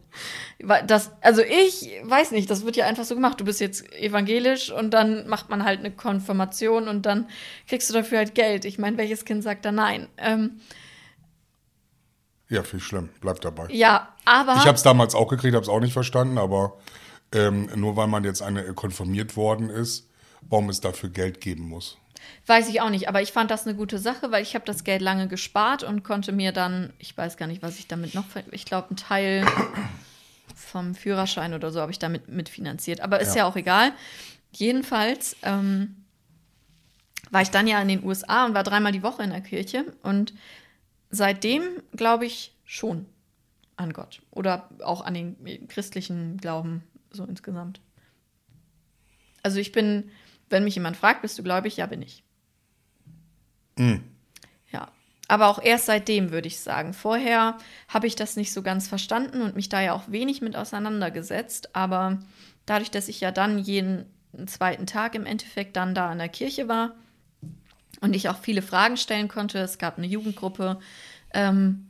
Das, 0.86 1.10
also 1.22 1.42
ich 1.42 1.90
weiß 2.02 2.32
nicht, 2.32 2.50
das 2.50 2.64
wird 2.64 2.76
ja 2.76 2.86
einfach 2.86 3.04
so 3.04 3.14
gemacht. 3.14 3.40
Du 3.40 3.44
bist 3.44 3.60
jetzt 3.60 3.90
evangelisch 3.94 4.70
und 4.70 4.90
dann 4.92 5.26
macht 5.28 5.48
man 5.48 5.64
halt 5.64 5.80
eine 5.80 5.90
Konfirmation 5.90 6.88
und 6.88 7.06
dann 7.06 7.28
kriegst 7.68 7.88
du 7.88 7.94
dafür 7.94 8.18
halt 8.18 8.34
Geld. 8.34 8.64
Ich 8.64 8.78
meine, 8.78 8.96
welches 8.98 9.24
Kind 9.24 9.42
sagt 9.42 9.64
da 9.64 9.72
nein? 9.72 10.08
Ähm, 10.18 10.60
Ja, 12.48 12.62
viel 12.62 12.80
schlimm. 12.80 13.08
Bleib 13.20 13.40
dabei. 13.40 13.66
ja, 13.70 14.08
aber. 14.24 14.56
Ich 14.56 14.66
habe 14.66 14.74
es 14.76 14.82
damals 14.82 15.14
auch 15.14 15.28
gekriegt, 15.28 15.54
habe 15.54 15.62
es 15.62 15.68
auch 15.68 15.80
nicht 15.80 15.92
verstanden, 15.92 16.36
aber 16.38 16.76
ähm, 17.32 17.70
nur 17.76 17.96
weil 17.96 18.08
man 18.08 18.24
jetzt 18.24 18.42
eine 18.42 18.64
äh, 18.64 18.72
konfirmiert 18.74 19.36
worden 19.36 19.70
ist, 19.70 20.08
warum 20.48 20.68
es 20.68 20.80
dafür 20.80 21.10
Geld 21.10 21.40
geben 21.40 21.68
muss. 21.68 21.96
Weiß 22.46 22.68
ich 22.68 22.80
auch 22.80 22.90
nicht, 22.90 23.08
aber 23.08 23.22
ich 23.22 23.32
fand 23.32 23.50
das 23.50 23.66
eine 23.66 23.76
gute 23.76 23.98
Sache, 23.98 24.30
weil 24.30 24.42
ich 24.42 24.54
habe 24.54 24.64
das 24.64 24.84
Geld 24.84 25.00
lange 25.00 25.26
gespart 25.28 25.84
und 25.84 26.02
konnte 26.02 26.32
mir 26.32 26.52
dann, 26.52 26.92
ich 26.98 27.16
weiß 27.16 27.36
gar 27.36 27.46
nicht, 27.46 27.62
was 27.62 27.78
ich 27.78 27.86
damit 27.86 28.14
noch, 28.14 28.26
ver- 28.26 28.42
ich 28.50 28.64
glaube, 28.66 28.88
ein 28.92 28.96
Teil 28.96 29.46
vom 30.60 30.94
Führerschein 30.94 31.54
oder 31.54 31.70
so 31.72 31.80
habe 31.80 31.92
ich 31.92 31.98
damit 31.98 32.28
mitfinanziert. 32.28 33.00
Aber 33.00 33.20
ist 33.20 33.34
ja, 33.34 33.42
Ja. 33.42 33.46
auch 33.46 33.56
egal. 33.56 33.92
Jedenfalls 34.52 35.36
ähm, 35.42 35.96
war 37.30 37.42
ich 37.42 37.50
dann 37.50 37.66
ja 37.66 37.80
in 37.80 37.88
den 37.88 38.04
USA 38.04 38.46
und 38.46 38.54
war 38.54 38.64
dreimal 38.64 38.92
die 38.92 39.02
Woche 39.02 39.22
in 39.22 39.30
der 39.30 39.40
Kirche 39.40 39.84
und 40.02 40.34
seitdem 41.10 41.62
glaube 41.96 42.26
ich 42.26 42.54
schon 42.64 43.06
an 43.76 43.92
Gott 43.92 44.20
oder 44.30 44.68
auch 44.84 45.00
an 45.00 45.14
den 45.14 45.66
christlichen 45.68 46.36
Glauben 46.38 46.82
so 47.10 47.24
insgesamt. 47.24 47.80
Also 49.42 49.58
ich 49.58 49.72
bin, 49.72 50.10
wenn 50.50 50.64
mich 50.64 50.74
jemand 50.74 50.96
fragt, 50.96 51.22
bist 51.22 51.38
du 51.38 51.42
gläubig? 51.42 51.76
Ja, 51.76 51.86
bin 51.86 52.02
ich. 52.02 52.22
Ja, 53.78 53.98
aber 55.30 55.46
auch 55.46 55.62
erst 55.62 55.86
seitdem 55.86 56.32
würde 56.32 56.48
ich 56.48 56.58
sagen. 56.58 56.92
Vorher 56.92 57.56
habe 57.86 58.08
ich 58.08 58.16
das 58.16 58.34
nicht 58.34 58.52
so 58.52 58.62
ganz 58.62 58.88
verstanden 58.88 59.42
und 59.42 59.54
mich 59.54 59.68
da 59.68 59.80
ja 59.80 59.92
auch 59.92 60.10
wenig 60.10 60.42
mit 60.42 60.56
auseinandergesetzt. 60.56 61.76
Aber 61.76 62.18
dadurch, 62.66 62.90
dass 62.90 63.08
ich 63.08 63.20
ja 63.20 63.30
dann 63.30 63.60
jeden 63.60 64.06
zweiten 64.46 64.86
Tag 64.86 65.14
im 65.14 65.26
Endeffekt 65.26 65.76
dann 65.76 65.94
da 65.94 66.10
in 66.10 66.18
der 66.18 66.28
Kirche 66.28 66.66
war 66.66 66.96
und 68.00 68.16
ich 68.16 68.28
auch 68.28 68.38
viele 68.38 68.60
Fragen 68.60 68.96
stellen 68.96 69.28
konnte, 69.28 69.60
es 69.60 69.78
gab 69.78 69.98
eine 69.98 70.08
Jugendgruppe, 70.08 70.80
ähm, 71.32 71.89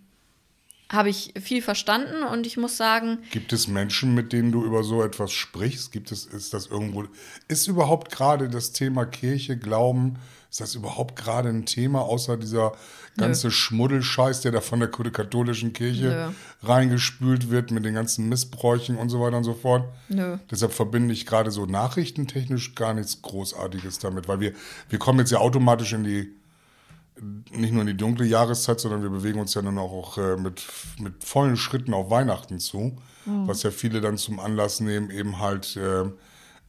habe 0.91 1.09
ich 1.09 1.33
viel 1.41 1.63
verstanden 1.63 2.25
und 2.25 2.47
ich 2.47 2.57
muss 2.57 2.77
sagen, 2.77 3.19
Gibt 3.31 3.53
es 3.53 3.69
Menschen, 3.69 4.13
mit 4.13 4.33
denen 4.33 4.51
du 4.51 4.65
über 4.65 4.83
so 4.83 5.03
etwas 5.03 5.33
sprichst? 5.33 5.93
Gibt 5.93 6.11
es, 6.11 6.27
ist 6.27 6.53
das 6.53 6.67
irgendwo, 6.67 7.05
ist 7.47 7.69
überhaupt 7.69 8.11
gerade 8.11 8.49
das 8.49 8.73
Thema 8.73 9.07
Kirche, 9.07 9.57
Glauben, 9.57 10.17
ist 10.51 10.61
das 10.61 10.75
überhaupt 10.75 11.15
gerade 11.15 11.49
ein 11.49 11.65
Thema, 11.65 12.01
außer 12.01 12.37
dieser 12.37 12.73
ganze 13.17 13.53
Schmuddelscheiß, 13.53 14.41
der 14.41 14.51
da 14.51 14.61
von 14.61 14.81
der 14.81 14.89
katholischen 14.89 15.73
Kirche 15.73 16.33
reingespült 16.63 17.51
wird 17.51 17.71
mit 17.71 17.85
den 17.85 17.95
ganzen 17.95 18.29
Missbräuchen 18.29 18.97
und 18.97 19.11
so 19.11 19.21
weiter 19.21 19.37
und 19.37 19.45
so 19.45 19.55
fort? 19.55 19.85
Nö. 20.09 20.39
Deshalb 20.51 20.73
verbinde 20.73 21.15
ich 21.15 21.25
gerade 21.25 21.53
so 21.53 21.67
nachrichtentechnisch 21.67 22.75
gar 22.75 22.95
nichts 22.95 23.23
Großartiges 23.23 24.01
damit, 24.01 24.27
weil 24.27 24.41
wir, 24.41 24.53
wir 24.89 24.99
kommen 24.99 25.21
jetzt 25.21 25.31
ja 25.31 25.39
automatisch 25.39 25.93
in 25.93 26.03
die, 26.03 26.33
nicht 27.51 27.73
nur 27.73 27.83
in 27.83 27.89
die 27.89 27.97
dunkle 27.97 28.27
Jahreszeit, 28.27 28.81
sondern 28.81 29.03
wir 29.03 29.11
bewegen 29.11 29.41
uns 29.41 29.55
ja 29.55 29.63
dann 29.63 29.79
auch 29.79 30.19
äh, 30.19 30.37
mit, 30.37 30.63
mit 30.99 31.25
vollen 31.25 31.57
Schritten 31.57 31.95
auf 31.95 32.11
Weihnachten 32.11 32.59
zu, 32.59 32.97
was 33.27 33.63
ja 33.63 33.71
viele 33.71 34.01
dann 34.01 34.17
zum 34.17 34.41
Anlass 34.41 34.81
nehmen, 34.81 35.11
eben 35.11 35.39
halt 35.39 35.77
äh, 35.77 36.05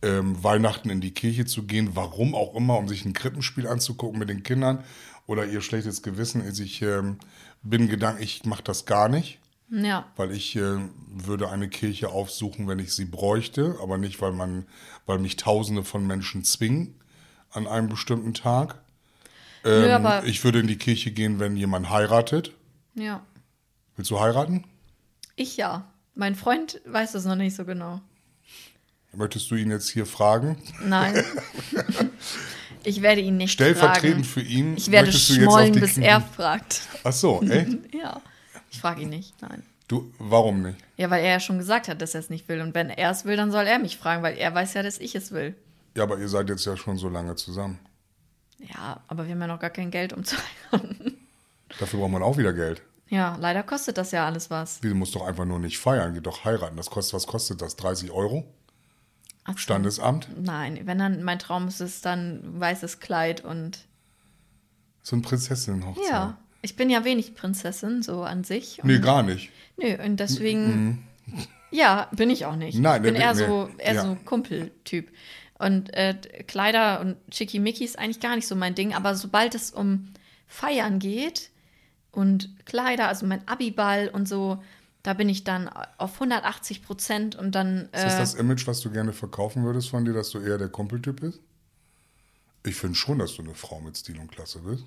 ähm, 0.01 0.43
Weihnachten 0.43 0.89
in 0.89 1.01
die 1.01 1.13
Kirche 1.13 1.45
zu 1.45 1.63
gehen, 1.63 1.91
warum 1.93 2.35
auch 2.35 2.55
immer, 2.55 2.77
um 2.77 2.87
sich 2.87 3.05
ein 3.05 3.13
Krippenspiel 3.13 3.67
anzugucken 3.67 4.19
mit 4.19 4.29
den 4.29 4.43
Kindern 4.43 4.83
oder 5.27 5.45
ihr 5.45 5.61
schlechtes 5.61 6.01
Gewissen. 6.01 6.41
Ist, 6.41 6.59
ich 6.59 6.81
ähm, 6.81 7.17
bin 7.63 7.87
gedanklich, 7.87 8.41
ich 8.41 8.45
mache 8.45 8.63
das 8.63 8.85
gar 8.85 9.07
nicht 9.07 9.39
ja, 9.71 10.05
weil 10.17 10.31
ich 10.31 10.55
äh, 10.57 10.79
würde 11.07 11.49
eine 11.49 11.69
Kirche 11.69 12.09
aufsuchen, 12.09 12.67
wenn 12.67 12.79
ich 12.79 12.93
sie 12.93 13.05
bräuchte, 13.05 13.77
aber 13.81 13.97
nicht, 13.97 14.21
weil 14.21 14.33
man, 14.33 14.65
weil 15.05 15.17
mich 15.19 15.37
Tausende 15.37 15.83
von 15.83 16.05
Menschen 16.05 16.43
zwingen 16.43 16.95
an 17.51 17.67
einem 17.67 17.87
bestimmten 17.87 18.33
Tag. 18.33 18.81
Ähm, 19.63 19.82
Nö, 19.82 19.91
aber- 19.93 20.24
ich 20.26 20.43
würde 20.43 20.60
in 20.60 20.67
die 20.67 20.78
Kirche 20.78 21.12
gehen, 21.12 21.39
wenn 21.39 21.56
jemand 21.58 21.89
heiratet. 21.89 22.52
ja. 22.95 23.21
Willst 23.97 24.10
du 24.10 24.19
heiraten? 24.19 24.63
Ich 25.36 25.58
ja. 25.58 25.86
Mein 26.15 26.34
Freund 26.36 26.82
weiß 26.86 27.12
das 27.12 27.26
noch 27.26 27.36
nicht 27.36 27.56
so 27.56 27.65
genau. 27.65 28.02
Möchtest 29.13 29.52
du 29.52 29.56
ihn 29.56 29.69
jetzt 29.69 29.89
hier 29.89 30.06
fragen? 30.06 30.58
Nein. 30.84 31.24
ich 32.84 33.02
werde 33.02 33.21
ihn 33.21 33.38
nicht 33.38 33.52
Stellvertretend 33.52 34.26
fragen. 34.26 34.45
für 34.45 34.50
ihn. 34.50 34.78
Ich 34.78 34.89
werde 34.91 35.12
schmollen, 35.12 35.74
bis 35.74 35.95
Knie- 35.95 36.06
er 36.06 36.21
fragt. 36.21 36.82
Ach 37.04 37.12
so, 37.13 37.41
echt? 37.50 37.93
Ja. 37.93 38.21
Ich 38.71 38.80
frage 38.80 39.02
ihn 39.02 39.10
nicht, 39.10 39.34
nein. 39.41 39.63
Du, 39.88 40.12
warum 40.19 40.62
nicht? 40.62 40.78
Ja, 40.97 41.10
weil 41.10 41.24
er 41.24 41.32
ja 41.34 41.39
schon 41.41 41.58
gesagt 41.58 41.89
hat, 41.89 42.02
dass 42.02 42.13
er 42.13 42.21
es 42.21 42.30
nicht 42.30 42.47
will. 42.47 42.62
Und 42.62 42.74
wenn 42.74 42.89
er 42.89 43.12
es 43.12 43.26
will, 43.26 43.36
dann 43.36 43.52
soll 43.52 43.65
er 43.67 43.78
mich 43.80 43.97
fragen, 43.97 44.24
weil 44.24 44.38
er 44.38 44.56
weiß 44.56 44.74
ja, 44.74 44.84
dass 44.84 44.97
ich 45.00 45.15
es 45.15 45.32
will. 45.32 45.54
Ja, 45.95 46.04
aber 46.04 46.17
ihr 46.17 46.30
seid 46.30 46.47
jetzt 46.47 46.65
ja 46.65 46.78
schon 46.78 46.97
so 46.97 47.10
lange 47.10 47.36
zusammen. 47.36 47.78
Ja, 48.74 49.02
aber 49.08 49.26
wir 49.26 49.34
haben 49.34 49.41
ja 49.41 49.47
noch 49.47 49.60
gar 49.60 49.69
kein 49.69 49.91
Geld, 49.91 50.13
um 50.13 50.24
zu 50.24 50.36
heiraten. 50.71 51.17
Dafür 51.80 52.00
braucht 52.00 52.12
man 52.12 52.24
auch 52.24 52.38
wieder 52.38 52.54
Geld. 52.54 52.82
Ja, 53.10 53.36
leider 53.39 53.63
kostet 53.63 53.97
das 53.97 54.12
ja 54.12 54.26
alles 54.26 54.50
was. 54.50 54.80
Du 54.80 54.93
musst 54.95 55.15
doch 55.15 55.26
einfach 55.26 55.45
nur 55.45 55.60
nicht 55.60 55.80
feiern, 55.80 56.13
geh 56.13 56.21
doch 56.21 56.45
heiraten. 56.45 56.78
Das 56.78 56.89
kostet, 56.89 57.13
was 57.13 57.28
kostet 57.28 57.62
das? 57.62 57.76
30 57.76 58.12
Euro? 58.12 58.45
Ach. 59.43 59.58
Standesamt? 59.58 60.30
Nein, 60.39 60.82
wenn 60.86 60.97
dann 61.00 61.24
mein 61.24 61.39
Traum 61.39 61.67
ist, 61.67 61.82
ist 61.82 62.06
dann 62.06 62.41
weißes 62.60 63.00
Kleid 63.00 63.43
und 63.43 63.86
So 65.02 65.15
ein 65.15 65.21
Prinzessinnenhochzeit. 65.21 66.10
ja. 66.10 66.38
Ich 66.63 66.76
bin 66.76 66.91
ja 66.91 67.04
wenig 67.04 67.34
Prinzessin, 67.34 68.04
so 68.04 68.21
an 68.21 68.43
sich. 68.43 68.84
Und, 68.84 68.88
Nee, 68.88 69.00
gar 69.00 69.24
nicht. 69.24 69.50
Nö, 69.78 69.95
und 70.04 70.19
deswegen. 70.19 71.08
Ja, 71.71 72.08
bin 72.12 72.30
ich 72.30 72.45
auch 72.45 72.56
nicht. 72.56 72.78
Nein, 72.78 72.97
ich 72.97 73.02
bin 73.04 73.13
nee, 73.13 73.21
eher 73.21 73.34
nee, 73.34 73.45
so, 73.47 73.69
eher 73.78 73.93
ja. 73.93 74.02
so 74.04 74.15
Kumpeltyp. 74.26 75.10
Und 75.62 75.93
äh, 75.93 76.15
Kleider 76.47 77.02
und 77.02 77.17
Schickimicki 77.34 77.84
ist 77.86 78.00
eigentlich 78.00 78.19
gar 78.19 78.36
nicht 78.36 78.47
so 78.47 78.56
mein 78.56 78.76
Ding, 78.76 78.93
aber 78.93 79.15
sobald 79.15 79.56
es 79.56 79.71
um 79.71 80.13
Feiern 80.47 81.00
geht 81.00 81.52
und 82.12 82.50
Kleider, 82.65 83.08
also 83.08 83.26
mein 83.26 83.47
Abiball 83.47 84.10
und 84.10 84.28
so, 84.28 84.62
da 85.04 85.13
bin 85.13 85.30
ich 85.30 85.43
dann 85.43 85.69
auf 85.97 86.15
180 86.15 86.84
Prozent 86.84 87.36
und 87.36 87.54
dann. 87.56 87.86
Ist 87.93 88.04
das 88.06 88.13
Äh, 88.15 88.17
das 88.17 88.34
Image, 88.36 88.67
was 88.67 88.82
du 88.82 88.91
gerne 88.91 89.13
verkaufen 89.13 89.63
würdest 89.63 89.89
von 89.89 90.06
dir, 90.06 90.13
dass 90.13 90.30
du 90.32 90.39
eher 90.39 90.58
der 90.58 90.69
Kumpeltyp 90.69 91.21
bist? 91.21 91.39
Ich 92.63 92.76
finde 92.76 92.95
schon, 92.95 93.19
dass 93.19 93.36
du 93.36 93.43
eine 93.43 93.56
Frau 93.56 93.82
mit 93.82 93.97
Stil 93.97 94.19
und 94.19 94.32
Klasse 94.32 94.60
bist. 94.60 94.86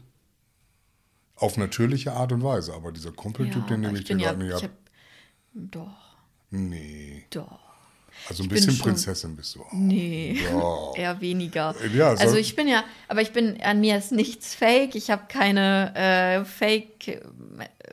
Auf 1.36 1.56
natürliche 1.56 2.12
Art 2.12 2.32
und 2.32 2.42
Weise, 2.42 2.74
aber 2.74 2.90
dieser 2.92 3.12
Kumpeltyp, 3.12 3.54
ja, 3.62 3.66
den 3.66 3.80
nehme 3.80 3.90
aber 3.90 3.98
ich 3.98 4.04
dir 4.04 4.16
ja, 4.16 4.32
gerade 4.32 4.38
nicht 4.38 4.50
ich 4.50 4.54
ab. 4.54 4.62
hab, 4.64 4.70
Doch, 5.54 6.16
Nee. 6.50 7.24
doch. 7.30 7.63
Also 8.28 8.42
ein 8.42 8.48
bisschen 8.48 8.78
Prinzessin 8.78 9.36
bist 9.36 9.54
du 9.54 9.62
auch. 9.62 9.72
Nee, 9.72 10.38
Ja. 10.42 10.92
eher 10.96 11.20
weniger. 11.20 11.74
Ja, 11.94 12.16
so- 12.16 12.22
also 12.22 12.36
ich 12.36 12.56
bin 12.56 12.68
ja, 12.68 12.84
aber 13.08 13.20
ich 13.22 13.32
bin, 13.32 13.60
an 13.60 13.80
mir 13.80 13.96
ist 13.98 14.12
nichts 14.12 14.54
fake. 14.54 14.94
Ich 14.94 15.10
habe 15.10 15.24
keine 15.28 15.94
äh, 15.94 16.44
Fake 16.44 17.08
äh, 17.08 17.20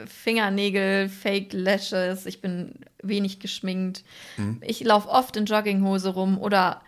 Fingernägel, 0.05 1.09
Fake 1.09 1.51
Lashes. 1.53 2.25
Ich 2.25 2.41
bin 2.41 2.75
wenig 3.03 3.39
geschminkt. 3.39 4.03
Mhm. 4.37 4.61
Ich 4.65 4.79
laufe 4.81 5.09
oft 5.09 5.35
in 5.35 5.45
Jogginghose 5.45 6.09
rum 6.09 6.37
oder 6.37 6.81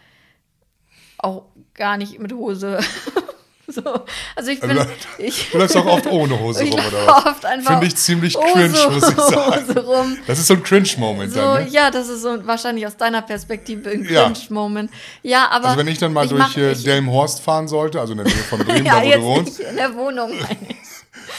auch 1.18 1.46
gar 1.74 1.98
nicht 1.98 2.20
mit 2.20 2.32
Hose. 2.34 2.80
so. 3.68 3.82
Also 4.36 4.52
ich 4.52 4.60
bin, 4.60 4.72
Also, 4.78 4.92
ich, 5.18 5.50
Du 5.52 5.58
läufst 5.60 5.78
auch 5.78 5.86
oft 5.86 6.06
ohne 6.08 6.38
Hose 6.40 6.64
ich 6.66 6.74
rum, 6.74 6.80
oder 6.86 7.08
was? 7.08 7.26
oft 7.28 7.46
einfach 7.46 7.72
Finde 7.72 7.88
ich 7.88 7.96
ziemlich 7.96 8.38
ohne 8.38 8.52
cringe, 8.52 8.90
muss 8.90 9.10
ich 9.10 9.16
sagen. 9.16 9.68
Hose 9.70 9.86
rum. 9.86 10.18
Das 10.28 10.40
ist 10.40 10.48
so 10.48 10.54
ein 10.56 10.64
Cringe-Moment 10.64 11.32
So, 11.34 11.40
dann, 11.40 11.64
ne? 11.64 11.70
ja, 11.70 11.90
das 11.90 12.10
ist 12.10 12.22
so 12.24 12.46
wahrscheinlich 12.46 12.86
aus 12.86 12.98
deiner 12.98 13.22
Perspektive 13.22 13.90
ein. 13.90 14.04
Cringe-Moment. 14.04 14.92
Ja, 15.22 15.50
aber. 15.50 15.66
Also 15.68 15.78
wenn 15.80 15.88
ich 15.88 15.98
dann 15.98 16.12
mal 16.14 16.28
durch 16.28 16.40
mach- 16.42 16.58
äh, 16.58 16.74
ich- 16.74 16.84
Delmenhorst 16.84 17.42
fahren 17.42 17.68
sollte, 17.68 18.00
also 18.00 18.12
in 18.14 18.18
der 18.18 18.28
Nähe 18.28 18.36
von 18.36 18.60
Bremen, 18.60 18.86
ja, 18.86 19.00
da 19.00 19.06
wo 19.06 19.12
du 19.12 19.22
wohnst. 19.22 19.60
in 19.60 19.76
der 19.76 19.96
Wohnung, 19.96 20.30
meine 20.32 20.58
ich. 20.70 20.78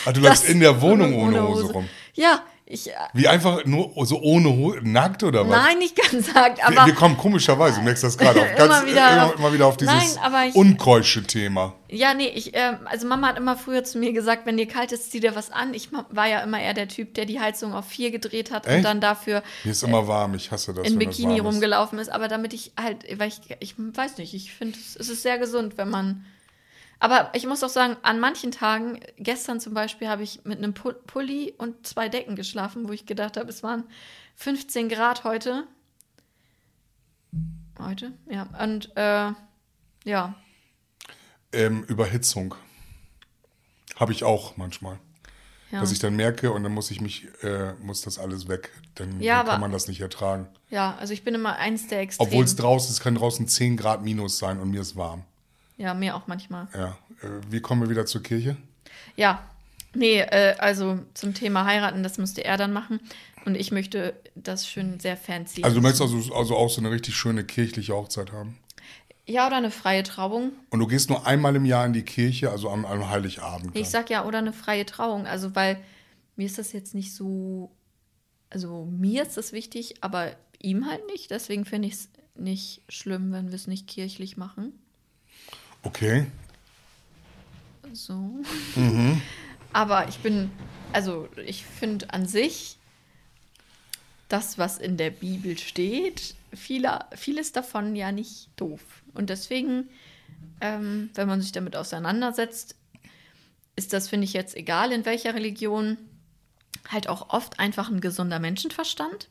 Ah, 0.07 0.13
du 0.13 0.21
läufst 0.21 0.49
in 0.49 0.61
der 0.61 0.81
Wohnung 0.81 1.15
ohne 1.15 1.47
Hose 1.47 1.73
rum. 1.73 1.89
Ja, 2.15 2.41
ich. 2.67 2.89
äh, 2.89 2.93
Wie 3.13 3.29
einfach 3.29 3.65
nur 3.65 3.93
so 4.07 4.21
ohne 4.21 4.81
nackt 4.83 5.23
oder 5.23 5.49
was? 5.49 5.57
Nein, 5.65 5.79
nicht 5.79 5.97
ganz 5.97 6.35
Wir, 6.35 6.65
aber. 6.67 6.87
wir 6.87 6.95
kommen 6.95 7.17
komischerweise, 7.17 7.79
du 7.79 7.83
merkst 7.85 8.05
das 8.05 8.17
gerade, 8.19 8.41
auf 8.41 8.47
Immer 8.57 8.69
ganz, 8.69 8.87
wieder 8.87 9.13
immer, 9.13 9.27
auf- 9.27 9.39
immer 9.39 9.53
wieder 9.53 9.67
auf 9.67 9.77
dieses 9.77 10.17
Nein, 10.17 10.49
ich- 10.49 10.55
unkeusche 10.55 11.23
Thema. 11.25 11.75
Ja, 11.91 12.13
nee, 12.15 12.27
ich, 12.29 12.51
ähm, 12.57 12.79
also 12.87 13.07
Mama 13.07 13.29
hat 13.29 13.39
immer 13.39 13.57
früher 13.57 13.85
zu 13.85 13.99
mir 13.99 14.13
gesagt, 14.13 14.47
wenn 14.47 14.57
dir 14.57 14.67
kalt 14.67 14.91
ist, 14.93 15.13
zieh 15.13 15.21
dir 15.21 15.37
was 15.37 15.53
an. 15.53 15.75
Ich 15.75 15.91
war 16.11 16.27
ja 16.27 16.41
immer 16.41 16.61
eher 16.61 16.75
der 16.75 16.89
Typ, 16.89 17.15
der 17.15 17.25
die 17.25 17.39
Heizung 17.39 17.73
auf 17.75 17.87
vier 17.87 18.11
gedreht 18.11 18.51
hat 18.51 18.67
und 18.67 18.73
Echt? 18.73 18.85
dann 18.85 19.01
dafür 19.01 19.43
Mir 19.63 19.71
ist 19.71 19.83
immer 19.85 20.09
warm, 20.09 20.35
ich 20.35 20.51
hasse 20.51 20.75
das. 20.75 20.87
in 20.89 20.99
Bikini 20.99 21.39
rumgelaufen 21.39 21.99
ist. 22.01 22.11
Aber 22.11 22.27
damit 22.29 22.53
ich 22.53 22.73
halt, 22.81 23.05
weil 23.19 23.29
ich, 23.29 23.41
ich 23.61 23.75
weiß 23.79 24.19
nicht, 24.19 24.35
ich 24.35 24.53
finde, 24.53 24.77
es 24.79 24.97
es 24.97 25.09
ist 25.09 25.23
sehr 25.23 25.39
gesund, 25.39 25.77
wenn 25.79 25.91
man. 25.91 26.25
Aber 27.01 27.31
ich 27.35 27.47
muss 27.47 27.63
auch 27.63 27.69
sagen, 27.69 27.97
an 28.03 28.21
manchen 28.21 28.51
Tagen, 28.51 29.01
gestern 29.19 29.61
zum 29.61 29.75
Beispiel, 29.75 30.09
habe 30.09 30.23
ich 30.23 30.45
mit 30.45 30.59
einem 30.59 30.73
Pu- 30.73 30.95
Pulli 31.07 31.55
und 31.59 31.87
zwei 31.87 32.09
Decken 32.09 32.37
geschlafen, 32.37 32.89
wo 32.89 32.93
ich 32.93 33.05
gedacht 33.05 33.37
habe, 33.37 33.49
es 33.51 33.63
waren 33.63 33.85
15 34.37 34.89
Grad 34.89 35.25
heute. 35.25 35.67
Heute? 37.79 38.13
Ja. 38.31 38.45
Und 38.63 38.93
äh, 38.97 39.33
ja, 40.05 40.35
Ähm, 41.53 41.85
Überhitzung. 41.85 42.55
Habe 43.97 44.13
ich 44.13 44.25
auch 44.25 44.57
manchmal. 44.57 44.99
Ja. 45.71 45.81
Dass 45.81 45.93
ich 45.93 45.99
dann 45.99 46.15
merke 46.17 46.53
und 46.53 46.63
dann 46.63 46.73
muss 46.73 46.91
ich 46.91 47.01
mich, 47.01 47.27
äh, 47.43 47.75
muss 47.75 48.03
das 48.03 48.19
alles 48.19 48.49
weg. 48.49 48.71
Dann, 48.97 49.21
Ja, 49.21 49.39
dann 49.39 49.47
kann 49.47 49.53
aber- 49.55 49.61
man 49.61 49.73
das 49.73 49.89
nicht 49.89 50.01
ertragen. 50.01 50.49
Ja, 50.71 50.97
also 50.99 51.13
ich 51.13 51.25
bin 51.25 51.35
immer 51.35 51.57
eins 51.57 51.87
der 51.89 52.01
Extremen. 52.01 52.29
Obwohl 52.29 52.45
es 52.45 52.57
draußen, 52.57 52.91
es 52.93 53.01
kann 53.01 53.15
draußen 53.17 53.47
10 53.49 53.77
Grad 53.77 54.03
minus 54.03 54.39
sein 54.39 54.61
und 54.61 54.71
mir 54.71 54.81
ist 54.81 54.97
warm. 54.97 55.25
Ja, 55.77 55.95
mir 55.95 56.15
auch 56.17 56.27
manchmal. 56.27 56.69
Ja. 56.75 56.97
Äh, 57.23 57.29
wie 57.51 57.61
kommen 57.61 57.83
wir 57.83 57.91
wieder 57.91 58.07
zur 58.07 58.23
Kirche? 58.23 58.57
Ja, 59.17 59.43
nee, 59.95 60.21
äh, 60.21 60.55
also 60.59 61.01
zum 61.15 61.35
Thema 61.35 61.65
heiraten, 61.65 62.03
das 62.03 62.19
müsste 62.19 62.45
er 62.45 62.57
dann 62.57 62.73
machen. 62.73 63.01
Und 63.45 63.57
ich 63.57 63.73
möchte 63.73 64.15
das 64.35 64.67
schön 64.67 65.01
sehr 65.01 65.17
fancy. 65.17 65.63
Also 65.65 65.77
du 65.77 65.83
möchtest 65.83 66.03
also, 66.03 66.35
also 66.35 66.57
auch 66.57 66.71
so 66.71 66.81
eine 66.81 66.91
richtig 66.91 67.15
schöne 67.15 67.45
kirchliche 67.45 67.95
Hochzeit 67.95 68.33
haben. 68.33 68.59
ja, 69.27 69.47
oder 69.47 69.57
eine 69.57 69.71
freie 69.71 70.03
Trauung. 70.03 70.53
Und 70.71 70.81
du 70.81 70.87
gehst 70.87 71.11
nur 71.11 71.27
einmal 71.27 71.55
im 71.57 71.65
Jahr 71.65 71.85
in 71.85 71.93
die 71.93 72.03
Kirche, 72.05 72.51
also 72.51 72.71
am, 72.71 72.85
am 72.87 73.11
Heiligabend. 73.11 73.75
Ich 73.75 73.83
dann. 73.83 73.91
sag 73.91 74.11
ja, 74.11 74.25
oder 74.25 74.39
eine 74.39 74.53
freie 74.53 74.87
Trauung. 74.87 75.27
Also, 75.27 75.55
weil 75.55 75.79
mir 76.37 76.47
ist 76.47 76.59
das 76.59 76.73
jetzt 76.73 76.95
nicht 76.95 77.15
so. 77.15 77.71
Also, 78.49 78.87
mir 78.87 79.23
ist 79.23 79.37
das 79.37 79.53
wichtig, 79.53 79.97
aber 80.01 80.37
ihm 80.63 80.89
halt 80.89 81.07
nicht. 81.09 81.31
Deswegen 81.31 81.65
finde 81.65 81.89
ich 81.89 81.95
es 81.95 82.09
nicht 82.37 82.83
schlimm, 82.89 83.33
wenn 83.33 83.49
wir 83.49 83.57
es 83.57 83.67
nicht 83.67 83.89
kirchlich 83.89 84.37
machen. 84.37 84.73
Okay. 85.85 86.27
So. 87.93 88.43
Aber 89.73 90.09
ich 90.09 90.19
bin, 90.19 90.51
also 90.93 91.29
ich 91.45 91.65
finde 91.65 92.13
an 92.13 92.27
sich 92.27 92.77
das, 94.29 94.59
was 94.59 94.79
in 94.79 94.97
der 94.97 95.11
Bibel 95.11 95.59
steht, 95.59 96.35
viele, 96.53 97.05
vieles 97.15 97.53
davon 97.53 97.95
ja 97.95 98.13
nicht 98.13 98.49
doof. 98.57 98.81
Und 99.13 99.31
deswegen, 99.31 99.89
ähm, 100.61 101.11
wenn 101.15 101.29
man 101.29 101.41
sich 101.41 101.53
damit 101.53 101.77
auseinandersetzt, 101.77 102.77
ist 103.77 103.93
das, 103.93 104.09
finde 104.09 104.25
ich 104.25 104.33
jetzt 104.33 104.57
egal, 104.57 104.93
in 104.93 105.05
welcher 105.05 105.35
Religion, 105.35 105.99
halt 106.89 107.09
auch 107.09 107.31
oft 107.31 107.59
einfach 107.59 107.91
ein 107.91 108.01
gesunder 108.01 108.39
Menschenverstand. 108.39 109.29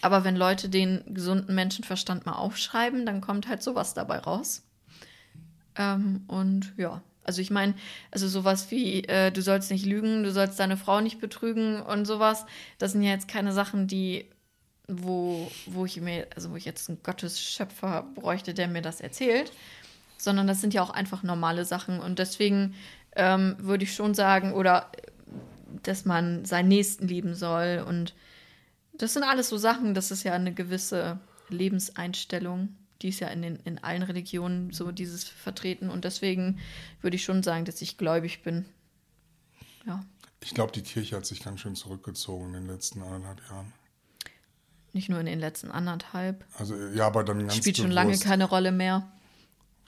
Aber 0.00 0.24
wenn 0.24 0.36
Leute 0.36 0.68
den 0.68 1.02
gesunden 1.14 1.54
Menschenverstand 1.54 2.26
mal 2.26 2.32
aufschreiben, 2.32 3.06
dann 3.06 3.20
kommt 3.20 3.48
halt 3.48 3.62
sowas 3.62 3.94
dabei 3.94 4.18
raus. 4.18 4.62
Ähm, 5.76 6.24
und 6.26 6.72
ja, 6.76 7.02
also 7.24 7.40
ich 7.40 7.50
meine, 7.50 7.74
also 8.10 8.28
sowas 8.28 8.70
wie, 8.70 9.04
äh, 9.04 9.30
du 9.30 9.42
sollst 9.42 9.70
nicht 9.70 9.86
lügen, 9.86 10.22
du 10.24 10.32
sollst 10.32 10.58
deine 10.58 10.76
Frau 10.76 11.00
nicht 11.00 11.20
betrügen 11.20 11.80
und 11.80 12.04
sowas, 12.04 12.46
das 12.78 12.92
sind 12.92 13.02
ja 13.02 13.10
jetzt 13.10 13.28
keine 13.28 13.52
Sachen, 13.52 13.86
die, 13.86 14.26
wo, 14.88 15.50
wo 15.66 15.84
ich 15.84 16.00
mir, 16.00 16.26
also 16.34 16.50
wo 16.50 16.56
ich 16.56 16.64
jetzt 16.64 16.88
einen 16.88 17.02
Gottesschöpfer 17.02 18.04
bräuchte, 18.14 18.54
der 18.54 18.68
mir 18.68 18.82
das 18.82 19.00
erzählt, 19.00 19.52
sondern 20.18 20.46
das 20.46 20.60
sind 20.60 20.74
ja 20.74 20.82
auch 20.82 20.90
einfach 20.90 21.22
normale 21.22 21.64
Sachen. 21.64 22.00
Und 22.00 22.18
deswegen 22.18 22.74
ähm, 23.16 23.56
würde 23.58 23.84
ich 23.84 23.94
schon 23.94 24.14
sagen, 24.14 24.52
oder 24.52 24.90
dass 25.82 26.04
man 26.04 26.44
seinen 26.44 26.68
Nächsten 26.68 27.08
lieben 27.08 27.34
soll. 27.34 27.84
Und 27.86 28.14
das 28.94 29.14
sind 29.14 29.22
alles 29.22 29.48
so 29.48 29.56
Sachen, 29.56 29.94
das 29.94 30.10
ist 30.10 30.22
ja 30.24 30.32
eine 30.32 30.52
gewisse 30.52 31.18
Lebenseinstellung, 31.48 32.74
die 33.02 33.08
ist 33.08 33.20
ja 33.20 33.28
in, 33.28 33.42
den, 33.42 33.56
in 33.64 33.78
allen 33.82 34.02
Religionen 34.02 34.72
so 34.72 34.92
dieses 34.92 35.24
vertreten. 35.24 35.90
Und 35.90 36.04
deswegen 36.04 36.58
würde 37.00 37.16
ich 37.16 37.24
schon 37.24 37.42
sagen, 37.42 37.64
dass 37.64 37.82
ich 37.82 37.98
gläubig 37.98 38.42
bin. 38.42 38.64
Ja, 39.86 40.04
Ich 40.40 40.54
glaube, 40.54 40.72
die 40.72 40.82
Kirche 40.82 41.16
hat 41.16 41.26
sich 41.26 41.42
ganz 41.42 41.60
schön 41.60 41.74
zurückgezogen 41.74 42.46
in 42.46 42.52
den 42.52 42.66
letzten 42.68 43.02
anderthalb 43.02 43.40
Jahren. 43.50 43.72
nicht 44.92 45.08
nur 45.08 45.20
in 45.20 45.26
den 45.26 45.40
letzten 45.40 45.70
anderthalb. 45.70 46.44
Also 46.58 46.76
ja, 46.94 47.06
aber 47.06 47.24
dann 47.24 47.40
ganz 47.40 47.56
Spielt 47.56 47.76
schon 47.78 47.86
bewusst. 47.86 47.94
lange 47.96 48.18
keine 48.18 48.44
Rolle 48.44 48.72
mehr. 48.72 49.10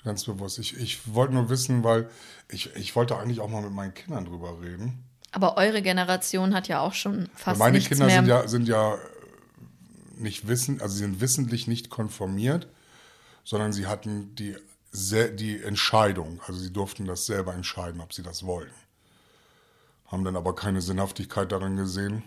Ganz 0.02 0.24
bewusst. 0.24 0.58
Ich, 0.58 0.76
ich 0.76 1.14
wollte 1.14 1.34
nur 1.34 1.48
wissen, 1.48 1.82
weil 1.84 2.08
ich, 2.50 2.74
ich 2.76 2.94
wollte 2.96 3.16
eigentlich 3.18 3.40
auch 3.40 3.48
mal 3.48 3.62
mit 3.62 3.72
meinen 3.72 3.94
Kindern 3.94 4.24
drüber 4.26 4.60
reden. 4.60 5.04
Aber 5.32 5.56
eure 5.56 5.80
Generation 5.82 6.54
hat 6.54 6.68
ja 6.68 6.80
auch 6.80 6.92
schon 6.94 7.28
fast 7.34 7.58
meine 7.58 7.76
nichts 7.76 7.88
Kinder 7.88 8.06
mehr. 8.06 8.16
sind 8.16 8.26
ja, 8.28 8.48
sind 8.48 8.68
ja 8.68 8.98
nicht 10.16 10.46
wissen, 10.46 10.80
also 10.80 10.94
sie 10.94 11.00
sind 11.00 11.20
wissentlich 11.20 11.66
nicht 11.66 11.90
konformiert, 11.90 12.68
sondern 13.44 13.72
sie 13.72 13.86
hatten 13.86 14.34
die, 14.34 14.56
die 14.92 15.62
Entscheidung, 15.62 16.40
also 16.46 16.58
sie 16.58 16.72
durften 16.72 17.04
das 17.04 17.26
selber 17.26 17.54
entscheiden, 17.54 18.00
ob 18.00 18.12
sie 18.12 18.22
das 18.22 18.44
wollen. 18.44 18.72
Haben 20.06 20.24
dann 20.24 20.36
aber 20.36 20.54
keine 20.54 20.80
Sinnhaftigkeit 20.80 21.52
darin 21.52 21.76
gesehen. 21.76 22.22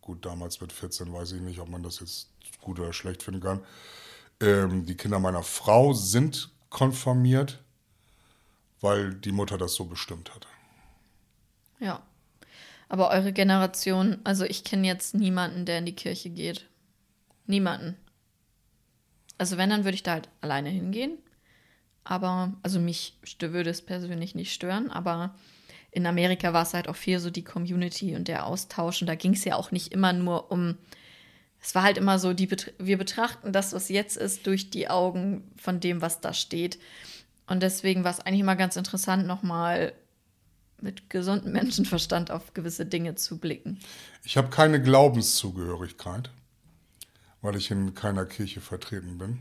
Gut, 0.00 0.24
damals 0.26 0.60
mit 0.60 0.72
14 0.72 1.12
weiß 1.12 1.32
ich 1.32 1.40
nicht, 1.40 1.60
ob 1.60 1.68
man 1.68 1.82
das 1.82 2.00
jetzt 2.00 2.28
gut 2.60 2.80
oder 2.80 2.92
schlecht 2.92 3.22
finden 3.22 3.40
kann. 3.40 3.60
Ähm, 4.40 4.86
die 4.86 4.96
Kinder 4.96 5.20
meiner 5.20 5.42
Frau 5.42 5.92
sind 5.92 6.50
konformiert, 6.70 7.62
weil 8.80 9.14
die 9.14 9.32
Mutter 9.32 9.58
das 9.58 9.74
so 9.74 9.84
bestimmt 9.84 10.34
hat. 10.34 10.46
Ja. 11.78 12.02
Aber 12.88 13.10
eure 13.10 13.32
Generation, 13.32 14.18
also 14.24 14.44
ich 14.44 14.64
kenne 14.64 14.86
jetzt 14.86 15.14
niemanden, 15.14 15.64
der 15.64 15.78
in 15.78 15.86
die 15.86 15.96
Kirche 15.96 16.30
geht. 16.30 16.68
Niemanden. 17.46 17.96
Also 19.42 19.58
wenn, 19.58 19.70
dann 19.70 19.82
würde 19.82 19.96
ich 19.96 20.04
da 20.04 20.12
halt 20.12 20.28
alleine 20.40 20.68
hingehen. 20.68 21.18
Aber, 22.04 22.52
also 22.62 22.78
mich 22.78 23.18
würde 23.40 23.70
es 23.70 23.82
persönlich 23.82 24.36
nicht 24.36 24.52
stören, 24.52 24.88
aber 24.88 25.34
in 25.90 26.06
Amerika 26.06 26.52
war 26.52 26.62
es 26.62 26.74
halt 26.74 26.86
auch 26.86 26.94
viel 26.94 27.18
so 27.18 27.28
die 27.28 27.42
Community 27.42 28.14
und 28.14 28.28
der 28.28 28.46
Austausch 28.46 29.00
und 29.02 29.08
da 29.08 29.16
ging 29.16 29.32
es 29.32 29.44
ja 29.44 29.56
auch 29.56 29.72
nicht 29.72 29.90
immer 29.90 30.12
nur 30.12 30.52
um, 30.52 30.76
es 31.60 31.74
war 31.74 31.82
halt 31.82 31.98
immer 31.98 32.20
so, 32.20 32.34
die, 32.34 32.48
wir 32.78 32.96
betrachten 32.96 33.52
das, 33.52 33.72
was 33.72 33.88
jetzt 33.88 34.16
ist, 34.16 34.46
durch 34.46 34.70
die 34.70 34.88
Augen 34.88 35.42
von 35.56 35.80
dem, 35.80 36.02
was 36.02 36.20
da 36.20 36.34
steht. 36.34 36.78
Und 37.48 37.64
deswegen 37.64 38.04
war 38.04 38.12
es 38.12 38.20
eigentlich 38.20 38.42
immer 38.42 38.54
ganz 38.54 38.76
interessant, 38.76 39.26
nochmal 39.26 39.92
mit 40.80 41.10
gesundem 41.10 41.50
Menschenverstand 41.54 42.30
auf 42.30 42.54
gewisse 42.54 42.86
Dinge 42.86 43.16
zu 43.16 43.38
blicken. 43.38 43.80
Ich 44.22 44.36
habe 44.36 44.50
keine 44.50 44.80
Glaubenszugehörigkeit, 44.80 46.30
weil 47.42 47.56
ich 47.56 47.70
in 47.70 47.94
keiner 47.94 48.24
Kirche 48.24 48.60
vertreten 48.60 49.18
bin. 49.18 49.40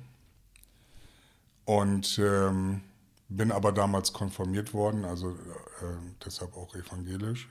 Und 1.65 2.19
ähm, 2.19 2.81
bin 3.29 3.51
aber 3.51 3.71
damals 3.71 4.11
konformiert 4.11 4.73
worden, 4.73 5.05
also 5.05 5.31
äh, 5.31 5.35
deshalb 6.25 6.57
auch 6.57 6.75
evangelisch. 6.75 7.47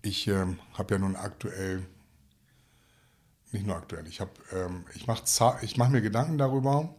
Ich 0.00 0.26
ähm, 0.28 0.58
habe 0.72 0.94
ja 0.94 1.00
nun 1.00 1.16
aktuell, 1.16 1.84
nicht 3.52 3.66
nur 3.66 3.76
aktuell, 3.76 4.06
ich, 4.06 4.20
ähm, 4.52 4.84
ich 4.94 5.06
mache 5.06 5.24
mach 5.76 5.88
mir 5.88 6.00
Gedanken 6.00 6.38
darüber, 6.38 6.94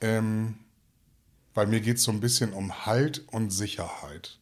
ähm, 0.00 0.58
weil 1.54 1.66
mir 1.66 1.80
geht 1.80 1.98
es 1.98 2.04
so 2.04 2.10
ein 2.10 2.20
bisschen 2.20 2.54
um 2.54 2.86
Halt 2.86 3.28
und 3.28 3.50
Sicherheit. 3.50 4.38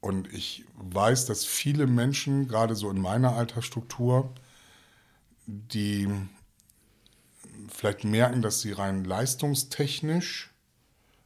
Und 0.00 0.30
ich 0.34 0.66
weiß, 0.76 1.24
dass 1.24 1.46
viele 1.46 1.86
Menschen, 1.86 2.46
gerade 2.46 2.74
so 2.74 2.90
in 2.90 3.00
meiner 3.00 3.36
Altersstruktur, 3.36 4.34
die 5.46 6.08
vielleicht 7.68 8.04
merken, 8.04 8.42
dass 8.42 8.60
sie 8.60 8.72
rein 8.72 9.04
leistungstechnisch, 9.04 10.50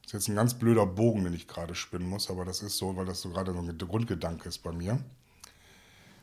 das 0.03 0.07
ist 0.07 0.13
jetzt 0.13 0.29
ein 0.29 0.37
ganz 0.37 0.55
blöder 0.55 0.87
Bogen, 0.87 1.25
den 1.25 1.35
ich 1.35 1.49
gerade 1.49 1.75
spinnen 1.75 2.09
muss, 2.09 2.31
aber 2.31 2.45
das 2.45 2.63
ist 2.63 2.79
so, 2.79 2.97
weil 2.97 3.07
das 3.07 3.21
so 3.21 3.31
gerade 3.31 3.53
so 3.53 3.59
ein 3.59 3.79
Grundgedanke 3.79 4.49
ist 4.49 4.59
bei 4.59 4.73
mir, 4.73 4.99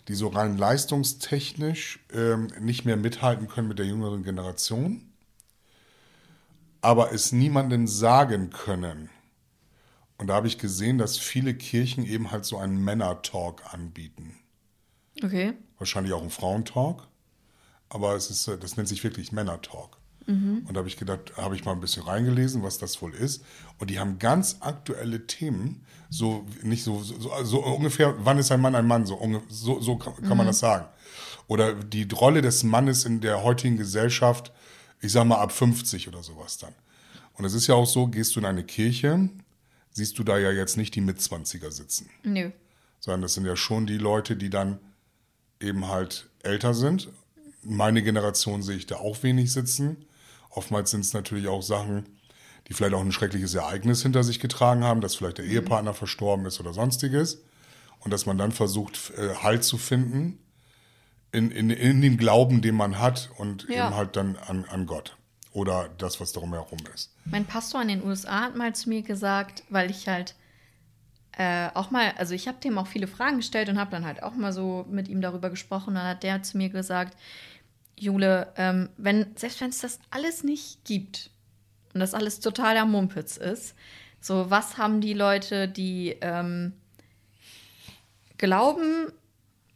die 0.08 0.16
so 0.16 0.28
rein 0.28 0.58
leistungstechnisch 0.58 2.00
ähm, 2.14 2.48
nicht 2.60 2.86
mehr 2.86 2.98
mithalten 2.98 3.48
können 3.48 3.68
mit 3.68 3.80
der 3.80 3.86
jüngeren 3.86 4.24
Generation, 4.24 5.12
aber 6.82 7.12
es 7.12 7.32
niemandem 7.32 7.88
sagen 7.88 8.50
können, 8.50 9.10
und 10.18 10.28
da 10.28 10.36
habe 10.36 10.48
ich 10.48 10.58
gesehen, 10.58 10.98
dass 10.98 11.18
viele 11.18 11.54
Kirchen 11.54 12.06
eben 12.06 12.32
halt 12.32 12.46
so 12.46 12.58
einen 12.58 12.84
Männer-Talk 12.84 13.74
anbieten. 13.74 14.40
Okay. 15.22 15.54
Wahrscheinlich 15.78 16.14
auch 16.14 16.22
einen 16.22 16.30
Frauentalk. 16.30 17.08
Aber 17.96 18.14
es 18.14 18.30
ist, 18.30 18.48
äh, 18.50 18.58
das 18.58 18.76
nennt 18.76 18.90
sich 18.90 19.04
wirklich 19.06 19.32
Männer-Talk. 19.32 19.98
Und 20.68 20.74
da 20.74 20.80
habe 20.80 20.88
ich 20.88 20.98
gedacht, 20.98 21.38
habe 21.38 21.56
ich 21.56 21.66
mal 21.66 21.72
ein 21.72 21.80
bisschen 21.80 22.04
reingelesen, 22.04 22.62
was 22.62 22.78
das 22.78 23.02
wohl 23.02 23.14
ist. 23.14 23.44
Und 23.78 23.90
die 23.90 24.00
haben 24.00 24.20
ganz 24.20 24.58
aktuelle 24.60 25.28
Themen, 25.28 25.86
so 26.10 26.46
nicht 26.62 26.84
so, 26.84 27.02
so, 27.04 27.32
so 27.44 27.64
ungefähr, 27.64 28.16
wann 28.26 28.38
ist 28.38 28.52
ein 28.52 28.60
Mann 28.60 28.76
ein 28.76 28.88
Mann? 28.88 29.06
So, 29.06 29.20
so, 29.50 29.80
so 29.80 29.96
kann, 29.98 30.16
kann 30.28 30.36
man 30.36 30.48
das 30.48 30.60
sagen. 30.60 30.88
Oder 31.48 31.76
die 31.76 32.08
Rolle 32.12 32.42
des 32.42 32.64
Mannes 32.64 33.06
in 33.06 33.22
der 33.22 33.44
heutigen 33.44 33.78
Gesellschaft, 33.78 34.52
ich 35.00 35.12
sag 35.12 35.26
mal 35.26 35.38
ab 35.38 35.52
50 35.52 36.08
oder 36.08 36.24
sowas 36.24 36.58
dann. 36.58 36.74
Und 37.36 37.46
es 37.46 37.54
ist 37.54 37.68
ja 37.68 37.76
auch 37.76 37.88
so, 37.88 38.08
gehst 38.08 38.36
du 38.36 38.40
in 38.40 38.46
eine 38.46 38.64
Kirche, 38.64 39.30
siehst 39.92 40.18
du 40.20 40.24
da 40.24 40.38
ja 40.38 40.52
jetzt 40.52 40.76
nicht 40.76 40.96
die 40.96 41.02
Mitzwanziger 41.02 41.72
sitzen 41.72 42.10
Nö. 42.24 42.52
sondern 43.00 43.22
das 43.22 43.36
sind 43.36 43.46
ja 43.46 43.56
schon 43.56 43.86
die 43.86 43.98
Leute, 43.98 44.36
die 44.36 44.50
dann 44.50 44.80
eben 45.62 45.88
halt 45.88 46.30
älter 46.44 46.74
sind. 46.74 47.10
Meine 47.66 48.02
Generation 48.04 48.62
sehe 48.64 48.78
ich 48.78 48.86
da 48.86 48.96
auch 48.98 49.22
wenig 49.24 49.52
sitzen. 49.52 50.06
Oftmals 50.50 50.92
sind 50.92 51.02
es 51.02 51.14
natürlich 51.14 51.48
auch 51.48 51.62
Sachen, 51.62 52.06
die 52.68 52.74
vielleicht 52.74 52.94
auch 52.94 53.02
ein 53.02 53.12
schreckliches 53.12 53.54
Ereignis 53.56 54.02
hinter 54.04 54.24
sich 54.24 54.40
getragen 54.40 54.84
haben, 54.84 55.02
dass 55.02 55.16
vielleicht 55.16 55.38
der 55.40 55.46
Ehepartner 55.46 55.94
verstorben 55.94 56.46
ist 56.46 56.60
oder 56.60 56.74
sonstiges. 56.74 57.44
Und 58.00 58.12
dass 58.12 58.26
man 58.26 58.38
dann 58.38 58.52
versucht, 58.52 59.12
äh, 59.18 59.36
Halt 59.42 59.64
zu 59.64 59.78
finden 59.78 60.38
in, 61.32 61.52
in, 61.52 61.70
in 61.70 62.02
dem 62.02 62.18
Glauben, 62.18 62.62
den 62.62 62.76
man 62.76 63.00
hat 63.00 63.30
und 63.38 63.68
Ja. 63.70 63.88
eben 63.88 63.96
halt 63.96 64.16
dann 64.16 64.36
an, 64.38 64.66
an 64.66 64.86
Gott 64.86 65.18
oder 65.52 65.90
das, 65.98 66.20
was 66.22 66.32
darum 66.32 66.54
herum 66.54 66.80
ist. 66.94 67.14
Mein 67.26 67.46
Pastor 67.46 67.82
in 67.82 67.88
den 67.88 68.04
USA 68.04 68.42
hat 68.42 68.56
mal 68.56 68.74
zu 68.76 68.90
mir 68.90 69.02
gesagt, 69.02 69.64
weil 69.70 69.90
ich 69.90 70.08
halt 70.08 70.36
äh, 71.38 71.70
auch 71.74 71.92
mal, 71.92 72.14
also 72.18 72.34
ich 72.34 72.48
habe 72.48 72.60
dem 72.60 72.78
auch 72.78 72.88
viele 72.88 73.08
Fragen 73.08 73.38
gestellt 73.38 73.68
und 73.70 73.78
habe 73.78 73.92
dann 73.92 74.06
halt 74.06 74.24
auch 74.24 74.36
mal 74.36 74.54
so 74.54 74.86
mit 74.90 75.08
ihm 75.10 75.20
darüber 75.22 75.50
gesprochen. 75.50 75.90
Und 75.90 75.96
dann 75.96 76.08
hat 76.08 76.24
der 76.24 76.42
zu 76.44 76.58
mir 76.58 76.70
gesagt, 76.70 77.18
Jule, 77.98 78.52
ähm, 78.58 78.90
wenn, 78.98 79.36
selbst 79.36 79.62
wenn 79.62 79.70
es 79.70 79.80
das 79.80 80.00
alles 80.10 80.44
nicht 80.44 80.84
gibt 80.86 81.30
und 81.94 82.00
das 82.00 82.14
alles 82.14 82.40
totaler 82.40 82.86
Mumpitz 82.86 83.38
ist, 83.38 83.76
so 84.20 84.50
was 84.50 84.78
haben 84.78 85.02
die 85.02 85.14
Leute, 85.14 85.68
die 85.68 86.18
ähm, 86.22 86.74
glauben, 88.38 89.12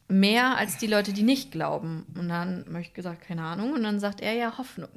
mehr 0.07 0.57
als 0.57 0.77
die 0.77 0.87
Leute, 0.87 1.13
die 1.13 1.23
nicht 1.23 1.51
glauben? 1.51 2.05
Und 2.15 2.29
dann 2.29 2.65
habe 2.67 2.81
ich 2.81 2.93
gesagt, 2.93 3.21
keine 3.21 3.43
Ahnung. 3.43 3.73
Und 3.73 3.83
dann 3.83 3.99
sagt 3.99 4.21
er 4.21 4.33
ja 4.33 4.57
Hoffnung. 4.57 4.89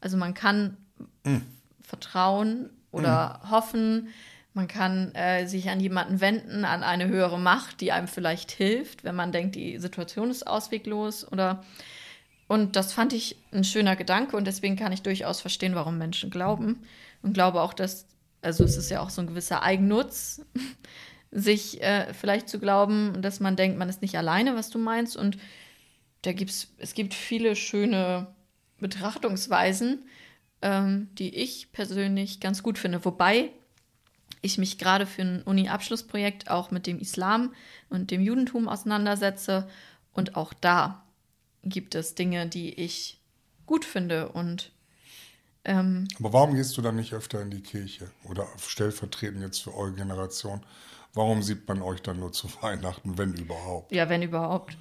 Also 0.00 0.16
man 0.16 0.34
kann 0.34 0.76
Hm. 1.24 1.42
vertrauen 1.80 2.70
oder 2.90 3.40
hoffen, 3.48 4.08
man 4.54 4.68
kann 4.68 5.14
äh, 5.14 5.46
sich 5.46 5.70
an 5.70 5.80
jemanden 5.80 6.20
wenden, 6.20 6.64
an 6.64 6.82
eine 6.82 7.08
höhere 7.08 7.38
Macht, 7.38 7.80
die 7.80 7.90
einem 7.90 8.08
vielleicht 8.08 8.50
hilft, 8.50 9.02
wenn 9.02 9.14
man 9.14 9.32
denkt, 9.32 9.56
die 9.56 9.78
Situation 9.78 10.30
ist 10.30 10.46
ausweglos 10.46 11.30
oder 11.30 11.64
und 12.52 12.76
das 12.76 12.92
fand 12.92 13.14
ich 13.14 13.36
ein 13.50 13.64
schöner 13.64 13.96
Gedanke 13.96 14.36
und 14.36 14.46
deswegen 14.46 14.76
kann 14.76 14.92
ich 14.92 15.00
durchaus 15.00 15.40
verstehen, 15.40 15.74
warum 15.74 15.96
Menschen 15.96 16.28
glauben 16.28 16.82
und 17.22 17.32
glaube 17.32 17.62
auch, 17.62 17.72
dass 17.72 18.06
also 18.42 18.62
es 18.62 18.76
ist 18.76 18.90
ja 18.90 19.00
auch 19.00 19.08
so 19.08 19.22
ein 19.22 19.26
gewisser 19.26 19.62
Eigennutz, 19.62 20.44
sich 21.30 21.80
äh, 21.80 22.12
vielleicht 22.12 22.50
zu 22.50 22.58
glauben, 22.58 23.22
dass 23.22 23.40
man 23.40 23.56
denkt, 23.56 23.78
man 23.78 23.88
ist 23.88 24.02
nicht 24.02 24.18
alleine, 24.18 24.54
was 24.54 24.68
du 24.68 24.78
meinst 24.78 25.16
und 25.16 25.38
da 26.20 26.34
gibt's 26.34 26.74
es 26.76 26.92
gibt 26.92 27.14
viele 27.14 27.56
schöne 27.56 28.26
Betrachtungsweisen, 28.80 30.06
ähm, 30.60 31.08
die 31.14 31.34
ich 31.34 31.72
persönlich 31.72 32.38
ganz 32.38 32.62
gut 32.62 32.76
finde. 32.76 33.02
Wobei 33.06 33.48
ich 34.42 34.58
mich 34.58 34.76
gerade 34.76 35.06
für 35.06 35.22
ein 35.22 35.42
Uni-Abschlussprojekt 35.42 36.50
auch 36.50 36.70
mit 36.70 36.86
dem 36.86 36.98
Islam 36.98 37.54
und 37.88 38.10
dem 38.10 38.20
Judentum 38.20 38.68
auseinandersetze. 38.68 39.70
Und 40.12 40.36
auch 40.36 40.52
da 40.52 41.02
gibt 41.62 41.94
es 41.94 42.14
Dinge, 42.14 42.46
die 42.46 42.72
ich 42.74 43.20
gut 43.66 43.84
finde. 43.84 44.28
Und 44.28 44.72
ähm, 45.64 46.08
Aber 46.18 46.32
warum 46.32 46.54
gehst 46.54 46.76
du 46.76 46.82
dann 46.82 46.96
nicht 46.96 47.12
öfter 47.12 47.40
in 47.40 47.50
die 47.50 47.62
Kirche? 47.62 48.10
Oder 48.24 48.46
stellvertretend 48.58 49.42
jetzt 49.42 49.62
für 49.62 49.74
eure 49.74 49.92
Generation? 49.92 50.62
Warum 51.14 51.42
sieht 51.42 51.68
man 51.68 51.82
euch 51.82 52.02
dann 52.02 52.18
nur 52.20 52.32
zu 52.32 52.48
Weihnachten, 52.62 53.18
wenn 53.18 53.34
überhaupt? 53.34 53.92
ja, 53.92 54.08
wenn 54.08 54.22
überhaupt, 54.22 54.76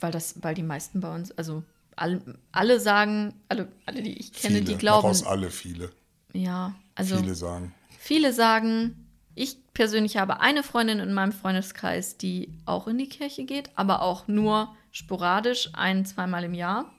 weil 0.00 0.12
das, 0.12 0.42
weil 0.42 0.54
die 0.54 0.62
meisten 0.62 1.00
bei 1.00 1.14
uns, 1.14 1.30
also 1.32 1.62
alle, 1.96 2.38
alle 2.52 2.78
sagen, 2.80 3.34
alle, 3.48 3.68
alle, 3.86 4.02
die 4.02 4.18
ich 4.18 4.32
kenne, 4.32 4.58
viele. 4.58 4.66
die 4.66 4.76
glauben. 4.76 5.08
aus 5.08 5.24
alle 5.24 5.50
viele. 5.50 5.90
Ja, 6.32 6.74
also 6.94 7.16
viele 7.16 7.34
sagen. 7.34 7.74
Viele 7.98 8.32
sagen, 8.32 9.08
ich 9.34 9.56
persönlich 9.74 10.16
habe 10.16 10.40
eine 10.40 10.62
Freundin 10.62 10.98
in 11.00 11.12
meinem 11.12 11.32
Freundeskreis, 11.32 12.16
die 12.16 12.52
auch 12.66 12.86
in 12.86 12.98
die 12.98 13.08
Kirche 13.08 13.44
geht, 13.44 13.70
aber 13.76 14.02
auch 14.02 14.28
nur 14.28 14.74
sporadisch, 14.92 15.70
ein-, 15.74 16.04
zweimal 16.04 16.44
im 16.44 16.54
Jahr. 16.54 16.92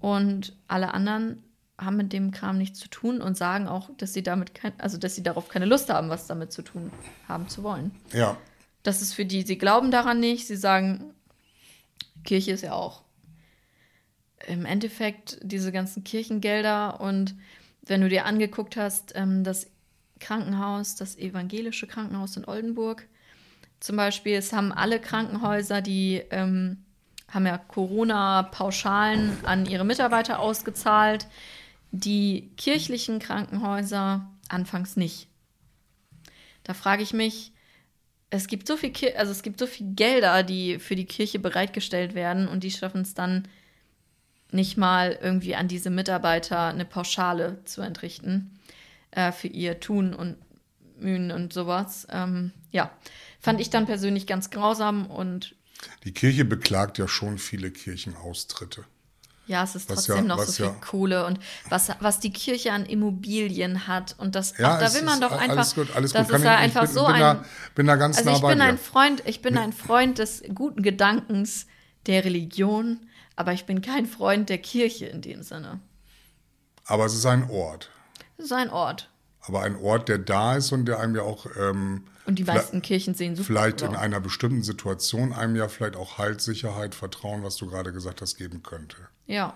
Und 0.00 0.56
alle 0.66 0.92
anderen 0.94 1.42
haben 1.78 1.96
mit 1.96 2.12
dem 2.12 2.32
Kram 2.32 2.58
nichts 2.58 2.80
zu 2.80 2.88
tun 2.88 3.20
und 3.20 3.36
sagen 3.36 3.68
auch, 3.68 3.90
dass 3.96 4.12
sie 4.12 4.22
damit 4.22 4.54
kein, 4.54 4.78
also 4.80 4.98
dass 4.98 5.14
sie 5.14 5.22
darauf 5.22 5.48
keine 5.48 5.64
Lust 5.64 5.90
haben, 5.90 6.08
was 6.08 6.26
damit 6.26 6.52
zu 6.52 6.62
tun 6.62 6.90
haben 7.28 7.48
zu 7.48 7.62
wollen. 7.62 7.92
Ja, 8.12 8.36
Das 8.82 9.00
ist 9.00 9.14
für 9.14 9.24
die, 9.24 9.42
sie 9.42 9.58
glauben 9.58 9.90
daran 9.90 10.18
nicht, 10.18 10.46
sie 10.46 10.56
sagen, 10.56 11.14
Kirche 12.24 12.52
ist 12.52 12.62
ja 12.62 12.72
auch 12.72 13.02
im 14.46 14.64
Endeffekt 14.64 15.38
diese 15.42 15.72
ganzen 15.72 16.04
Kirchengelder 16.04 17.00
und 17.00 17.34
wenn 17.82 18.00
du 18.00 18.08
dir 18.08 18.24
angeguckt 18.24 18.76
hast, 18.76 19.12
ähm, 19.14 19.44
das 19.44 19.70
Krankenhaus, 20.18 20.96
das 20.96 21.16
evangelische 21.16 21.86
Krankenhaus 21.86 22.36
in 22.36 22.44
Oldenburg 22.44 23.06
zum 23.80 23.96
Beispiel, 23.96 24.34
es 24.34 24.52
haben 24.52 24.72
alle 24.72 25.00
Krankenhäuser, 25.00 25.80
die 25.82 26.22
ähm, 26.30 26.84
haben 27.28 27.46
ja 27.46 27.58
Corona-Pauschalen 27.58 29.44
an 29.44 29.66
ihre 29.66 29.84
Mitarbeiter 29.84 30.40
ausgezahlt, 30.40 31.26
die 31.90 32.50
kirchlichen 32.56 33.18
Krankenhäuser 33.18 34.28
anfangs 34.48 34.96
nicht. 34.96 35.28
Da 36.64 36.74
frage 36.74 37.02
ich 37.02 37.12
mich, 37.12 37.52
es 38.30 38.46
gibt 38.46 38.66
so 38.66 38.76
viel, 38.76 38.90
Ki- 38.90 39.14
also 39.14 39.32
es 39.32 39.42
gibt 39.42 39.58
so 39.58 39.66
viel 39.66 39.94
Gelder, 39.94 40.42
die 40.42 40.78
für 40.78 40.96
die 40.96 41.06
Kirche 41.06 41.38
bereitgestellt 41.38 42.14
werden 42.14 42.46
und 42.48 42.62
die 42.62 42.70
schaffen 42.70 43.02
es 43.02 43.14
dann 43.14 43.48
nicht 44.50 44.76
mal 44.76 45.18
irgendwie 45.22 45.54
an 45.54 45.68
diese 45.68 45.90
Mitarbeiter 45.90 46.66
eine 46.66 46.84
Pauschale 46.84 47.62
zu 47.64 47.80
entrichten 47.82 48.58
äh, 49.10 49.32
für 49.32 49.48
ihr 49.48 49.80
Tun 49.80 50.14
und 50.14 50.36
Mühen 51.00 51.30
und 51.30 51.52
sowas. 51.52 52.06
Ähm, 52.10 52.52
ja, 52.70 52.90
fand 53.40 53.60
ich 53.60 53.70
dann 53.70 53.86
persönlich 53.86 54.26
ganz 54.26 54.50
grausam 54.50 55.06
und 55.06 55.54
die 56.04 56.12
Kirche 56.12 56.44
beklagt 56.44 56.98
ja 56.98 57.06
schon 57.08 57.38
viele 57.38 57.70
Kirchenaustritte. 57.70 58.84
ja, 59.46 59.62
es 59.64 59.74
ist 59.74 59.88
Was 59.88 60.04
trotzdem 60.04 60.16
ja- 60.28 60.36
noch 60.36 60.42
so 60.42 60.52
viel 60.52 60.64
ja- 60.66 60.72
Kohle 60.80 61.24
und 61.24 61.38
was, 61.70 61.90
was 62.00 62.20
die 62.20 62.32
Kirche 62.32 62.72
an 62.72 62.84
Immobilien 62.84 63.86
hat 63.86 64.14
und 64.18 64.34
das, 64.34 64.58
Ja, 64.58 64.74
ach, 64.74 64.80
da 64.80 64.92
will 64.92 65.02
man 65.04 65.20
doch 65.20 65.30
alles 65.32 65.50
einfach, 65.50 65.74
gut, 65.74 65.96
alles 65.96 66.12
das 66.12 66.26
gut. 66.28 66.36
Ist 66.36 66.44
ja 66.44 66.56
einfach 66.56 66.82
bin- 66.82 66.90
so 66.92 67.06
bin 67.06 67.14
ein, 67.14 67.20
da- 67.20 67.44
bin 67.74 67.86
da 67.86 67.96
ganz 67.96 68.18
also 68.18 68.30
nah 68.30 68.36
ich 68.36 68.42
bin 68.42 68.58
dir. 68.58 68.64
ein 68.64 68.76
Freund, 68.78 69.22
ich 69.24 69.40
bin 69.40 69.56
ein 69.56 69.72
Freund 69.72 70.18
des 70.18 70.42
guten 70.54 70.82
Gedankens 70.82 71.66
der 72.06 72.24
Religion, 72.24 73.00
aber 73.36 73.52
ich 73.52 73.64
bin 73.64 73.80
kein 73.82 74.04
Freund 74.06 74.48
der 74.50 74.58
Kirche 74.58 75.06
in 75.06 75.22
dem 75.22 75.42
Sinne. 75.42 75.80
Aber 76.84 77.04
es 77.06 77.14
ist 77.14 77.24
ein 77.26 77.48
Ort. 77.50 77.90
Es 78.36 78.46
ist 78.46 78.52
ein 78.52 78.68
Ort 78.70 79.08
Aber 79.48 79.62
ein 79.62 79.76
Ort, 79.76 80.08
der 80.08 80.18
da 80.18 80.56
ist 80.56 80.72
und 80.72 80.86
der 80.86 81.00
einem 81.00 81.16
ja 81.16 81.22
auch 81.22 81.46
ähm, 81.58 82.04
und 82.26 82.38
die 82.38 82.44
meisten 82.44 82.82
Kirchen 82.82 83.14
sehen 83.14 83.36
super 83.36 83.46
vielleicht 83.46 83.80
in 83.80 83.96
einer 83.96 84.20
bestimmten 84.20 84.62
Situation 84.62 85.32
einem 85.32 85.56
ja 85.56 85.66
vielleicht 85.68 85.96
auch 85.96 86.18
Halt, 86.18 86.42
Sicherheit, 86.42 86.94
Vertrauen, 86.94 87.42
was 87.42 87.56
du 87.56 87.66
gerade 87.68 87.90
gesagt 87.90 88.20
hast, 88.20 88.36
geben 88.36 88.62
könnte. 88.62 88.96
Ja. 89.26 89.54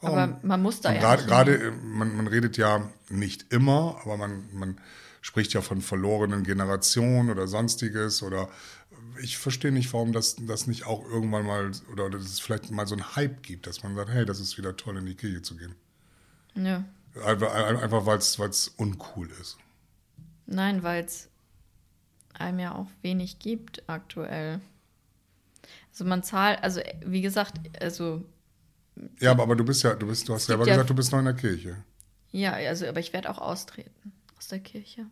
Aber 0.00 0.40
man 0.42 0.60
muss 0.60 0.80
da 0.80 0.92
ja 0.92 0.98
gerade, 0.98 1.22
nicht 1.22 1.28
gerade 1.28 1.52
hingehen. 1.52 1.74
äh, 1.74 1.86
man, 1.86 2.16
man 2.16 2.26
redet 2.26 2.56
ja 2.56 2.90
nicht 3.08 3.52
immer, 3.52 4.00
aber 4.02 4.16
man, 4.16 4.48
man 4.52 4.80
spricht 5.20 5.52
ja 5.52 5.60
von 5.60 5.80
verlorenen 5.80 6.42
Generationen 6.42 7.30
oder 7.30 7.46
sonstiges 7.46 8.24
oder 8.24 8.48
ich 9.22 9.38
verstehe 9.38 9.72
nicht, 9.72 9.92
warum 9.92 10.12
das, 10.12 10.36
das 10.40 10.66
nicht 10.66 10.84
auch 10.84 11.04
irgendwann 11.04 11.46
mal 11.46 11.70
oder 11.92 12.10
dass 12.10 12.22
es 12.22 12.40
vielleicht 12.40 12.70
mal 12.72 12.86
so 12.88 12.96
einen 12.96 13.14
Hype 13.14 13.42
gibt, 13.42 13.66
dass 13.66 13.82
man 13.82 13.94
sagt, 13.94 14.10
hey, 14.10 14.24
das 14.24 14.40
ist 14.40 14.58
wieder 14.58 14.76
toll, 14.76 14.96
in 14.96 15.06
die 15.06 15.14
Kirche 15.14 15.42
zu 15.42 15.56
gehen. 15.56 15.74
Nö. 16.54 16.80
Einfach, 17.24 17.52
einfach 17.54 18.06
weil 18.06 18.18
es 18.18 18.68
uncool 18.76 19.30
ist. 19.40 19.56
Nein, 20.46 20.82
weil 20.82 21.04
es 21.04 21.28
einem 22.34 22.58
ja 22.60 22.74
auch 22.74 22.86
wenig 23.02 23.38
gibt 23.38 23.88
aktuell. 23.88 24.60
Also 25.90 26.04
man 26.04 26.22
zahlt, 26.22 26.62
also 26.62 26.80
wie 27.04 27.20
gesagt, 27.20 27.58
also 27.82 28.24
Ja, 29.20 29.32
aber, 29.32 29.42
aber 29.42 29.56
du 29.56 29.64
bist 29.64 29.82
ja, 29.82 29.94
du 29.94 30.06
bist, 30.06 30.28
du 30.28 30.34
hast 30.34 30.46
selber 30.46 30.64
ja- 30.66 30.74
gesagt, 30.74 30.90
du 30.90 30.94
bist 30.94 31.12
noch 31.12 31.18
in 31.18 31.24
der 31.26 31.34
Kirche. 31.34 31.76
ja, 32.30 32.52
also 32.52 32.86
aber 32.86 33.00
ich 33.00 33.12
werde 33.12 33.28
auch 33.30 33.38
austreten 33.38 34.12
aus 34.38 34.48
der 34.48 34.60
Kirche. 34.60 35.06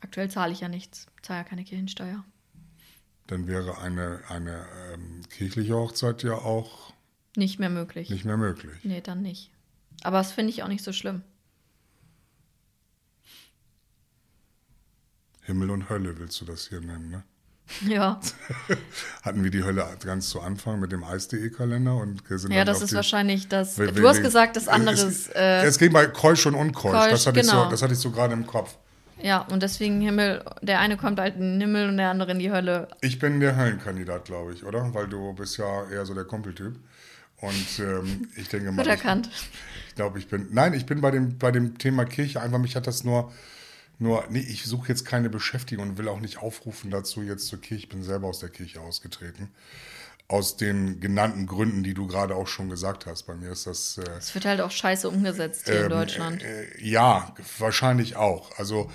Aktuell 0.00 0.30
zahle 0.30 0.52
ich 0.52 0.60
ja 0.60 0.68
nichts, 0.68 1.06
zahle 1.22 1.40
ja 1.40 1.44
keine 1.44 1.64
Kirchensteuer. 1.64 2.24
Dann 3.26 3.48
wäre 3.48 3.78
eine, 3.78 4.20
eine 4.28 4.66
ähm, 4.92 5.22
kirchliche 5.30 5.74
Hochzeit 5.74 6.22
ja 6.22 6.34
auch 6.34 6.92
Nicht 7.36 7.58
mehr 7.58 7.70
möglich. 7.70 8.08
nicht 8.10 8.24
mehr 8.24 8.36
möglich. 8.36 8.72
Nee, 8.84 9.00
dann 9.00 9.22
nicht. 9.22 9.50
Aber 10.06 10.18
das 10.18 10.30
finde 10.30 10.50
ich 10.52 10.62
auch 10.62 10.68
nicht 10.68 10.84
so 10.84 10.92
schlimm. 10.92 11.22
Himmel 15.42 15.70
und 15.70 15.90
Hölle 15.90 16.16
willst 16.20 16.40
du 16.40 16.44
das 16.44 16.68
hier 16.68 16.80
nennen, 16.80 17.10
ne? 17.10 17.24
Ja, 17.88 18.20
Hatten 19.22 19.42
wir 19.42 19.50
die 19.50 19.64
Hölle 19.64 19.84
ganz 20.04 20.28
zu 20.28 20.40
Anfang 20.40 20.78
mit 20.78 20.92
dem 20.92 21.02
Eis.de-Kalender 21.02 21.96
und 21.96 22.22
sind 22.28 22.52
ja 22.52 22.64
das 22.64 22.82
ist 22.82 22.94
wahrscheinlich 22.94 23.48
das. 23.48 23.78
We- 23.78 23.90
Du 23.90 24.06
hast 24.08 24.22
gesagt, 24.22 24.54
das 24.54 24.68
andere 24.68 24.94
ist. 24.94 25.34
Äh, 25.34 25.64
es 25.64 25.76
ging 25.76 25.92
bei 25.92 26.06
Keusch 26.06 26.46
und 26.46 26.54
Unkeusch. 26.54 26.92
Keusch, 26.92 27.10
das, 27.10 27.26
hatte 27.26 27.40
ich 27.40 27.46
so, 27.46 27.52
genau. 27.56 27.68
das 27.70 27.82
hatte 27.82 27.94
ich 27.94 27.98
so 27.98 28.12
gerade 28.12 28.34
im 28.34 28.46
Kopf. 28.46 28.76
ja, 29.20 29.40
und 29.40 29.60
deswegen 29.64 30.00
Himmel, 30.00 30.44
der 30.62 30.78
eine 30.78 30.96
kommt 30.96 31.18
halt 31.18 31.34
in 31.34 31.58
den 31.58 31.60
Himmel 31.62 31.88
und 31.88 31.96
der 31.96 32.10
andere 32.10 32.30
in 32.30 32.38
die 32.38 32.52
Hölle. 32.52 32.86
Ich 33.00 33.18
bin 33.18 33.40
der 33.40 33.56
Höllenkandidat, 33.56 34.26
glaube 34.26 34.52
ich, 34.54 34.62
oder? 34.64 34.94
Weil 34.94 35.08
du 35.08 35.32
bist 35.32 35.56
ja 35.58 35.88
eher 35.90 36.06
so 36.06 36.14
der 36.14 36.24
Kumpeltyp. 36.24 36.76
Und 37.40 37.78
ähm, 37.80 38.28
ich 38.36 38.48
denke 38.48 38.70
mal, 38.70 38.82
ich, 38.82 38.88
erkannt. 38.88 39.28
ich 39.32 39.75
glaube, 39.96 40.18
ich 40.20 40.28
bin. 40.28 40.46
Nein, 40.52 40.72
ich 40.74 40.86
bin 40.86 41.00
bei 41.00 41.10
dem, 41.10 41.36
bei 41.38 41.50
dem 41.50 41.76
Thema 41.78 42.04
Kirche 42.04 42.40
einfach, 42.40 42.58
mich 42.58 42.76
hat 42.76 42.86
das 42.86 43.02
nur. 43.02 43.32
Nur, 43.98 44.24
nee, 44.28 44.40
ich 44.40 44.64
suche 44.66 44.88
jetzt 44.88 45.06
keine 45.06 45.30
Beschäftigung 45.30 45.88
und 45.88 45.98
will 45.98 46.08
auch 46.08 46.20
nicht 46.20 46.36
aufrufen 46.36 46.90
dazu 46.90 47.22
jetzt 47.22 47.46
zur 47.46 47.60
Kirche. 47.62 47.84
Ich 47.84 47.88
bin 47.88 48.02
selber 48.02 48.26
aus 48.28 48.40
der 48.40 48.50
Kirche 48.50 48.78
ausgetreten. 48.82 49.48
Aus 50.28 50.58
den 50.58 51.00
genannten 51.00 51.46
Gründen, 51.46 51.82
die 51.82 51.94
du 51.94 52.06
gerade 52.06 52.34
auch 52.34 52.46
schon 52.46 52.68
gesagt 52.68 53.06
hast. 53.06 53.22
Bei 53.22 53.34
mir 53.34 53.50
ist 53.52 53.66
das. 53.66 53.96
Äh, 53.96 54.02
Es 54.18 54.34
wird 54.34 54.44
halt 54.44 54.60
auch 54.60 54.70
scheiße 54.70 55.08
umgesetzt 55.08 55.62
hier 55.64 55.84
in 55.84 55.88
Deutschland. 55.88 56.42
Äh, 56.42 56.66
ja, 56.78 57.34
wahrscheinlich 57.58 58.16
auch. 58.16 58.50
Also 58.58 58.90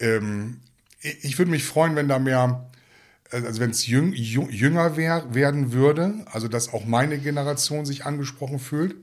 ähm, 0.00 0.60
ich 1.02 1.36
würde 1.38 1.50
mich 1.50 1.64
freuen, 1.64 1.94
wenn 1.94 2.08
da 2.08 2.18
mehr, 2.18 2.70
also 3.30 3.60
wenn 3.60 3.70
es 3.72 3.84
jüng- 3.84 4.14
jünger 4.14 4.96
wär, 4.96 5.34
werden 5.34 5.72
würde, 5.72 6.14
also 6.32 6.48
dass 6.48 6.72
auch 6.72 6.86
meine 6.86 7.18
Generation 7.18 7.84
sich 7.84 8.06
angesprochen 8.06 8.58
fühlt. 8.58 8.96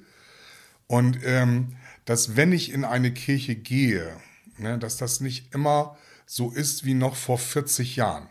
Und 0.87 1.19
ähm, 1.23 1.75
dass 2.05 2.35
wenn 2.35 2.51
ich 2.51 2.71
in 2.71 2.85
eine 2.85 3.13
Kirche 3.13 3.55
gehe, 3.55 4.15
ne, 4.57 4.77
dass 4.77 4.97
das 4.97 5.19
nicht 5.19 5.53
immer 5.53 5.97
so 6.25 6.51
ist 6.51 6.85
wie 6.85 6.93
noch 6.93 7.15
vor 7.15 7.37
40 7.37 7.95
Jahren 7.95 8.27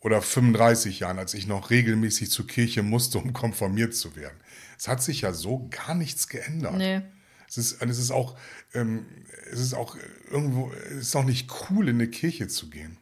oder 0.00 0.22
35 0.22 1.00
Jahren, 1.00 1.18
als 1.18 1.34
ich 1.34 1.46
noch 1.46 1.70
regelmäßig 1.70 2.30
zur 2.30 2.46
Kirche 2.46 2.82
musste, 2.82 3.18
um 3.18 3.32
konformiert 3.32 3.94
zu 3.94 4.16
werden. 4.16 4.38
Es 4.78 4.88
hat 4.88 5.02
sich 5.02 5.22
ja 5.22 5.32
so 5.32 5.68
gar 5.70 5.94
nichts 5.94 6.28
geändert. 6.28 6.76
Nee. 6.76 7.02
Es 7.48 7.56
ist, 7.56 7.82
es 7.82 7.98
ist 7.98 8.10
auch, 8.10 8.36
ähm, 8.74 9.06
es 9.50 9.58
ist 9.58 9.74
auch 9.74 9.96
irgendwo, 10.30 10.70
es 10.90 11.08
ist 11.08 11.16
auch 11.16 11.24
nicht 11.24 11.50
cool, 11.70 11.88
in 11.88 11.96
eine 11.96 12.08
Kirche 12.08 12.46
zu 12.48 12.68
gehen. 12.68 12.98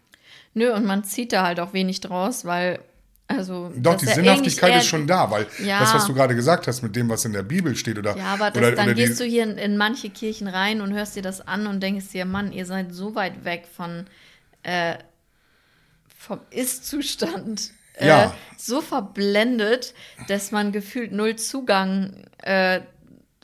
Nö, 0.54 0.72
und 0.72 0.86
man 0.86 1.04
zieht 1.04 1.32
da 1.32 1.44
halt 1.44 1.60
auch 1.60 1.72
wenig 1.72 2.00
draus, 2.00 2.44
weil, 2.44 2.80
also. 3.28 3.72
Doch, 3.76 3.96
die 3.96 4.06
Sinnhaftigkeit 4.06 4.76
ist 4.76 4.86
schon 4.86 5.06
da, 5.06 5.30
weil 5.30 5.46
Ja. 5.58 5.80
das, 5.80 5.94
was 5.94 6.06
du 6.06 6.14
gerade 6.14 6.34
gesagt 6.36 6.66
hast, 6.66 6.82
mit 6.82 6.94
dem, 6.94 7.08
was 7.08 7.24
in 7.24 7.32
der 7.32 7.42
Bibel 7.42 7.74
steht, 7.76 7.98
oder. 7.98 8.16
Ja, 8.16 8.34
aber 8.34 8.50
das, 8.50 8.58
oder, 8.58 8.72
dann 8.72 8.86
oder 8.86 8.94
gehst 8.94 9.18
du 9.18 9.24
hier 9.24 9.42
in, 9.42 9.58
in 9.58 9.76
manche 9.76 10.10
Kirchen 10.10 10.46
rein 10.48 10.80
und 10.80 10.92
hörst 10.92 11.16
dir 11.16 11.22
das 11.22 11.40
an 11.46 11.66
und 11.66 11.82
denkst 11.82 12.06
dir, 12.12 12.24
Mann, 12.24 12.52
ihr 12.52 12.66
seid 12.66 12.92
so 12.94 13.14
weit 13.14 13.44
weg 13.44 13.66
von 13.74 14.06
äh, 14.62 14.96
vom 16.18 16.40
Ist-Zustand. 16.50 17.70
Äh, 17.94 18.08
Ja. 18.08 18.34
so 18.58 18.82
verblendet, 18.82 19.94
dass 20.28 20.50
man 20.50 20.70
gefühlt 20.70 21.12
null 21.12 21.36
Zugang, 21.36 22.24
äh, 22.42 22.80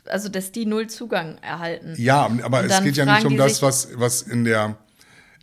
also 0.05 0.29
dass 0.29 0.53
die 0.53 0.67
null 0.67 0.89
Zugang 0.89 1.39
erhalten. 1.39 1.95
Ja, 1.97 2.31
aber 2.43 2.65
es 2.65 2.83
geht 2.83 2.97
ja 2.97 3.07
nicht 3.07 3.25
um 3.25 3.37
das, 3.37 3.63
was, 3.63 3.89
was 3.95 4.23
in 4.23 4.45
der. 4.45 4.77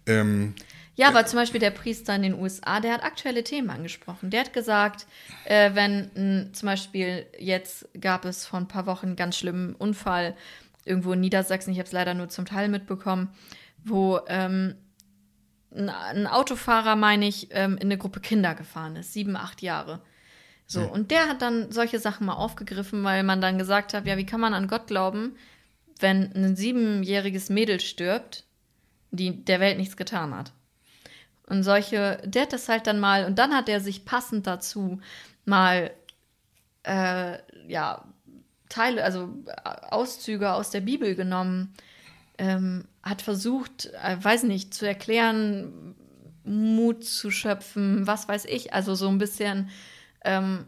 Ähm, 0.06 0.54
Ja, 1.00 1.08
aber 1.08 1.26
zum 1.26 1.40
Beispiel 1.40 1.62
der 1.62 1.72
Priester 1.72 2.14
in 2.14 2.24
den 2.24 2.34
USA, 2.34 2.82
der 2.82 2.92
hat 2.92 3.06
aktuelle 3.06 3.46
Themen 3.46 3.70
angesprochen. 3.70 4.32
Der 4.32 4.42
hat 4.42 4.52
gesagt, 4.52 5.08
äh, 5.46 5.74
wenn 5.74 6.14
n, 6.14 6.50
zum 6.54 6.68
Beispiel 6.68 7.26
jetzt 7.38 7.88
gab 8.02 8.26
es 8.26 8.46
vor 8.46 8.60
ein 8.60 8.68
paar 8.68 8.86
Wochen 8.86 9.06
einen 9.06 9.16
ganz 9.16 9.38
schlimmen 9.38 9.76
Unfall 9.76 10.36
irgendwo 10.84 11.14
in 11.14 11.22
Niedersachsen, 11.22 11.72
ich 11.72 11.80
habe 11.80 11.88
es 11.88 11.94
leider 11.94 12.16
nur 12.16 12.28
zum 12.28 12.44
Teil 12.44 12.68
mitbekommen, 12.68 13.30
wo 13.86 14.20
ähm, 14.28 14.76
ein, 15.74 15.88
ein 15.88 16.28
Autofahrer, 16.28 16.98
meine 16.98 17.30
ich, 17.30 17.48
ähm, 17.52 17.78
in 17.78 17.84
eine 17.84 17.98
Gruppe 17.98 18.20
Kinder 18.20 18.54
gefahren 18.54 18.98
ist, 18.98 19.14
sieben, 19.14 19.38
acht 19.38 19.62
Jahre. 19.62 20.02
So, 20.66 20.82
und 20.82 21.12
der 21.12 21.30
hat 21.30 21.42
dann 21.42 21.72
solche 21.72 22.00
Sachen 22.00 22.26
mal 22.26 22.34
aufgegriffen, 22.34 23.06
weil 23.06 23.24
man 23.24 23.40
dann 23.40 23.58
gesagt 23.58 23.94
hat, 23.94 24.06
ja, 24.06 24.18
wie 24.18 24.26
kann 24.26 24.42
man 24.42 24.54
an 24.54 24.68
Gott 24.68 24.88
glauben, 24.88 25.38
wenn 26.02 26.34
ein 26.36 26.58
siebenjähriges 26.58 27.50
Mädel 27.50 27.80
stirbt, 27.80 28.44
die 29.12 29.46
der 29.46 29.62
Welt 29.62 29.78
nichts 29.78 29.96
getan 29.96 30.36
hat. 30.36 30.52
Und 31.50 31.64
solche, 31.64 32.22
der 32.26 32.44
hat 32.44 32.54
das 32.54 32.70
halt 32.70 32.88
dann 32.88 33.00
mal, 33.00 33.26
und 33.26 33.40
dann 33.40 33.54
hat 33.54 33.68
er 33.70 33.82
sich 33.82 34.06
passend 34.06 34.48
dazu 34.48 35.02
mal, 35.46 35.92
äh, 36.84 37.38
ja, 37.68 38.06
Teile, 38.70 39.04
also 39.04 39.30
äh, 39.48 39.70
Auszüge 39.90 40.54
aus 40.54 40.70
der 40.70 40.82
Bibel 40.82 41.16
genommen, 41.16 41.74
ähm, 42.38 42.86
hat 43.04 43.22
versucht, 43.22 43.88
äh, 44.04 44.18
weiß 44.22 44.44
nicht, 44.44 44.74
zu 44.74 44.88
erklären, 44.88 45.96
Mut 46.44 47.04
zu 47.04 47.32
schöpfen, 47.32 48.08
was 48.08 48.28
weiß 48.28 48.46
ich, 48.46 48.74
also 48.74 48.96
so 48.96 49.10
ein 49.10 49.18
bisschen 49.18 49.70
ähm, 50.24 50.66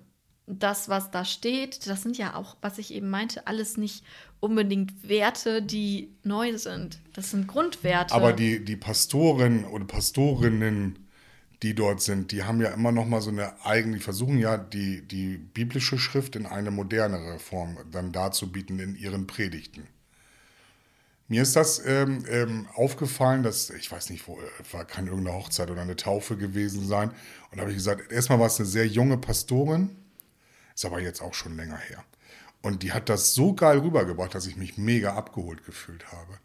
das, 0.47 0.89
was 0.89 1.11
da 1.11 1.23
steht, 1.23 1.87
das 1.87 2.01
sind 2.01 2.17
ja 2.17 2.35
auch, 2.35 2.57
was 2.61 2.77
ich 2.77 2.93
eben 2.93 3.09
meinte, 3.09 3.47
alles 3.47 3.77
nicht 3.77 4.03
unbedingt 4.41 5.07
Werte, 5.07 5.61
die 5.61 6.09
neu 6.23 6.57
sind. 6.57 6.99
Das 7.13 7.31
sind 7.31 7.47
Grundwerte. 7.47 8.13
aber 8.13 8.33
die, 8.33 8.65
die 8.65 8.75
Pastoren 8.75 9.63
oder 9.65 9.85
Pastorinnen, 9.85 11.07
die 11.63 11.75
dort 11.75 12.01
sind, 12.01 12.31
die 12.31 12.43
haben 12.43 12.59
ja 12.59 12.69
immer 12.69 12.91
noch 12.91 13.05
mal 13.05 13.21
so 13.21 13.29
eine 13.29 13.63
eigene, 13.63 13.97
die 13.97 14.03
versuchen 14.03 14.37
ja 14.39 14.57
die, 14.57 15.07
die 15.07 15.37
biblische 15.37 15.97
Schrift 15.97 16.35
in 16.35 16.45
eine 16.45 16.71
modernere 16.71 17.39
Form 17.39 17.77
dann 17.91 18.11
darzubieten 18.11 18.79
in 18.79 18.95
ihren 18.95 19.27
Predigten. 19.27 19.87
Mir 21.27 21.43
ist 21.43 21.55
das 21.55 21.81
ähm, 21.85 22.25
ähm, 22.27 22.67
aufgefallen, 22.73 23.41
dass, 23.43 23.69
ich 23.69 23.89
weiß 23.89 24.09
nicht, 24.09 24.27
wo, 24.27 24.37
äh, 24.37 24.73
war, 24.73 24.83
kann 24.83 25.07
irgendeine 25.07 25.37
Hochzeit 25.37 25.69
oder 25.71 25.81
eine 25.81 25.95
Taufe 25.95 26.35
gewesen 26.35 26.85
sein. 26.85 27.09
Und 27.51 27.57
da 27.57 27.61
habe 27.61 27.71
ich 27.71 27.77
gesagt, 27.77 28.11
erstmal 28.11 28.39
war 28.39 28.47
es 28.47 28.59
eine 28.59 28.67
sehr 28.67 28.85
junge 28.85 29.17
Pastorin, 29.17 29.95
ist 30.75 30.83
aber 30.83 30.99
jetzt 30.99 31.21
auch 31.21 31.33
schon 31.33 31.55
länger 31.55 31.77
her. 31.77 32.03
Und 32.61 32.83
die 32.83 32.93
hat 32.93 33.09
das 33.09 33.33
so 33.33 33.53
geil 33.53 33.79
rübergebracht, 33.79 34.35
dass 34.35 34.45
ich 34.45 34.55
mich 34.55 34.77
mega 34.77 35.15
abgeholt 35.15 35.65
gefühlt 35.65 36.11
habe. 36.11 36.37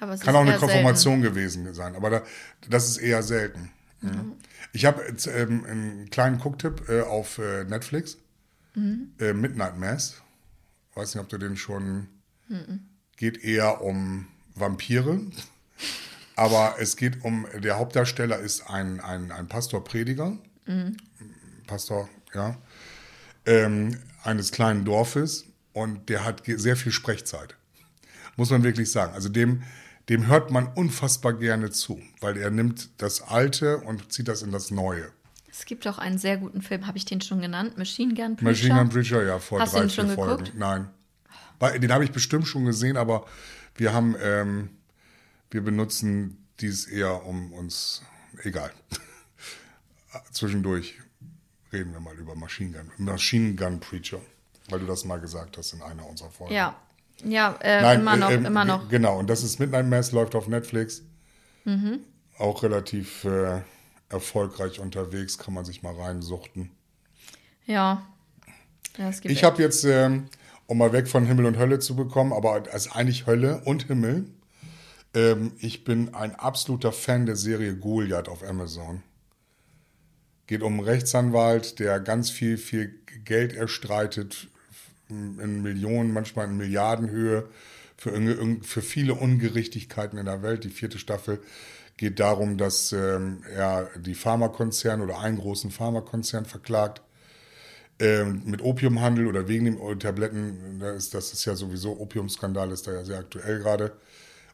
Aber 0.00 0.12
es 0.12 0.20
Kann 0.20 0.34
auch 0.34 0.40
eine 0.40 0.50
eher 0.50 0.58
selten. 0.58 0.72
Konfirmation 0.72 1.22
gewesen 1.22 1.72
sein, 1.72 1.94
aber 1.94 2.10
da, 2.10 2.22
das 2.68 2.88
ist 2.88 2.98
eher 2.98 3.22
selten. 3.22 3.70
Mhm. 4.00 4.32
Ich 4.72 4.84
habe 4.84 5.02
jetzt, 5.08 5.26
ähm, 5.26 5.64
einen 5.64 6.10
kleinen 6.10 6.38
Gucktipp 6.38 6.88
äh, 6.88 7.02
auf 7.02 7.38
äh, 7.38 7.64
Netflix. 7.64 8.18
Mhm. 8.74 9.12
Äh, 9.18 9.32
Midnight 9.32 9.78
Mass. 9.78 10.20
Weiß 10.94 11.14
nicht, 11.14 11.22
ob 11.22 11.28
du 11.28 11.38
den 11.38 11.56
schon. 11.56 12.08
Mhm. 12.48 12.80
Geht 13.16 13.42
eher 13.42 13.80
um 13.80 14.28
Vampire. 14.54 15.20
Aber 16.34 16.76
es 16.78 16.96
geht 16.96 17.24
um, 17.24 17.46
der 17.54 17.78
Hauptdarsteller 17.78 18.38
ist 18.38 18.68
ein, 18.68 19.00
ein, 19.00 19.32
ein 19.32 19.48
Pastor-Prediger. 19.48 20.36
Mhm. 20.66 20.96
Pastor, 21.66 22.08
ja. 22.34 22.58
Ähm, 23.46 23.96
eines 24.26 24.52
kleinen 24.52 24.84
Dorfes. 24.84 25.46
Und 25.72 26.08
der 26.08 26.24
hat 26.24 26.42
sehr 26.46 26.76
viel 26.76 26.92
Sprechzeit. 26.92 27.54
Muss 28.36 28.50
man 28.50 28.62
wirklich 28.62 28.90
sagen. 28.90 29.12
Also 29.14 29.28
dem, 29.28 29.62
dem 30.08 30.26
hört 30.26 30.50
man 30.50 30.68
unfassbar 30.68 31.34
gerne 31.34 31.70
zu, 31.70 32.00
weil 32.20 32.36
er 32.36 32.50
nimmt 32.50 32.90
das 32.98 33.22
Alte 33.22 33.78
und 33.78 34.12
zieht 34.12 34.28
das 34.28 34.42
in 34.42 34.52
das 34.52 34.70
Neue. 34.70 35.10
Es 35.50 35.64
gibt 35.64 35.86
auch 35.88 35.98
einen 35.98 36.18
sehr 36.18 36.36
guten 36.36 36.60
Film, 36.60 36.86
habe 36.86 36.98
ich 36.98 37.06
den 37.06 37.20
schon 37.22 37.40
genannt? 37.40 37.78
Machine 37.78 38.14
Gun 38.14 38.36
Preacher. 38.36 38.50
Machine 38.50 38.74
Gun 38.74 38.88
Preacher, 38.90 39.24
ja, 39.24 39.38
vor 39.38 39.60
Hast 39.60 39.72
du 39.72 39.78
drei, 39.78 39.84
ihn 39.84 39.90
vier 39.90 40.04
schon 40.04 40.14
Folgen. 40.14 40.44
geguckt? 40.44 40.58
Nein. 40.58 40.88
Den 41.80 41.92
habe 41.92 42.04
ich 42.04 42.12
bestimmt 42.12 42.46
schon 42.46 42.66
gesehen, 42.66 42.98
aber 42.98 43.26
wir 43.74 43.94
haben, 43.94 44.16
ähm, 44.22 44.70
wir 45.50 45.62
benutzen 45.62 46.46
dies 46.60 46.86
eher 46.86 47.24
um 47.24 47.52
uns, 47.52 48.02
egal. 48.42 48.70
Zwischendurch 50.30 50.98
reden 51.76 51.92
wir 51.92 52.00
mal 52.00 52.16
über 52.16 52.34
Machine 52.34 52.72
Gun, 52.72 52.90
Machine 52.96 53.54
Gun 53.54 53.80
Preacher, 53.80 54.20
weil 54.70 54.80
du 54.80 54.86
das 54.86 55.04
mal 55.04 55.20
gesagt 55.20 55.58
hast 55.58 55.72
in 55.72 55.82
einer 55.82 56.06
unserer 56.06 56.30
Folgen. 56.30 56.54
Ja, 56.54 56.76
ja, 57.24 57.56
äh, 57.60 57.80
Nein, 57.80 58.00
immer 58.00 58.16
noch, 58.16 58.30
äh, 58.30 58.34
ähm, 58.34 58.46
immer 58.46 58.64
noch. 58.64 58.84
Mhm. 58.84 58.88
Genau, 58.88 59.18
und 59.18 59.30
das 59.30 59.42
ist 59.42 59.58
Midnight 59.58 59.86
Mass, 59.86 60.12
läuft 60.12 60.34
auf 60.34 60.48
Netflix. 60.48 61.02
Auch 62.38 62.62
relativ 62.62 63.24
äh, 63.24 63.62
erfolgreich 64.08 64.78
unterwegs, 64.78 65.38
kann 65.38 65.54
man 65.54 65.64
sich 65.64 65.82
mal 65.82 65.94
reinsuchten. 65.94 66.70
Ja. 67.66 68.06
ja 68.96 69.10
Ich 69.24 69.42
habe 69.42 69.62
jetzt, 69.62 69.84
ähm, 69.84 70.26
um 70.66 70.78
mal 70.78 70.92
weg 70.92 71.08
von 71.08 71.26
Himmel 71.26 71.46
und 71.46 71.58
Hölle 71.58 71.78
zu 71.78 71.96
bekommen, 71.96 72.32
aber 72.32 72.62
es 72.72 72.86
ist 72.86 72.92
eigentlich 72.92 73.26
Hölle 73.26 73.62
und 73.64 73.84
Himmel. 73.84 74.26
Ähm, 75.14 75.52
ich 75.58 75.84
bin 75.84 76.14
ein 76.14 76.36
absoluter 76.36 76.92
Fan 76.92 77.26
der 77.26 77.36
Serie 77.36 77.74
Goliath 77.74 78.28
auf 78.28 78.44
Amazon. 78.44 79.02
Geht 80.46 80.62
um 80.62 80.74
einen 80.74 80.88
Rechtsanwalt, 80.88 81.78
der 81.78 82.00
ganz 82.00 82.30
viel, 82.30 82.56
viel 82.56 82.94
Geld 83.24 83.54
erstreitet, 83.54 84.48
in 85.08 85.62
Millionen, 85.62 86.12
manchmal 86.12 86.46
in 86.46 86.56
Milliardenhöhe, 86.56 87.48
für, 87.96 88.58
für 88.62 88.82
viele 88.82 89.14
Ungerechtigkeiten 89.14 90.18
in 90.18 90.26
der 90.26 90.42
Welt. 90.42 90.64
Die 90.64 90.70
vierte 90.70 90.98
Staffel 90.98 91.40
geht 91.96 92.20
darum, 92.20 92.58
dass 92.58 92.92
ähm, 92.92 93.42
er 93.54 93.88
die 93.96 94.14
Pharmakonzerne 94.14 95.02
oder 95.02 95.20
einen 95.20 95.38
großen 95.38 95.70
Pharmakonzern 95.70 96.44
verklagt 96.44 97.00
ähm, 97.98 98.42
mit 98.44 98.62
Opiumhandel 98.62 99.26
oder 99.26 99.48
wegen 99.48 99.64
dem 99.64 99.98
Tabletten, 99.98 100.78
das 100.80 100.96
ist, 100.96 101.14
das 101.14 101.32
ist 101.32 101.44
ja 101.46 101.56
sowieso, 101.56 101.98
Opiumskandal 101.98 102.70
ist 102.70 102.86
da 102.86 102.92
ja 102.92 103.04
sehr 103.04 103.18
aktuell 103.18 103.60
gerade. 103.60 103.96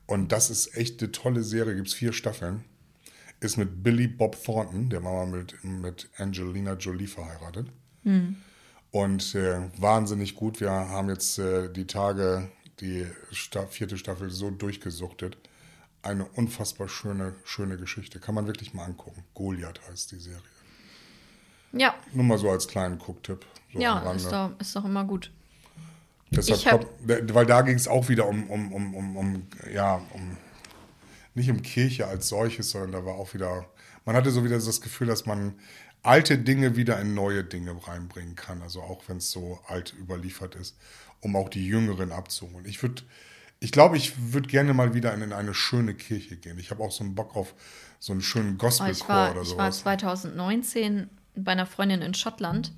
Und 0.07 0.31
das 0.33 0.51
ist 0.51 0.77
echt 0.77 1.03
eine 1.03 1.13
tolle 1.13 1.43
Serie, 1.43 1.75
gibt 1.75 1.89
es 1.89 1.95
vier 1.95 2.13
Staffeln. 2.13 2.65
Ist 3.43 3.57
mit 3.57 3.83
Billy 3.83 4.07
Bob 4.07 4.37
Thornton, 4.45 4.89
der 4.89 5.03
war 5.03 5.27
mal 5.27 5.39
mit, 5.39 5.65
mit 5.65 6.09
Angelina 6.17 6.75
Jolie 6.75 7.09
verheiratet. 7.09 7.67
Und 8.93 9.35
äh, 9.35 9.69
wahnsinnig 9.79 10.37
gut. 10.37 10.61
Wir 10.61 10.71
haben 10.71 11.09
jetzt 11.09 11.39
äh, 11.39 11.69
die 11.73 11.87
Tage 11.87 12.49
die 12.81 13.07
Sta 13.33 13.67
vierte 13.67 13.97
Staffel 13.97 14.31
so 14.31 14.51
durchgesuchtet. 14.51 15.39
Eine 16.03 16.25
unfassbar 16.25 16.89
schöne, 16.89 17.35
schöne 17.45 17.77
Geschichte. 17.79 18.21
Kann 18.21 18.35
man 18.35 18.47
wirklich 18.47 18.75
mal 18.75 18.85
angucken. 18.85 19.25
Goliath 19.35 19.81
heißt 19.89 20.13
die 20.13 20.21
Serie. 20.21 20.41
Ja, 21.73 21.95
Nur 22.13 22.25
mal 22.25 22.39
so 22.39 22.51
als 22.51 22.69
kleinen 22.69 22.99
Gucktipp. 22.99 23.47
So 23.73 23.81
ja, 23.81 24.13
ist 24.13 24.31
doch, 24.31 24.53
ist 24.61 24.77
doch 24.77 24.85
immer 24.85 25.05
gut. 25.05 25.33
Deshalb 26.31 26.59
Ich 26.61 26.67
hab- 26.67 26.87
weil 27.35 27.47
da 27.47 27.63
ging 27.63 27.75
es 27.77 27.89
auch 27.89 28.09
wieder 28.09 28.29
um, 28.29 28.49
um, 28.51 28.73
um, 28.73 28.95
um, 28.95 29.17
um, 29.17 29.47
ja, 29.73 29.97
um, 30.13 30.37
nicht 31.35 31.51
um 31.51 31.63
Kirche 31.63 32.07
als 32.07 32.29
solches, 32.29 32.71
sondern 32.71 32.93
da 32.93 33.05
war 33.05 33.15
auch 33.15 33.35
wieder, 33.35 33.67
man 34.05 34.17
hatte 34.17 34.31
so 34.31 34.45
wieder 34.45 34.57
das 34.59 34.81
Gefühl, 34.81 35.07
dass 35.07 35.27
man 35.27 35.55
alte 36.03 36.39
Dinge 36.39 36.77
wieder 36.77 37.01
in 37.01 37.15
neue 37.15 37.45
Dinge 37.45 37.77
reinbringen 37.87 38.35
kann, 38.35 38.63
also 38.63 38.83
auch 38.83 39.03
wenn 39.07 39.19
es 39.19 39.31
so 39.31 39.61
alt 39.67 39.95
überliefert 39.99 40.55
ist, 40.57 40.77
um 41.21 41.37
auch 41.37 41.49
die 41.49 41.67
Jüngeren 41.67 42.13
abzuholen. 42.13 42.67
Ich 42.67 42.83
würde, 42.83 43.03
ich 43.61 43.73
glaube, 43.73 43.97
ich 43.97 44.33
würde 44.33 44.49
gerne 44.49 44.75
mal 44.75 44.95
wieder 44.95 45.15
in, 45.15 45.23
in 45.23 45.33
eine 45.33 45.55
schöne 45.55 45.95
Kirche 45.95 46.37
gehen. 46.37 46.59
Ich 46.59 46.71
habe 46.71 46.83
auch 46.83 46.93
so 46.93 47.05
einen 47.05 47.15
Bock 47.15 47.37
auf 47.37 47.55
so 48.01 48.13
einen 48.13 48.23
schönen 48.23 48.55
Oh, 48.55 48.59
Gospelchor 48.59 49.09
war, 49.09 49.31
oder 49.31 49.43
ich 49.43 49.57
war 49.57 49.71
sowas. 49.71 49.79
2019 49.81 51.09
bei 51.37 51.53
einer 51.53 51.67
Freundin 51.67 52.03
in 52.03 52.15
Schottland. 52.15 52.73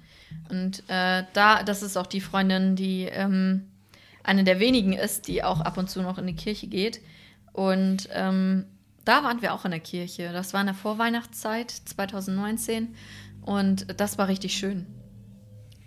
Und 0.50 0.80
äh, 0.88 1.24
da, 1.32 1.62
das 1.62 1.82
ist 1.82 1.96
auch 1.96 2.06
die 2.06 2.20
Freundin, 2.20 2.76
die 2.76 3.04
ähm, 3.04 3.68
eine 4.22 4.44
der 4.44 4.60
wenigen 4.60 4.92
ist, 4.92 5.28
die 5.28 5.42
auch 5.42 5.60
ab 5.60 5.78
und 5.78 5.88
zu 5.88 6.02
noch 6.02 6.18
in 6.18 6.26
die 6.26 6.36
Kirche 6.36 6.66
geht. 6.66 7.00
Und 7.54 8.08
ähm, 8.12 8.66
da 9.04 9.22
waren 9.22 9.40
wir 9.40 9.54
auch 9.54 9.64
in 9.64 9.70
der 9.70 9.80
Kirche. 9.80 10.32
Das 10.32 10.52
war 10.52 10.60
in 10.60 10.66
der 10.66 10.74
Vorweihnachtszeit 10.74 11.70
2019 11.70 12.94
und 13.42 13.86
das 13.98 14.18
war 14.18 14.28
richtig 14.28 14.56
schön. 14.56 14.86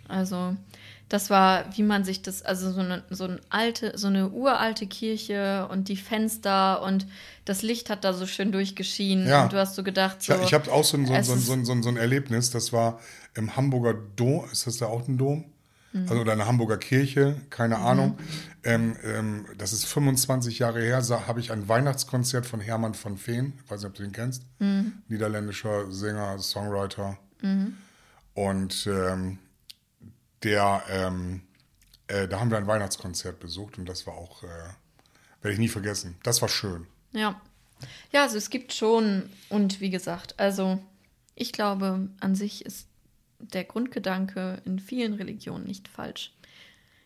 Also 0.08 0.56
das 1.10 1.30
war, 1.30 1.66
wie 1.76 1.84
man 1.84 2.06
sich 2.06 2.22
das, 2.22 2.42
also 2.42 2.72
so 2.72 2.80
eine, 2.80 3.04
so 3.10 3.26
eine 3.26 3.42
alte, 3.50 3.98
so 3.98 4.08
eine 4.08 4.30
uralte 4.30 4.88
Kirche 4.88 5.68
und 5.70 5.90
die 5.90 5.98
Fenster 5.98 6.82
und 6.82 7.06
das 7.44 7.64
Licht 7.64 7.90
hat 7.90 8.06
da 8.06 8.14
so 8.14 8.26
schön 8.26 8.54
durchgeschienen. 8.54 9.28
Ja. 9.28 9.44
Und 9.44 9.54
du 9.54 9.58
hast 9.58 9.76
so 9.76 9.84
gedacht, 9.84 10.24
so, 10.24 10.34
Ja, 10.34 10.42
ich 10.42 10.54
habe 10.54 10.72
auch 10.72 10.86
so 10.86 10.96
ein, 10.96 11.06
so, 11.06 11.14
ein, 11.14 11.24
so, 11.24 11.34
ein, 11.34 11.66
so, 11.66 11.72
ein, 11.74 11.84
so 11.84 11.90
ein 11.90 11.98
Erlebnis, 11.98 12.50
das 12.50 12.72
war 12.72 13.00
im 13.36 13.58
Hamburger 13.58 13.94
Dom, 14.16 14.46
ist 14.52 14.68
das 14.68 14.78
da 14.78 14.86
auch 14.86 15.06
ein 15.06 15.18
Dom? 15.18 15.46
Also 16.08 16.22
oder 16.22 16.34
eine 16.34 16.46
Hamburger 16.46 16.78
Kirche, 16.78 17.42
keine 17.50 17.78
Ahnung. 17.78 18.18
Ähm, 18.64 18.96
ähm, 19.04 19.46
das 19.58 19.74
ist 19.74 19.86
25 19.86 20.60
Jahre 20.60 20.82
her, 20.82 21.02
habe 21.28 21.40
ich 21.40 21.52
ein 21.52 21.68
Weihnachtskonzert 21.68 22.46
von 22.46 22.60
Hermann 22.60 22.94
von 22.94 23.18
Veen, 23.26 23.54
ich 23.64 23.72
weiß 23.72 23.82
nicht, 23.82 23.90
ob 23.90 23.96
du 23.96 24.04
den 24.04 24.12
kennst, 24.12 24.44
niederländischer 25.08 25.92
Sänger, 25.92 26.38
Songwriter. 26.40 27.18
Und 28.34 28.88
ähm, 28.88 29.40
der, 30.44 30.84
ähm, 30.90 31.42
äh, 32.08 32.28
da 32.28 32.40
haben 32.40 32.52
wir 32.52 32.58
ein 32.58 32.68
Weihnachtskonzert 32.68 33.40
besucht 33.40 33.78
und 33.78 33.88
das 33.88 34.06
war 34.06 34.14
auch, 34.14 34.44
äh, 34.44 34.48
werde 35.42 35.54
ich 35.54 35.60
nie 35.60 35.68
vergessen. 35.68 36.16
Das 36.24 36.42
war 36.42 36.50
schön. 36.50 36.88
Ja. 37.12 37.42
Ja, 38.12 38.24
also 38.24 38.38
es 38.38 38.50
gibt 38.50 38.74
schon, 38.74 39.30
und 39.50 39.82
wie 39.82 39.92
gesagt, 39.92 40.40
also 40.40 40.80
ich 41.36 41.54
glaube, 41.54 42.10
an 42.20 42.36
sich 42.36 42.66
ist 42.66 42.88
der 43.40 43.64
Grundgedanke 43.64 44.62
in 44.66 44.80
vielen 44.80 45.14
Religionen 45.14 45.66
nicht 45.66 45.88
falsch. 45.88 46.34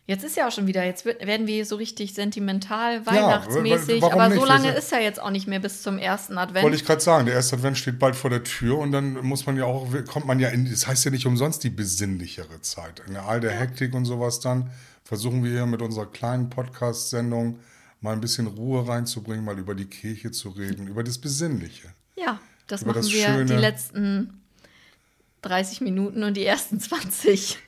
Jetzt 0.04 0.24
ist 0.24 0.36
ja 0.36 0.48
auch 0.48 0.52
schon 0.52 0.66
wieder, 0.66 0.84
jetzt 0.84 1.04
wird, 1.04 1.24
werden 1.24 1.46
wir 1.46 1.64
so 1.64 1.76
richtig 1.76 2.12
sentimental, 2.12 3.06
weihnachtsmäßig, 3.06 4.02
warum 4.02 4.20
aber 4.20 4.28
nicht? 4.30 4.40
so 4.40 4.44
lange 4.44 4.72
ist 4.72 4.90
ja 4.90 4.98
jetzt 4.98 5.22
auch 5.22 5.30
nicht 5.30 5.46
mehr 5.46 5.60
bis 5.60 5.82
zum 5.82 5.96
ersten 5.96 6.38
Advent. 6.38 6.64
Wollte 6.64 6.76
ich 6.76 6.84
gerade 6.84 7.00
sagen, 7.00 7.24
der 7.26 7.36
erste 7.36 7.54
Advent 7.56 7.78
steht 7.78 8.00
bald 8.00 8.16
vor 8.16 8.28
der 8.28 8.42
Tür 8.42 8.78
und 8.78 8.90
dann 8.90 9.12
muss 9.24 9.46
man 9.46 9.56
ja 9.56 9.64
auch, 9.64 9.86
kommt 10.08 10.26
man 10.26 10.40
ja 10.40 10.48
in, 10.48 10.68
das 10.68 10.88
heißt 10.88 11.04
ja 11.04 11.12
nicht 11.12 11.24
umsonst 11.24 11.62
die 11.62 11.70
besinnlichere 11.70 12.60
Zeit. 12.62 13.00
In 13.06 13.16
all 13.16 13.38
der 13.40 13.52
Hektik 13.52 13.94
und 13.94 14.04
sowas 14.04 14.40
dann 14.40 14.70
versuchen 15.04 15.44
wir 15.44 15.52
hier 15.52 15.66
mit 15.66 15.80
unserer 15.82 16.06
kleinen 16.06 16.50
Podcast-Sendung 16.50 17.60
mal 18.00 18.12
ein 18.12 18.20
bisschen 18.20 18.48
Ruhe 18.48 18.86
reinzubringen, 18.88 19.44
mal 19.44 19.58
über 19.58 19.76
die 19.76 19.86
Kirche 19.86 20.32
zu 20.32 20.48
reden, 20.50 20.88
über 20.88 21.04
das 21.04 21.18
Besinnliche. 21.18 21.88
ja, 22.16 22.40
das 22.66 22.82
über 22.82 22.90
machen 22.90 23.02
das 23.02 23.12
wir 23.12 23.24
Schöne- 23.26 23.44
die 23.44 23.52
letzten 23.60 24.41
30 25.42 25.80
Minuten 25.82 26.22
und 26.22 26.36
die 26.36 26.44
ersten 26.46 26.80
20 26.80 27.58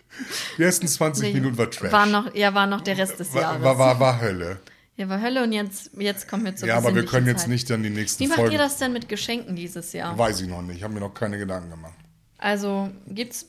Die 0.59 0.63
ersten 0.63 0.87
20 0.89 1.35
Minuten 1.35 1.59
war 1.59 1.71
Trash. 1.71 1.93
war 1.93 2.07
noch, 2.07 2.35
ja, 2.35 2.55
war 2.55 2.67
noch 2.67 2.81
der 2.81 2.97
Rest 2.99 3.19
des 3.21 3.35
war, 3.35 3.43
Jahres. 3.43 3.63
war, 3.63 3.79
war, 3.79 4.01
war 4.01 4.21
Hölle. 4.21 4.61
Ja, 4.97 5.09
war 5.09 5.21
Hölle 5.21 5.43
und 5.43 5.53
jetzt, 5.53 5.91
jetzt 5.99 6.29
kommen 6.29 6.45
wir 6.45 6.55
zur 6.55 6.69
Ja, 6.69 6.77
aber 6.77 6.95
wir 6.95 7.05
können 7.05 7.27
jetzt 7.27 7.41
Zeit. 7.43 7.49
nicht 7.51 7.69
dann 7.69 7.83
die 7.83 7.91
nächsten 7.91 8.23
Wie 8.23 8.29
macht 8.29 8.37
Folgen. 8.39 8.53
ihr 8.53 8.59
das 8.59 8.77
denn 8.79 8.93
mit 8.93 9.09
Geschenken 9.09 9.57
dieses 9.57 9.93
Jahr? 9.93 10.17
Weiß 10.17 10.41
ich 10.41 10.47
noch 10.49 10.63
nicht. 10.63 10.77
Ich 10.77 10.83
habe 10.85 10.95
mir 10.95 11.01
noch 11.01 11.15
keine 11.15 11.37
Gedanken 11.37 11.69
gemacht. 11.71 11.95
Also 12.39 12.91
gibt's. 13.09 13.47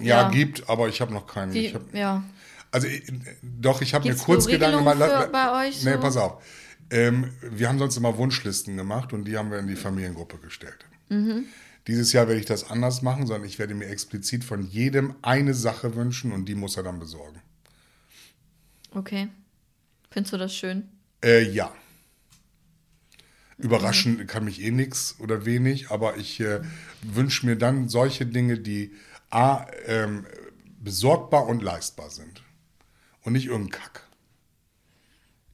Ja, 0.00 0.30
gibt, 0.30 0.68
aber 0.68 0.88
ich 0.88 1.00
habe 1.00 1.12
noch 1.12 1.26
keinen. 1.28 1.52
Wie, 1.52 1.66
Ich 1.66 1.74
hab, 1.74 1.94
ja. 1.94 2.24
Also 2.72 2.88
ich, 2.88 3.04
doch, 3.42 3.80
ich 3.82 3.94
habe 3.94 4.08
mir 4.08 4.16
kurz 4.16 4.46
Gedanken 4.46 4.78
gemacht. 4.78 4.96
Für- 4.98 5.28
bei 5.28 5.68
euch 5.68 5.84
Nee, 5.84 5.92
so? 5.92 6.00
pass 6.00 6.16
auf. 6.16 6.42
Ähm, 6.90 7.30
wir 7.42 7.68
haben 7.68 7.78
sonst 7.78 7.96
immer 7.96 8.16
Wunschlisten 8.16 8.76
gemacht 8.76 9.12
und 9.12 9.26
die 9.26 9.36
haben 9.38 9.50
wir 9.52 9.58
in 9.60 9.68
die 9.68 9.76
Familiengruppe 9.76 10.38
gestellt. 10.38 10.86
Mhm. 11.08 11.44
Dieses 11.86 12.12
Jahr 12.12 12.28
werde 12.28 12.40
ich 12.40 12.46
das 12.46 12.70
anders 12.70 13.02
machen, 13.02 13.26
sondern 13.26 13.48
ich 13.48 13.58
werde 13.58 13.74
mir 13.74 13.86
explizit 13.86 14.44
von 14.44 14.62
jedem 14.62 15.14
eine 15.22 15.54
Sache 15.54 15.94
wünschen 15.94 16.32
und 16.32 16.46
die 16.46 16.54
muss 16.54 16.76
er 16.76 16.82
dann 16.82 16.98
besorgen. 16.98 17.40
Okay. 18.92 19.28
Findest 20.10 20.32
du 20.32 20.38
das 20.38 20.54
schön? 20.54 20.88
Äh, 21.24 21.48
ja. 21.50 21.72
Überraschen 23.58 24.26
kann 24.26 24.44
mich 24.44 24.62
eh 24.62 24.70
nix 24.70 25.16
oder 25.20 25.44
wenig, 25.44 25.90
aber 25.90 26.16
ich 26.16 26.40
äh, 26.40 26.62
wünsche 27.02 27.46
mir 27.46 27.56
dann 27.56 27.88
solche 27.88 28.26
Dinge, 28.26 28.58
die 28.58 28.94
A, 29.28 29.66
ähm, 29.86 30.26
besorgbar 30.80 31.46
und 31.46 31.62
leistbar 31.62 32.10
sind. 32.10 32.42
Und 33.22 33.34
nicht 33.34 33.46
irgendein 33.46 33.80
Kack. 33.80 34.08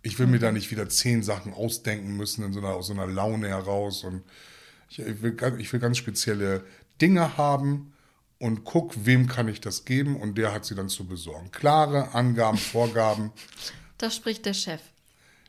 Ich 0.02 0.18
will 0.18 0.28
mir 0.28 0.38
da 0.38 0.52
nicht 0.52 0.70
wieder 0.70 0.88
zehn 0.88 1.24
Sachen 1.24 1.52
ausdenken 1.52 2.16
müssen 2.16 2.44
in 2.44 2.52
so 2.52 2.60
einer, 2.60 2.74
aus 2.74 2.86
so 2.86 2.92
einer 2.92 3.08
Laune 3.08 3.48
heraus. 3.48 4.04
Und 4.04 4.22
ich, 4.88 4.98
ich, 5.00 5.22
will, 5.22 5.32
ganz- 5.32 5.60
ich 5.60 5.72
will 5.72 5.80
ganz 5.80 5.96
spezielle 5.98 6.64
Dinge 7.00 7.36
haben 7.36 7.92
und 8.38 8.64
guck, 8.64 9.06
wem 9.06 9.26
kann 9.28 9.48
ich 9.48 9.60
das 9.60 9.84
geben 9.84 10.16
und 10.16 10.36
der 10.38 10.52
hat 10.52 10.64
sie 10.64 10.74
dann 10.74 10.88
zu 10.88 11.06
besorgen. 11.06 11.50
Klare 11.50 12.14
Angaben, 12.14 12.58
Vorgaben. 12.72 13.32
Da 13.98 14.10
spricht 14.10 14.44
der 14.46 14.54
Chef. 14.54 14.80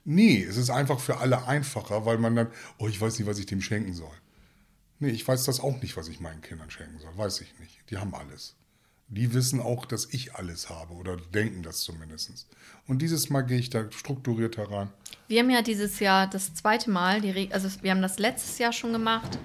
Nee, 0.06 0.42
es 0.44 0.56
ist 0.58 0.70
einfach 0.70 1.00
für 1.00 1.18
alle 1.18 1.48
einfacher, 1.48 2.06
weil 2.06 2.18
man 2.18 2.36
dann, 2.36 2.48
oh, 2.78 2.88
ich 2.88 3.00
weiß 3.00 3.20
nicht, 3.20 3.28
was 3.28 3.40
ich 3.40 3.46
dem 3.46 3.62
schenken 3.62 3.94
soll. 3.94 4.14
Nee, 5.00 5.10
ich 5.10 5.28
weiß 5.28 5.44
das 5.46 5.60
auch 5.60 5.82
nicht, 5.82 5.96
was 5.98 6.08
ich 6.08 6.20
meinen 6.22 6.42
Kindern 6.42 6.72
schenken 6.72 6.98
soll. 7.00 7.16
Weiß 7.18 7.42
ich 7.42 7.60
nicht. 7.60 7.80
Die 7.90 7.98
haben 7.98 8.16
alles. 8.16 8.56
Die 9.10 9.34
wissen 9.34 9.62
auch, 9.62 9.86
dass 9.86 10.06
ich 10.14 10.36
alles 10.36 10.70
habe 10.70 10.94
oder 10.94 11.18
denken 11.18 11.64
das 11.64 11.80
zumindest. 11.80 12.48
Und 12.88 13.02
dieses 13.02 13.30
Mal 13.30 13.42
gehe 13.42 13.58
ich 13.60 13.70
da 13.70 13.90
strukturiert 13.92 14.58
heran. 14.58 14.90
Wir 15.28 15.42
haben 15.42 15.50
ja 15.50 15.62
dieses 15.62 16.00
Jahr 16.00 16.28
das 16.28 16.54
zweite 16.54 16.90
Mal, 16.90 17.22
also 17.52 17.70
wir 17.82 17.92
haben 17.92 18.02
das 18.02 18.20
letztes 18.20 18.58
Jahr 18.58 18.74
schon 18.74 18.92
gemacht 18.92 19.38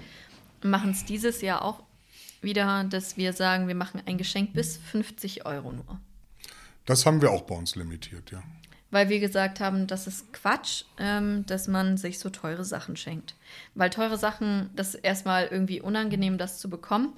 machen 0.65 0.91
es 0.91 1.05
dieses 1.05 1.41
Jahr 1.41 1.63
auch 1.63 1.83
wieder, 2.41 2.85
dass 2.85 3.17
wir 3.17 3.33
sagen, 3.33 3.69
wir 3.69 3.75
machen 3.75 4.03
ein 4.07 4.19
Geschenk 4.19 4.53
bis 4.53 4.77
50 4.77 5.47
Euro 5.47 5.73
nur. 5.73 6.01
Das 6.85 7.07
haben 7.07 7.23
wir 7.23 7.31
auch 7.31 7.43
bei 7.43 7.55
uns 7.55 7.77
limitiert, 7.77 8.31
ja. 8.33 8.43
Weil 8.91 9.09
wir 9.09 9.21
gesagt 9.21 9.61
haben, 9.61 9.87
das 9.87 10.07
ist 10.07 10.33
Quatsch, 10.35 10.85
ähm, 10.99 11.47
dass 11.47 11.67
man 11.67 11.97
sich 11.97 12.19
so 12.19 12.29
teure 12.29 12.65
Sachen 12.65 12.97
schenkt. 12.97 13.35
Weil 13.75 13.89
teure 13.89 14.19
Sachen, 14.19 14.69
das 14.77 14.95
ist 14.95 15.03
erstmal 15.03 15.47
irgendwie 15.47 15.81
unangenehm, 15.81 16.37
das 16.37 16.59
zu 16.59 16.69
bekommen. 16.69 17.15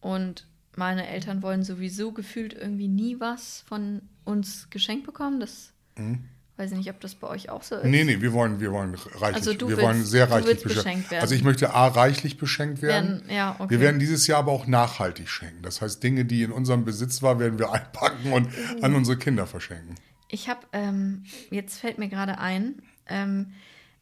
Und 0.00 0.46
meine 0.76 1.06
Eltern 1.08 1.42
wollen 1.42 1.62
sowieso 1.62 2.12
gefühlt 2.12 2.54
irgendwie 2.54 2.88
nie 2.88 3.18
was 3.20 3.64
von 3.68 4.02
uns 4.24 4.68
geschenkt 4.70 5.04
bekommen. 5.06 5.40
Das 5.40 5.72
weiß 6.56 6.72
ich 6.72 6.78
nicht, 6.78 6.90
ob 6.90 7.00
das 7.00 7.14
bei 7.14 7.26
euch 7.26 7.48
auch 7.50 7.62
so 7.62 7.74
ist. 7.76 7.84
Mhm. 7.84 7.90
Nee, 7.90 8.04
nee, 8.04 8.20
wir 8.20 8.32
wollen, 8.32 8.60
wir 8.60 8.70
wollen 8.72 8.94
reichlich, 9.14 9.36
Also 9.36 9.54
du 9.54 9.68
wir 9.68 9.76
willst- 9.76 9.82
wollen 9.88 10.04
sehr 10.04 10.30
reichlich 10.30 10.62
beschenkt, 10.62 10.84
beschenkt 10.84 11.10
werden. 11.10 11.22
Also 11.22 11.34
ich 11.34 11.42
möchte 11.42 11.72
A, 11.74 11.88
reichlich 11.88 12.36
beschenkt 12.38 12.82
werden. 12.82 13.20
Werden- 13.22 13.30
ja, 13.30 13.56
okay. 13.58 13.70
Wir 13.70 13.80
werden 13.80 13.98
dieses 13.98 14.26
Jahr 14.26 14.38
aber 14.40 14.52
auch 14.52 14.66
nachhaltig 14.66 15.28
schenken. 15.28 15.62
Das 15.62 15.80
heißt, 15.82 16.02
Dinge, 16.02 16.24
die 16.24 16.42
in 16.42 16.52
unserem 16.52 16.84
Besitz 16.84 17.22
waren, 17.22 17.38
werden 17.38 17.58
wir 17.58 17.72
einpacken 17.72 18.32
und 18.32 18.46
Mhm. 18.46 18.84
an 18.84 18.94
unsere 18.94 19.16
Kinder 19.18 19.46
verschenken. 19.46 19.94
Ich 20.28 20.48
habe, 20.48 20.60
ähm, 20.72 21.24
jetzt 21.50 21.80
fällt 21.80 21.98
mir 21.98 22.08
gerade 22.08 22.38
ein, 22.38 22.82
ähm, 23.06 23.52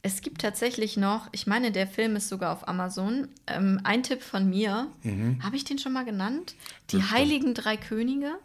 es 0.03 0.21
gibt 0.23 0.41
tatsächlich 0.41 0.97
noch, 0.97 1.29
ich 1.33 1.47
meine, 1.47 1.73
der 1.73 1.87
Film 1.87 2.17
ist 2.17 2.29
sogar 2.29 2.53
auf 2.53 2.69
Amazon, 2.69 3.29
ähm, 3.47 3.81
ein 3.85 4.03
Tipp 4.03 4.23
von 4.23 4.49
mir, 4.49 4.89
habe 5.43 5.57
ich 5.57 5.65
den 5.65 5.79
schon 5.79 5.93
mal 5.93 6.05
genannt? 6.05 6.55
Die 6.91 6.97
Bestimmt. 6.97 7.19
Heiligen 7.19 7.55
Drei 7.55 7.77
Könige. 7.77 8.39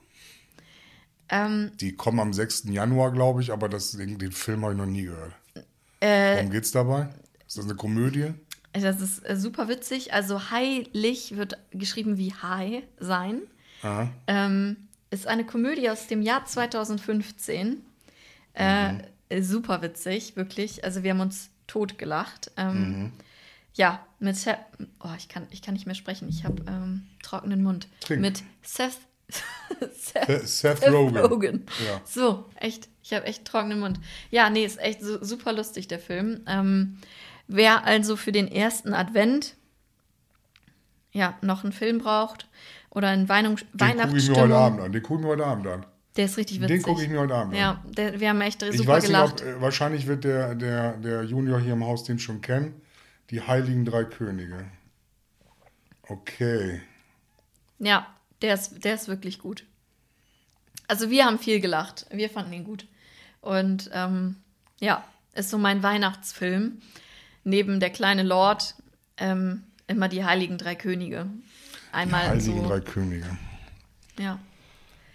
Ähm, 1.29 1.71
Die 1.79 1.95
kommen 1.95 2.19
am 2.19 2.33
6. 2.33 2.65
Januar, 2.69 3.11
glaube 3.11 3.41
ich, 3.41 3.51
aber 3.51 3.69
das, 3.69 3.91
den, 3.91 4.17
den 4.17 4.31
Film 4.31 4.63
habe 4.63 4.73
ich 4.73 4.77
noch 4.79 4.85
nie 4.85 5.03
gehört. 5.03 5.33
Äh, 5.99 6.37
Worum 6.37 6.51
geht's 6.51 6.71
dabei? 6.71 7.09
Ist 7.47 7.57
das 7.57 7.65
eine 7.65 7.75
Komödie? 7.75 8.33
das 8.73 8.99
ist 9.01 9.19
äh, 9.29 9.35
super 9.35 9.67
witzig. 9.69 10.13
Also 10.13 10.49
heilig 10.49 11.37
wird 11.37 11.57
geschrieben 11.71 12.17
wie 12.17 12.33
High 12.33 12.83
sein. 12.99 13.41
Aha. 13.83 14.09
Ähm, 14.27 14.77
ist 15.11 15.27
eine 15.27 15.45
Komödie 15.45 15.89
aus 15.89 16.07
dem 16.07 16.23
Jahr 16.23 16.45
2015. 16.45 17.83
Äh, 18.53 18.93
Super 19.41 19.81
witzig, 19.81 20.35
wirklich. 20.35 20.83
Also 20.83 21.03
wir 21.03 21.11
haben 21.11 21.19
uns 21.21 21.49
totgelacht. 21.67 22.51
Ähm, 22.57 23.11
Ja, 23.75 24.05
mit 24.19 24.35
Seth, 24.35 24.57
oh, 25.03 25.09
ich 25.17 25.29
kann, 25.29 25.47
ich 25.49 25.61
kann 25.63 25.73
nicht 25.73 25.87
mehr 25.87 25.95
sprechen. 25.95 26.29
Ich 26.29 26.43
habe 26.45 26.63
ähm, 26.67 27.07
trockenen 27.23 27.63
Mund. 27.63 27.87
Trink. 28.01 28.21
Mit 28.21 28.43
Seth, 28.61 28.97
Seth, 29.97 30.29
Seth- 30.47 30.77
Seth 30.79 30.87
Rogen. 30.91 31.65
Ja. 31.87 31.99
So, 32.05 32.45
echt. 32.59 32.87
Ich 33.01 33.13
habe 33.13 33.25
echt 33.25 33.45
trockenen 33.45 33.79
Mund. 33.79 33.99
Ja, 34.29 34.49
nee, 34.49 34.63
ist 34.63 34.79
echt 34.79 35.01
su 35.01 35.17
super 35.25 35.51
lustig, 35.53 35.87
der 35.87 35.99
Film. 35.99 36.41
Ähm, 36.47 36.97
wer 37.47 37.83
also 37.85 38.15
für 38.15 38.31
den 38.31 38.47
ersten 38.47 38.93
Advent 38.93 39.55
ja, 41.11 41.37
noch 41.41 41.63
einen 41.63 41.73
Film 41.73 41.97
braucht 41.99 42.47
oder 42.89 43.09
einen 43.09 43.29
Weinung 43.29 43.57
Den 43.73 43.97
gucke 43.97 44.17
ich 44.17 44.29
mir 44.29 44.35
heute 44.35 44.49
Weihnachtsstimmung, 44.49 44.51
Abend 44.53 44.81
an. 44.81 44.91
Den 44.91 45.03
gucke 45.03 45.19
ich 45.19 45.25
mir 45.25 45.31
heute 45.31 45.45
Abend 45.45 45.67
an. 45.67 45.85
Der 46.15 46.25
ist 46.25 46.37
richtig 46.37 46.59
Den 46.59 46.69
witzig. 46.69 46.83
gucke 46.83 47.03
ich 47.03 47.09
mir 47.09 47.19
heute 47.19 47.33
Abend 47.35 47.53
an. 47.53 47.59
Ja, 47.59 47.83
der, 47.85 48.19
wir 48.19 48.29
haben 48.29 48.41
echt 48.41 48.61
super 48.61 48.73
Ich 48.73 48.85
weiß 48.87 49.05
gelacht. 49.05 49.35
nicht, 49.35 49.43
ob, 49.53 49.57
äh, 49.57 49.61
wahrscheinlich 49.61 50.07
wird 50.07 50.23
der, 50.23 50.55
der, 50.55 50.93
der 50.97 51.23
Junior 51.23 51.59
hier 51.59 51.73
im 51.73 51.83
Haus 51.85 52.03
den 52.03 52.19
schon 52.19 52.41
kennen. 52.41 52.79
Die 53.29 53.41
Heiligen 53.41 53.85
Drei 53.85 54.03
Könige. 54.03 54.65
Okay. 56.07 56.81
Ja, 57.79 58.07
der 58.41 58.53
ist, 58.53 58.83
der 58.83 58.95
ist 58.95 59.07
wirklich 59.07 59.39
gut. 59.39 59.65
Also 60.87 61.09
wir 61.09 61.25
haben 61.25 61.39
viel 61.39 61.59
gelacht. 61.59 62.05
Wir 62.11 62.29
fanden 62.29 62.53
ihn 62.53 62.63
gut. 62.63 62.85
Und 63.41 63.89
ähm, 63.93 64.35
ja, 64.79 65.03
ist 65.33 65.49
so 65.49 65.57
mein 65.57 65.81
Weihnachtsfilm. 65.81 66.81
Neben 67.45 67.79
der 67.79 67.89
kleine 67.89 68.23
Lord 68.23 68.75
ähm, 69.17 69.63
immer 69.87 70.07
die 70.09 70.23
Heiligen 70.23 70.57
Drei 70.57 70.75
Könige. 70.75 71.27
Einmal 71.91 72.27
Heiligen 72.29 72.61
so. 72.61 72.67
Drei 72.67 72.79
Könige. 72.81 73.37
Ja. 74.19 74.39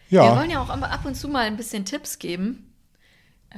Wir 0.08 0.22
Ja, 0.24 0.36
wollen 0.36 0.50
ja 0.50 0.60
auch 0.62 0.68
ab 0.70 1.04
und 1.04 1.14
zu 1.14 1.28
mal 1.28 1.46
ein 1.46 1.56
bisschen 1.56 1.84
Tipps 1.84 2.18
geben, 2.18 2.72
äh, 3.50 3.56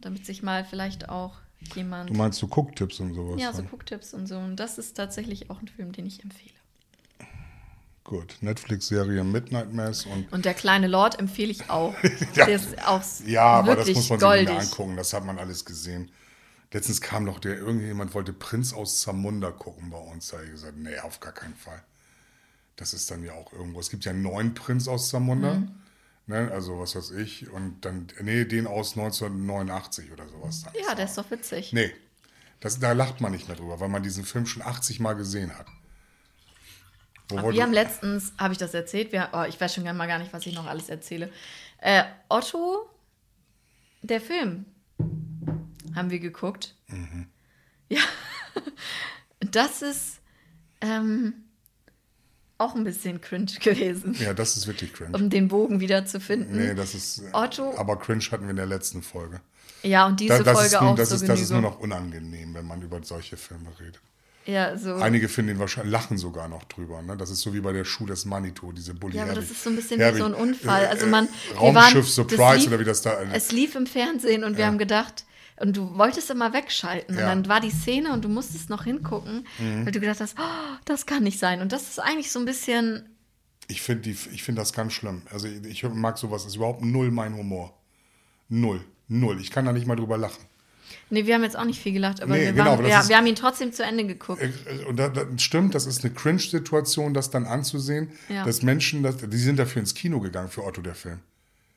damit 0.00 0.26
sich 0.26 0.42
mal 0.42 0.64
vielleicht 0.64 1.08
auch 1.08 1.36
jemand. 1.74 2.10
Du 2.10 2.14
meinst 2.14 2.38
so 2.38 2.46
Gucktipps 2.46 3.00
und 3.00 3.14
sowas? 3.14 3.40
ja, 3.40 3.52
so 3.52 3.62
dann? 3.62 3.70
Gucktipps 3.70 4.14
und 4.14 4.26
so. 4.26 4.38
Und 4.38 4.56
das 4.56 4.78
ist 4.78 4.94
tatsächlich 4.96 5.50
auch 5.50 5.60
ein 5.60 5.68
Film, 5.68 5.92
den 5.92 6.06
ich 6.06 6.22
empfehle. 6.22 6.54
Gut. 8.04 8.38
Netflix-Serie 8.40 9.22
Midnight 9.22 9.72
Mass 9.74 10.06
und 10.06 10.32
Und 10.32 10.44
der 10.46 10.54
kleine 10.54 10.86
Lord 10.86 11.18
empfehle 11.18 11.50
ich 11.50 11.68
auch. 11.68 11.94
Ja. 12.34 12.46
Der 12.46 12.54
ist 12.56 12.86
auch 12.86 13.02
Ja, 13.26 13.44
aber 13.44 13.76
das 13.76 13.88
muss 13.88 14.08
man 14.08 14.18
sich 14.18 14.26
goldig. 14.28 14.48
nicht 14.48 14.60
angucken. 14.72 14.96
Das 14.96 15.12
hat 15.12 15.24
man 15.24 15.38
alles 15.38 15.64
gesehen. 15.64 16.10
Letztens 16.72 17.00
kam 17.00 17.24
noch 17.24 17.38
der, 17.38 17.56
irgendjemand 17.56 18.14
wollte 18.14 18.32
Prinz 18.32 18.72
aus 18.72 19.00
Zamunda 19.00 19.50
gucken 19.50 19.90
bei 19.90 19.98
uns. 19.98 20.28
Da 20.28 20.36
habe 20.36 20.46
ich 20.46 20.52
gesagt, 20.52 20.76
nee, 20.78 20.98
auf 21.00 21.20
gar 21.20 21.32
keinen 21.32 21.54
Fall. 21.56 21.82
Das 22.76 22.94
ist 22.94 23.10
dann 23.10 23.24
ja 23.24 23.32
auch 23.32 23.52
irgendwo. 23.52 23.80
Es 23.80 23.90
gibt 23.90 24.04
ja 24.04 24.12
einen 24.12 24.22
neuen 24.22 24.54
Prinz 24.54 24.86
aus 24.88 25.08
Zamunda. 25.10 25.54
Mhm. 25.54 25.70
Ne, 26.28 26.50
also 26.52 26.78
was 26.78 26.94
weiß 26.94 27.12
ich. 27.12 27.50
Und 27.50 27.86
dann, 27.86 28.06
nee, 28.20 28.44
den 28.44 28.66
aus 28.66 28.96
1989 28.98 30.12
oder 30.12 30.28
sowas. 30.28 30.62
Dann. 30.62 30.74
Ja, 30.86 30.94
der 30.94 31.06
ist 31.06 31.16
doch 31.16 31.30
witzig. 31.30 31.72
Nee, 31.72 31.90
das, 32.60 32.78
da 32.78 32.92
lacht 32.92 33.22
man 33.22 33.32
nicht 33.32 33.48
mehr 33.48 33.56
drüber, 33.56 33.80
weil 33.80 33.88
man 33.88 34.02
diesen 34.02 34.24
Film 34.24 34.44
schon 34.44 34.62
80 34.62 35.00
Mal 35.00 35.14
gesehen 35.14 35.56
hat. 35.58 35.66
Wir 37.30 37.62
haben 37.62 37.72
letztens, 37.72 38.32
habe 38.38 38.52
ich 38.52 38.58
das 38.58 38.74
erzählt? 38.74 39.10
Wir, 39.10 39.30
oh, 39.32 39.44
ich 39.48 39.58
weiß 39.58 39.74
schon 39.74 39.84
mal 39.84 40.06
gar 40.06 40.18
nicht, 40.18 40.32
was 40.32 40.46
ich 40.46 40.54
noch 40.54 40.66
alles 40.66 40.90
erzähle. 40.90 41.30
Äh, 41.78 42.04
Otto, 42.28 42.90
der 44.02 44.20
Film, 44.20 44.66
haben 45.94 46.10
wir 46.10 46.20
geguckt. 46.20 46.74
Mhm. 46.88 47.26
Ja, 47.88 48.00
das 49.40 49.80
ist 49.80 50.20
ähm, 50.82 51.47
auch 52.58 52.74
ein 52.74 52.84
bisschen 52.84 53.20
cringe 53.20 53.46
gewesen, 53.60 54.14
ja, 54.20 54.34
das 54.34 54.56
ist 54.56 54.66
wirklich 54.66 54.92
cringe. 54.92 55.16
um 55.16 55.30
den 55.30 55.48
Bogen 55.48 55.80
wieder 55.80 56.04
zu 56.06 56.20
finden. 56.20 56.56
Nee, 56.58 56.74
das 56.74 56.94
ist. 56.94 57.22
Otto- 57.32 57.76
Aber 57.78 57.96
cringe 57.98 58.24
hatten 58.30 58.44
wir 58.44 58.50
in 58.50 58.56
der 58.56 58.66
letzten 58.66 59.02
Folge. 59.02 59.40
Ja, 59.82 60.06
und 60.06 60.18
diese 60.18 60.38
Da, 60.38 60.42
das, 60.42 60.58
Folge 60.58 60.76
nun, 60.84 60.92
auch 60.92 60.96
das, 60.96 61.10
so 61.10 61.14
ist, 61.14 61.28
das 61.28 61.40
ist 61.40 61.50
nur 61.50 61.60
noch 61.60 61.78
unangenehm, 61.78 62.52
wenn 62.54 62.66
man 62.66 62.82
über 62.82 63.00
solche 63.02 63.36
Filme 63.36 63.68
redet. 63.78 64.00
Ja, 64.44 64.76
so. 64.78 64.94
Einige 64.94 65.28
finden 65.28 65.52
ihn 65.52 65.58
wahrscheinlich, 65.58 65.92
lachen 65.92 66.16
sogar 66.16 66.48
noch 66.48 66.64
drüber. 66.64 67.02
Ne? 67.02 67.16
Das 67.18 67.28
ist 67.30 67.42
so 67.42 67.52
wie 67.52 67.60
bei 67.60 67.72
der 67.72 67.84
Schuh 67.84 68.06
des 68.06 68.24
Manitou, 68.24 68.72
diese 68.72 68.94
Bulli. 68.94 69.16
Ja, 69.18 69.24
aber 69.24 69.34
das 69.34 69.44
Herbig- 69.44 69.50
ist 69.56 69.62
so 69.64 69.70
ein 69.70 69.76
bisschen 69.76 69.98
wie 70.00 70.04
Herbig- 70.04 70.18
so 70.20 70.24
ein 70.24 70.34
Unfall. 70.34 70.86
Also 70.86 71.04
äh, 71.06 71.10
man, 71.10 71.26
äh, 71.26 71.56
Raumschiff 71.58 71.74
waren, 71.74 71.94
das 71.94 72.14
Surprise 72.14 72.56
lief, 72.60 72.66
oder 72.68 72.80
wie 72.80 72.84
das 72.84 73.02
da. 73.02 73.22
Es 73.34 73.52
lief 73.52 73.74
im 73.74 73.86
Fernsehen 73.86 74.42
und 74.44 74.56
wir 74.56 74.66
haben 74.66 74.78
gedacht, 74.78 75.24
und 75.60 75.76
du 75.76 75.96
wolltest 75.98 76.30
immer 76.30 76.52
wegschalten. 76.52 77.16
Ja. 77.16 77.26
Mhm. 77.26 77.38
Und 77.38 77.44
dann 77.46 77.48
war 77.54 77.60
die 77.60 77.70
Szene 77.70 78.12
und 78.12 78.24
du 78.24 78.28
musstest 78.28 78.70
noch 78.70 78.84
hingucken, 78.84 79.46
weil 79.58 79.92
du 79.92 80.00
gedacht 80.00 80.20
hast, 80.20 80.36
oh, 80.38 80.76
das 80.84 81.06
kann 81.06 81.22
nicht 81.24 81.38
sein. 81.38 81.60
Und 81.60 81.72
das 81.72 81.82
ist 81.88 81.98
eigentlich 81.98 82.30
so 82.30 82.38
ein 82.38 82.44
bisschen, 82.44 83.08
Ich 83.68 83.82
finde 83.82 84.12
find 84.14 84.56
das 84.58 84.72
ganz 84.72 84.92
schlimm. 84.92 85.22
Also 85.30 85.46
ich, 85.48 85.82
mag 85.84 86.16
sowas, 86.18 86.42
das 86.44 86.52
ist 86.52 86.56
überhaupt 86.56 86.82
null 86.82 87.10
mein 87.10 87.34
Humor. 87.36 87.74
Null. 88.48 88.84
Null. 89.08 89.40
Ich 89.40 89.50
kann 89.50 89.64
da 89.64 89.72
nicht 89.72 89.86
mal 89.86 89.96
drüber 89.96 90.16
lachen. 90.18 90.42
nee, 91.10 91.26
wir 91.26 91.34
haben 91.34 91.42
jetzt 91.42 91.56
auch 91.58 91.64
nicht 91.64 91.80
viel 91.80 91.92
gelacht, 91.92 92.22
aber 92.22 92.34
Nee, 92.34 92.44
wir, 92.46 92.52
genau, 92.52 92.70
waren, 92.72 92.82
das 92.82 92.90
ja, 92.90 93.00
ist- 93.00 93.08
wir 93.08 93.16
haben 93.16 93.26
ihn 93.26 93.34
trotzdem 93.34 93.72
zu 93.72 93.82
Ende 93.84 94.06
geguckt. 94.06 94.40
Äh, 94.42 94.84
Und 94.86 94.96
da, 94.98 95.08
das 95.08 95.42
stimmt, 95.42 95.74
das 95.74 95.86
ist 95.86 96.04
eine 96.04 96.14
Cringe-Situation, 96.14 97.12
das 97.14 97.30
dann 97.30 97.44
anzusehen, 97.46 98.10
Ja. 98.28 98.44
dass 98.44 98.62
Menschen, 98.62 99.02
das, 99.02 99.16
die 99.18 99.36
sind 99.38 99.58
dafür 99.58 99.80
ins 99.80 99.94
Kino 99.94 100.20
gegangen 100.20 100.48
für 100.50 100.64
Otto, 100.64 100.80
der 100.80 100.94
Film. 100.94 101.20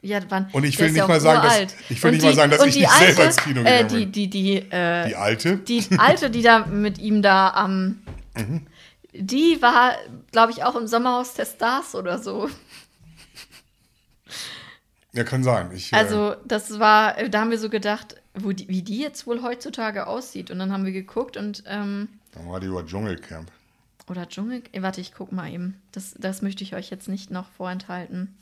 Ja, 0.03 0.19
wann, 0.29 0.49
Und 0.51 0.63
ich 0.63 0.79
will 0.79 0.87
nicht 0.87 0.97
ja 0.97 1.07
mal 1.07 1.19
sagen, 1.21 1.43
dass- 1.43 1.75
ich 1.89 2.01
will 2.01 2.09
Und 2.09 2.15
nicht 2.17 2.23
mal 2.25 2.33
sagen, 2.33 2.49
dass 2.51 2.59
und 2.61 2.69
ich 2.69 2.73
die 2.73 2.79
nicht 2.81 2.91
selber 2.93 3.25
ins 3.25 3.35
Kino 3.37 3.61
äh, 3.61 3.63
gegangen 3.83 3.87
die, 3.89 3.95
bin. 4.05 4.11
die, 4.11 4.29
die, 4.29 4.55
äh, 4.71 5.07
Die 5.09 5.15
alte? 5.15 5.57
die 5.57 5.85
alte, 5.97 6.29
die 6.31 6.41
da 6.41 6.65
mit 6.65 6.97
ihm 6.97 7.21
da 7.21 7.49
am. 7.51 8.01
Mhm. 8.35 8.65
Die 9.13 9.61
war, 9.61 9.93
glaube 10.31 10.53
ich, 10.53 10.63
auch 10.63 10.75
im 10.75 10.87
Sommerhaus 10.87 11.33
der 11.35 11.45
Stars 11.45 11.93
oder 11.95 12.17
so. 12.17 12.49
Ja, 15.13 15.23
kann 15.23 15.43
sein. 15.43 15.69
Ich, 15.75 15.91
äh, 15.91 15.95
Also, 15.97 16.35
das 16.45 16.79
war, 16.79 17.17
äh, 17.17 17.29
da 17.29 17.41
haben 17.41 17.51
wir 17.51 17.59
so 17.59 17.69
gedacht, 17.69 18.15
wo 18.33 18.53
die, 18.53 18.67
wie 18.69 18.81
die 18.81 18.99
jetzt 18.99 19.27
wohl 19.27 19.41
heutzutage 19.43 20.07
aussieht. 20.07 20.49
Und 20.51 20.59
dann 20.59 20.71
haben 20.71 20.85
wir 20.85 20.93
geguckt 20.93 21.35
und, 21.37 21.63
ähm, 21.67 22.07
dann 22.33 22.47
war 22.49 22.59
die 22.61 22.67
über 22.67 22.85
Dschungelcamp. 22.85 23.51
oder 24.09 24.27
Dschungel, 24.27 24.63
äh, 24.71 24.81
warte, 24.81 25.01
ich 25.01 25.13
guck 25.13 25.31
mal 25.31 25.51
eben. 25.51 25.79
Das, 25.91 26.15
das 26.17 26.41
möchte 26.41 26.63
ich 26.63 26.73
euch 26.75 26.89
jetzt 26.89 27.07
nicht 27.09 27.29
noch 27.31 27.49
vorenthalten. 27.57 28.35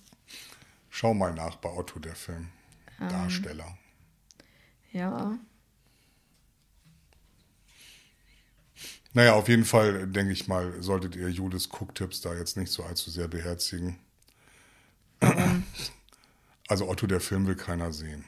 Schau 0.90 1.14
mal 1.14 1.34
nach 1.34 1.56
bei 1.58 1.70
Otto, 1.70 2.00
der 2.00 2.16
Film. 2.16 2.50
Ähm. 3.00 3.10
Darsteller. 3.10 3.78
Ja. 4.92 5.38
Naja, 9.14 9.34
auf 9.34 9.48
jeden 9.48 9.66
Fall, 9.66 10.08
denke 10.08 10.32
ich 10.34 10.48
mal, 10.48 10.82
solltet 10.82 11.16
ihr 11.16 11.30
Julis 11.30 11.70
Cooktipps 11.70 12.22
da 12.22 12.34
jetzt 12.36 12.58
nicht 12.58 12.72
so 12.72 12.84
allzu 12.84 13.10
sehr 13.10 13.28
beherzigen. 13.28 13.98
Also 16.70 16.88
Otto, 16.88 17.08
der 17.08 17.20
Film 17.20 17.48
will 17.48 17.56
keiner 17.56 17.92
sehen. 17.92 18.26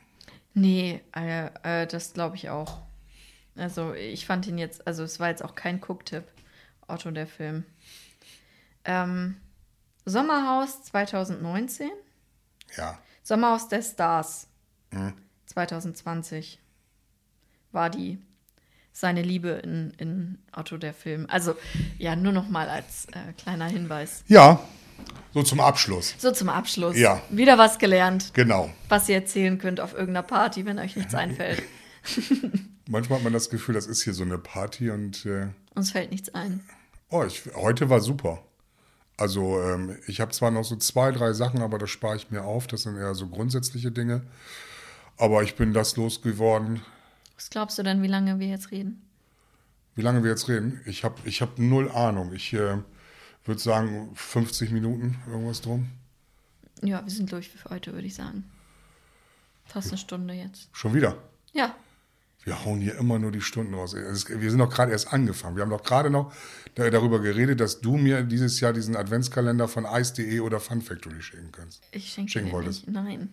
Nee, 0.55 1.01
äh, 1.16 1.51
äh, 1.62 1.86
das 1.86 2.14
glaube 2.14 2.38
ich 2.38 2.49
auch. 2.49 2.82
Also, 3.55 3.93
ich 3.93 4.26
fand 4.26 4.47
ihn 4.47 4.57
jetzt, 4.57 4.88
also 4.88 5.03
es 5.03 5.20
war 5.20 5.30
jetzt 5.30 5.45
auch 5.45 5.53
kein 5.53 5.80
Gucktipp, 5.80 6.24
Otto 6.88 7.12
der 7.12 7.28
Film. 7.28 7.66
Ähm, 8.84 9.38
Sommerhaus 10.05 10.82
2019, 10.86 11.91
Ja, 12.78 12.97
Sommerhaus 13.24 13.67
der 13.67 13.82
Stars 13.82 14.47
Mhm. 14.93 15.13
2020 15.45 16.59
war 17.72 17.89
die 17.89 18.19
seine 18.93 19.22
Liebe 19.22 19.49
in, 19.49 19.91
in 19.97 20.38
Otto 20.53 20.78
der 20.78 20.93
Film. 20.93 21.26
Also, 21.30 21.55
ja, 21.97 22.15
nur 22.17 22.34
noch 22.34 22.49
mal 22.49 22.67
als 22.67 23.05
äh, 23.13 23.32
kleiner 23.38 23.67
Hinweis. 23.67 24.24
ja, 24.28 24.59
so 25.34 25.41
zum 25.43 25.61
Abschluss. 25.61 26.13
So 26.19 26.32
zum 26.32 26.49
Abschluss. 26.49 26.97
Ja. 26.97 27.22
Wieder 27.30 27.57
was 27.57 27.80
gelernt, 27.80 28.34
Genau. 28.34 28.69
was 28.89 29.07
ihr 29.07 29.15
erzählen 29.15 29.57
könnt 29.57 29.80
auf 29.80 29.93
irgendeiner 29.93 30.24
Party, 30.24 30.65
wenn 30.65 30.78
euch 30.78 30.95
nichts 30.97 31.15
einfällt. 31.15 31.63
Manchmal 32.89 33.19
hat 33.19 33.24
man 33.24 33.32
das 33.34 33.49
Gefühl, 33.49 33.76
das 33.76 33.88
ist 33.88 34.03
hier 34.03 34.13
so 34.13 34.24
eine 34.24 34.38
Party 34.38 34.89
und 34.91 35.26
äh, 35.26 35.47
Uns 35.74 35.91
fällt 35.91 36.11
nichts 36.11 36.34
ein. 36.36 36.59
oh, 37.09 37.24
ich, 37.24 37.43
heute 37.55 37.89
war 37.89 38.01
super. 38.01 38.43
Also 39.22 39.61
ähm, 39.61 39.99
ich 40.07 40.19
habe 40.19 40.32
zwar 40.32 40.49
noch 40.49 40.63
so 40.63 40.76
zwei, 40.78 41.11
drei 41.11 41.34
Sachen, 41.34 41.61
aber 41.61 41.78
das 41.78 41.91
spare 41.91 42.15
ich 42.15 42.32
mir 42.32 42.43
auf. 42.43 42.65
Das 42.65 42.82
sind 42.82 42.97
eher 42.97 43.13
so 43.13 43.28
grundsätzliche 43.28 43.91
Dinge. 43.91 44.24
Aber 45.15 45.43
ich 45.43 45.55
bin 45.55 45.74
das 45.74 45.95
losgeworden. 45.95 46.82
Was 47.36 47.51
glaubst 47.51 47.78
du 47.78 47.84
denn, 47.84 48.01
wie 48.01 48.07
lange 48.07 48.39
wir 48.39 48.47
jetzt 48.47 48.72
reden? 48.72 48.99
Wie 49.93 50.01
lange 50.01 50.24
wir 50.24 50.32
jetzt 50.32 50.49
reden? 50.49 50.82
Ich 50.88 51.03
habe 51.03 51.17
ich 51.26 51.43
hab 51.43 51.59
null 51.59 51.91
Ahnung. 51.91 52.34
Ich 52.34 52.51
äh, 52.53 52.80
würde 53.45 53.61
sagen 53.61 54.09
50 54.15 54.72
Minuten, 54.72 55.19
irgendwas 55.28 55.61
drum. 55.61 55.88
Ja, 56.82 57.03
wir 57.03 57.11
sind 57.11 57.32
durch 57.32 57.47
für 57.47 57.69
heute, 57.69 57.93
würde 57.93 58.07
ich 58.07 58.15
sagen. 58.15 58.49
Fast 59.65 59.89
eine 59.89 59.99
Stunde 59.99 60.34
jetzt. 60.34 60.67
Schon 60.72 60.95
wieder. 60.95 61.15
Ja, 61.53 61.76
Wir 62.43 62.65
hauen 62.65 62.81
hier 62.81 62.95
immer 62.97 63.19
nur 63.19 63.31
die 63.31 63.41
Stunden 63.41 63.73
raus. 63.75 63.93
Wir 63.95 64.49
sind 64.49 64.59
doch 64.59 64.69
gerade 64.73 64.91
erst 64.91 65.13
angefangen. 65.13 65.55
Wir 65.55 65.63
haben 65.63 65.69
doch 65.69 65.83
gerade 65.83 66.09
noch 66.09 66.33
da- 66.75 66.89
darüber 66.89 67.19
geredet, 67.19 67.59
dass 67.59 67.81
du 67.81 67.97
mir 67.97 68.23
dieses 68.23 68.59
Jahr 68.59 68.73
diesen 68.73 68.95
Adventskalender 68.95 69.67
von 69.67 69.85
ice.de 69.85 70.39
oder 70.39 70.59
Fun 70.59 70.81
Factory 70.81 71.21
schicken 71.21 71.51
kannst. 71.51 71.83
ich 71.91 72.11
schenke 72.11 72.31
Schenken 72.31 72.49
dir 72.49 72.53
wolltest. 72.53 72.87
nicht. 72.87 72.93
Nein, 72.95 73.29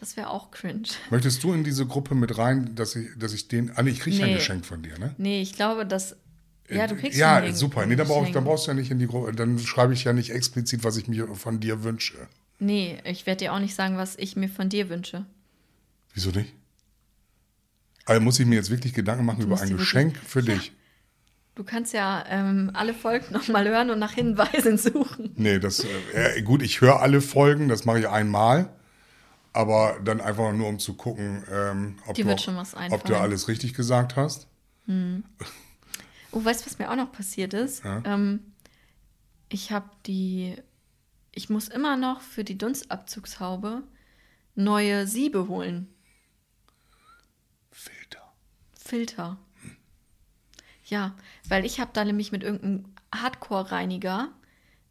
das 0.00 0.16
wäre 0.16 0.30
auch 0.30 0.50
cringe. 0.50 0.88
Möchtest 1.10 1.44
du 1.44 1.52
in 1.52 1.62
diese 1.62 1.86
Gruppe 1.86 2.14
mit 2.16 2.38
rein, 2.38 2.74
dass 2.74 2.96
ich, 2.96 3.08
dass 3.16 3.32
ich 3.32 3.46
den. 3.46 3.70
Ah, 3.76 3.82
nee, 3.82 3.90
ich 3.90 4.00
kriege 4.00 4.16
ja 4.16 4.24
ein 4.24 4.30
Nee. 4.32 4.36
Geschenk 4.38 4.66
von 4.66 4.82
dir, 4.82 4.98
ne? 4.98 5.14
Nee, 5.18 5.42
ich 5.42 5.52
glaube, 5.54 5.86
dass. 5.86 6.16
Ja, 6.68 6.86
du 6.88 6.96
kriegst 6.96 7.18
Ja, 7.18 7.40
den- 7.40 7.54
super. 7.54 7.84
Nee, 7.86 7.96
dann, 7.96 8.06
brauch, 8.08 8.28
dann 8.30 8.44
brauchst 8.44 8.66
du 8.66 8.70
ja 8.72 8.74
nicht 8.74 8.90
in 8.90 8.98
die 8.98 9.06
Gruppe. 9.08 9.32
Dann 9.32 9.58
schreibe 9.60 9.92
ich 9.92 10.04
ja 10.04 10.12
nicht 10.12 10.30
explizit, 10.30 10.82
was 10.84 10.96
ich 10.96 11.06
mir 11.08 11.26
von 11.36 11.60
dir 11.60 11.82
wünsche. 11.84 12.16
Nee, 12.58 12.98
ich 13.04 13.26
werde 13.26 13.44
dir 13.44 13.52
auch 13.54 13.58
nicht 13.60 13.74
sagen, 13.74 13.96
was 13.96 14.16
ich 14.16 14.34
mir 14.36 14.48
von 14.48 14.68
dir 14.68 14.88
wünsche. 14.88 15.24
Wieso 16.14 16.30
nicht? 16.30 16.52
Also 18.06 18.20
muss 18.20 18.38
ich 18.40 18.46
mir 18.46 18.56
jetzt 18.56 18.70
wirklich 18.70 18.92
Gedanken 18.94 19.24
machen 19.24 19.40
über 19.42 19.50
musst 19.50 19.62
ein 19.62 19.68
dir 19.68 19.74
wirklich- 19.74 19.88
Geschenk 19.88 20.16
für 20.16 20.40
Ja. 20.40 20.54
dich? 20.54 20.72
Du 21.56 21.64
kannst 21.64 21.92
ja 21.92 22.24
ähm, 22.28 22.70
alle 22.74 22.94
Folgen 22.94 23.32
nochmal 23.32 23.68
hören 23.68 23.90
und 23.90 23.98
nach 23.98 24.12
Hinweisen 24.12 24.78
suchen. 24.78 25.32
Nee, 25.36 25.58
das, 25.58 25.84
äh, 26.14 26.40
gut, 26.42 26.62
ich 26.62 26.80
höre 26.80 27.00
alle 27.00 27.20
Folgen, 27.20 27.68
das 27.68 27.84
mache 27.84 28.00
ich 28.00 28.08
einmal. 28.08 28.70
Aber 29.52 29.98
dann 30.04 30.20
einfach 30.20 30.52
nur, 30.52 30.68
um 30.68 30.78
zu 30.78 30.94
gucken, 30.94 31.42
ähm, 31.52 31.96
ob, 32.06 32.14
du, 32.14 32.22
auch- 32.32 32.90
ob 32.90 33.04
du 33.04 33.16
alles 33.16 33.48
richtig 33.48 33.74
gesagt 33.74 34.14
hast. 34.16 34.46
Oh, 36.32 36.44
weißt 36.44 36.62
du, 36.62 36.66
was 36.70 36.78
mir 36.78 36.90
auch 36.90 36.96
noch 36.96 37.10
passiert 37.12 37.52
ist? 37.54 37.84
Ja. 37.84 38.02
Ähm, 38.06 38.40
ich 39.48 39.72
habe 39.72 39.90
die. 40.06 40.56
Ich 41.32 41.50
muss 41.50 41.68
immer 41.68 41.96
noch 41.96 42.20
für 42.22 42.44
die 42.44 42.58
Dunstabzugshaube 42.58 43.82
neue 44.54 45.06
Siebe 45.06 45.48
holen. 45.48 45.88
Filter. 48.90 49.38
Ja, 50.84 51.14
weil 51.48 51.64
ich 51.64 51.78
habe 51.80 51.90
da 51.92 52.04
nämlich 52.04 52.32
mit 52.32 52.42
irgendeinem 52.42 52.84
Hardcore-Reiniger 53.14 54.28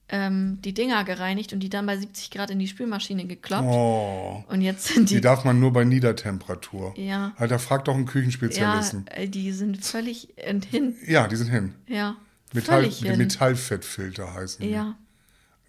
ähm, 0.08 0.60
die 0.64 0.74
Dinger 0.74 1.04
gereinigt 1.04 1.52
und 1.54 1.60
die 1.60 1.70
dann 1.70 1.86
bei 1.86 1.98
70 1.98 2.32
Grad 2.32 2.50
in 2.50 2.58
die 2.60 2.68
Spülmaschine 2.68 3.26
gekloppt. 3.28 3.68
Oh, 3.68 4.44
Und 4.48 4.62
jetzt 4.62 4.86
sind 4.88 5.10
die 5.10 5.16
die. 5.16 5.22
darf 5.22 5.44
man 5.44 5.60
nur 5.60 5.74
bei 5.74 5.84
Niedertemperatur. 5.84 6.94
Ja. 6.98 7.34
Alter, 7.38 7.60
frag 7.60 7.86
doch 7.86 7.94
einen 7.96 8.06
ja, 8.06 8.12
Küchenspezialisten. 8.12 9.06
äh, 9.08 9.28
die 9.28 9.52
sind 9.52 9.84
völlig 9.86 10.30
hin. 10.38 10.96
Ja, 11.06 11.28
die 11.28 11.36
sind 11.36 11.50
hin. 11.50 11.76
Ja. 11.88 12.16
Metall, 12.54 12.86
hin. 12.90 13.18
Metallfettfilter 13.18 14.34
heißen 14.34 14.66
die. 14.66 14.72
Ja. 14.72 14.96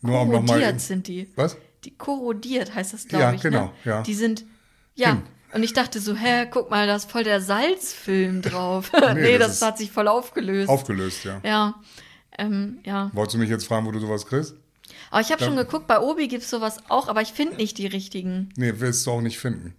Nur 0.01 0.21
um 0.23 0.29
nochmal. 0.31 0.47
Korrodiert 0.61 0.81
sind 0.81 1.09
die. 1.09 1.29
Was? 1.37 1.59
Die 1.85 1.91
korrodiert 1.91 2.75
heißt 2.75 2.93
das, 2.95 3.09
glaube 3.09 3.25
Ja, 3.25 3.33
ich. 3.35 3.43
genau, 3.43 3.67
Ne? 3.67 3.73
ja. 3.85 4.03
Die 4.03 4.15
sind. 4.15 4.45
Ja. 4.95 5.15
Hin. 5.15 5.23
Und 5.53 5.63
ich 5.63 5.73
dachte 5.73 6.01
so, 6.01 6.15
hä, 6.15 6.47
guck 6.51 6.71
mal, 6.71 6.87
da 6.87 6.97
ist 6.97 7.11
voll 7.11 7.25
der 7.25 7.41
Salzfilm 7.41 8.41
drauf. 8.43 8.93
nee, 9.15 9.15
Nee, 9.15 9.39
das 9.39 9.59
das, 9.59 9.69
hat 9.69 9.79
sich 9.79 9.91
voll 9.91 10.07
aufgelöst. 10.09 10.69
Aufgelöst, 10.69 11.25
ja. 11.25 11.41
ja. 11.43 11.75
Ähm, 12.39 12.79
ja. 12.85 13.11
Wolltest 13.15 13.35
du 13.35 13.39
mich 13.39 13.51
jetzt 13.51 13.67
fragen, 13.67 13.87
wo 13.87 13.91
du 13.93 13.99
sowas 13.99 14.27
kriegst? 14.27 14.55
Aber 15.11 15.21
ich 15.21 15.33
habe 15.33 15.43
schon 15.43 15.57
geguckt, 15.57 15.87
bei 15.89 15.99
Obi 15.99 16.29
gibt 16.29 16.45
es 16.45 16.51
sowas 16.51 16.79
auch, 16.89 17.09
aber 17.09 17.21
ich 17.21 17.33
finde 17.33 17.57
nicht 17.57 17.79
die 17.79 17.87
richtigen. 17.89 18.51
Nee, 18.57 18.75
willst 18.77 19.05
du 19.07 19.11
auch 19.11 19.21
nicht 19.21 19.39
finden. 19.41 19.75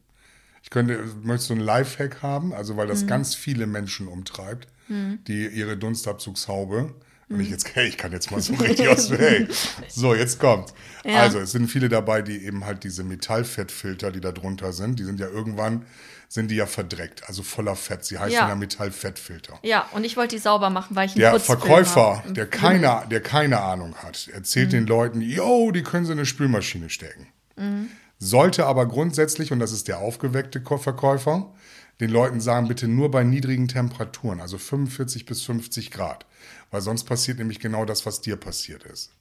Ich 0.62 0.70
könnte, 0.70 1.00
möchtest 1.24 1.50
du 1.50 1.54
einen 1.56 1.64
Lifehack 1.64 2.22
haben? 2.22 2.54
Also, 2.54 2.76
weil 2.76 2.86
Mhm. 2.86 2.90
das 2.92 3.08
ganz 3.08 3.34
viele 3.34 3.66
Menschen 3.66 4.08
umtreibt, 4.08 4.68
die 4.90 5.48
ihre 5.48 5.78
Dunstabzugshaube. 5.78 6.94
Und 7.32 7.38
Mhm. 7.38 7.44
ich 7.44 7.50
jetzt, 7.50 7.68
hey, 7.76 7.88
ich 7.88 7.98
kann 7.98 8.12
jetzt 8.12 8.30
mal 8.32 8.42
so 8.42 8.54
richtig 8.56 8.88
aus, 8.90 9.10
hey. 9.12 9.48
So, 9.88 10.14
jetzt 10.14 10.40
kommt. 10.40 10.74
Ja. 11.06 11.22
Also, 11.22 11.40
es 11.40 11.52
sind 11.52 11.68
viele 11.68 11.90
dabei, 11.90 12.22
die 12.22 12.46
eben 12.46 12.66
halt 12.66 12.84
diese 12.84 13.04
Metallfettfilter, 13.04 14.12
die 14.12 14.20
da 14.22 14.32
drunter 14.32 14.74
sind, 14.74 15.00
die 15.00 15.04
sind 15.04 15.20
ja 15.20 15.28
irgendwann, 15.28 15.86
sind 16.28 16.50
die 16.52 16.56
ja 16.56 16.66
verdreckt, 16.66 17.28
also 17.28 17.42
voller 17.44 17.76
Fett. 17.76 18.06
Sie 18.06 18.18
heißen 18.20 18.32
ja, 18.34 18.48
Ja. 18.50 18.56
Metallfettfilter. 18.56 19.60
Ja, 19.64 19.88
und 19.94 20.04
ich 20.06 20.16
wollte 20.18 20.36
die 20.36 20.42
sauber 20.42 20.70
machen, 20.70 20.96
weil 20.96 21.08
ich 21.08 21.14
einen 21.14 21.22
Der 21.22 21.40
Verkäufer, 21.40 22.18
hab. 22.26 22.34
der 22.34 22.48
keine, 22.48 23.04
der 23.10 23.22
keine 23.22 23.60
Ahnung 23.62 23.96
hat, 23.96 24.30
erzählt 24.34 24.68
Mhm. 24.68 24.72
den 24.72 24.88
Leuten, 24.88 25.22
yo, 25.22 25.72
die 25.72 25.84
können 25.84 26.06
sie 26.06 26.12
in 26.14 26.20
eine 26.20 26.26
Spülmaschine 26.26 26.90
stecken. 26.90 27.28
Mhm. 27.58 27.88
Sollte 28.20 28.66
aber 28.68 28.86
grundsätzlich, 28.88 29.52
und 29.52 29.60
das 29.60 29.72
ist 29.72 29.88
der 29.88 29.98
aufgeweckte 30.00 30.62
Verkäufer, 30.62 31.52
den 32.00 32.10
Leuten 32.12 32.40
sagen, 32.40 32.68
bitte 32.68 32.88
nur 32.88 33.12
bei 33.12 33.24
niedrigen 33.24 33.68
Temperaturen, 33.68 34.40
also 34.42 34.58
45 34.58 35.26
bis 35.26 35.42
50 35.44 35.92
Grad. 35.92 36.26
Weil 36.72 36.82
sonst 36.82 37.04
passiert 37.04 37.38
nämlich 37.38 37.60
genau 37.60 37.86
das, 37.86 38.06
was 38.06 38.22
dir 38.22 38.38
passiert 38.38 38.84
ist. 38.84 39.12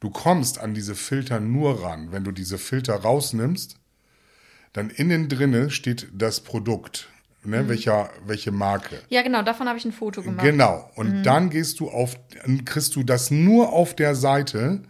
Du 0.00 0.10
kommst 0.10 0.58
an 0.58 0.74
diese 0.74 0.94
Filter 0.94 1.40
nur 1.40 1.82
ran, 1.82 2.12
wenn 2.12 2.24
du 2.24 2.32
diese 2.32 2.58
Filter 2.58 2.96
rausnimmst, 2.96 3.76
dann 4.72 4.90
innen 4.90 5.28
drinne 5.28 5.70
steht 5.70 6.08
das 6.12 6.40
Produkt, 6.40 7.08
ne, 7.44 7.68
welcher, 7.68 8.10
welche 8.26 8.52
Marke. 8.52 9.00
Ja, 9.10 9.22
genau, 9.22 9.42
davon 9.42 9.68
habe 9.68 9.78
ich 9.78 9.84
ein 9.84 9.92
Foto 9.92 10.22
gemacht. 10.22 10.44
Genau. 10.44 10.90
Und 10.96 11.22
dann 11.22 11.50
gehst 11.50 11.80
du 11.80 11.90
auf, 11.90 12.16
kriegst 12.64 12.96
du 12.96 13.02
das 13.02 13.30
nur 13.30 13.72
auf 13.72 13.94
der 13.94 14.14
Seite 14.14 14.82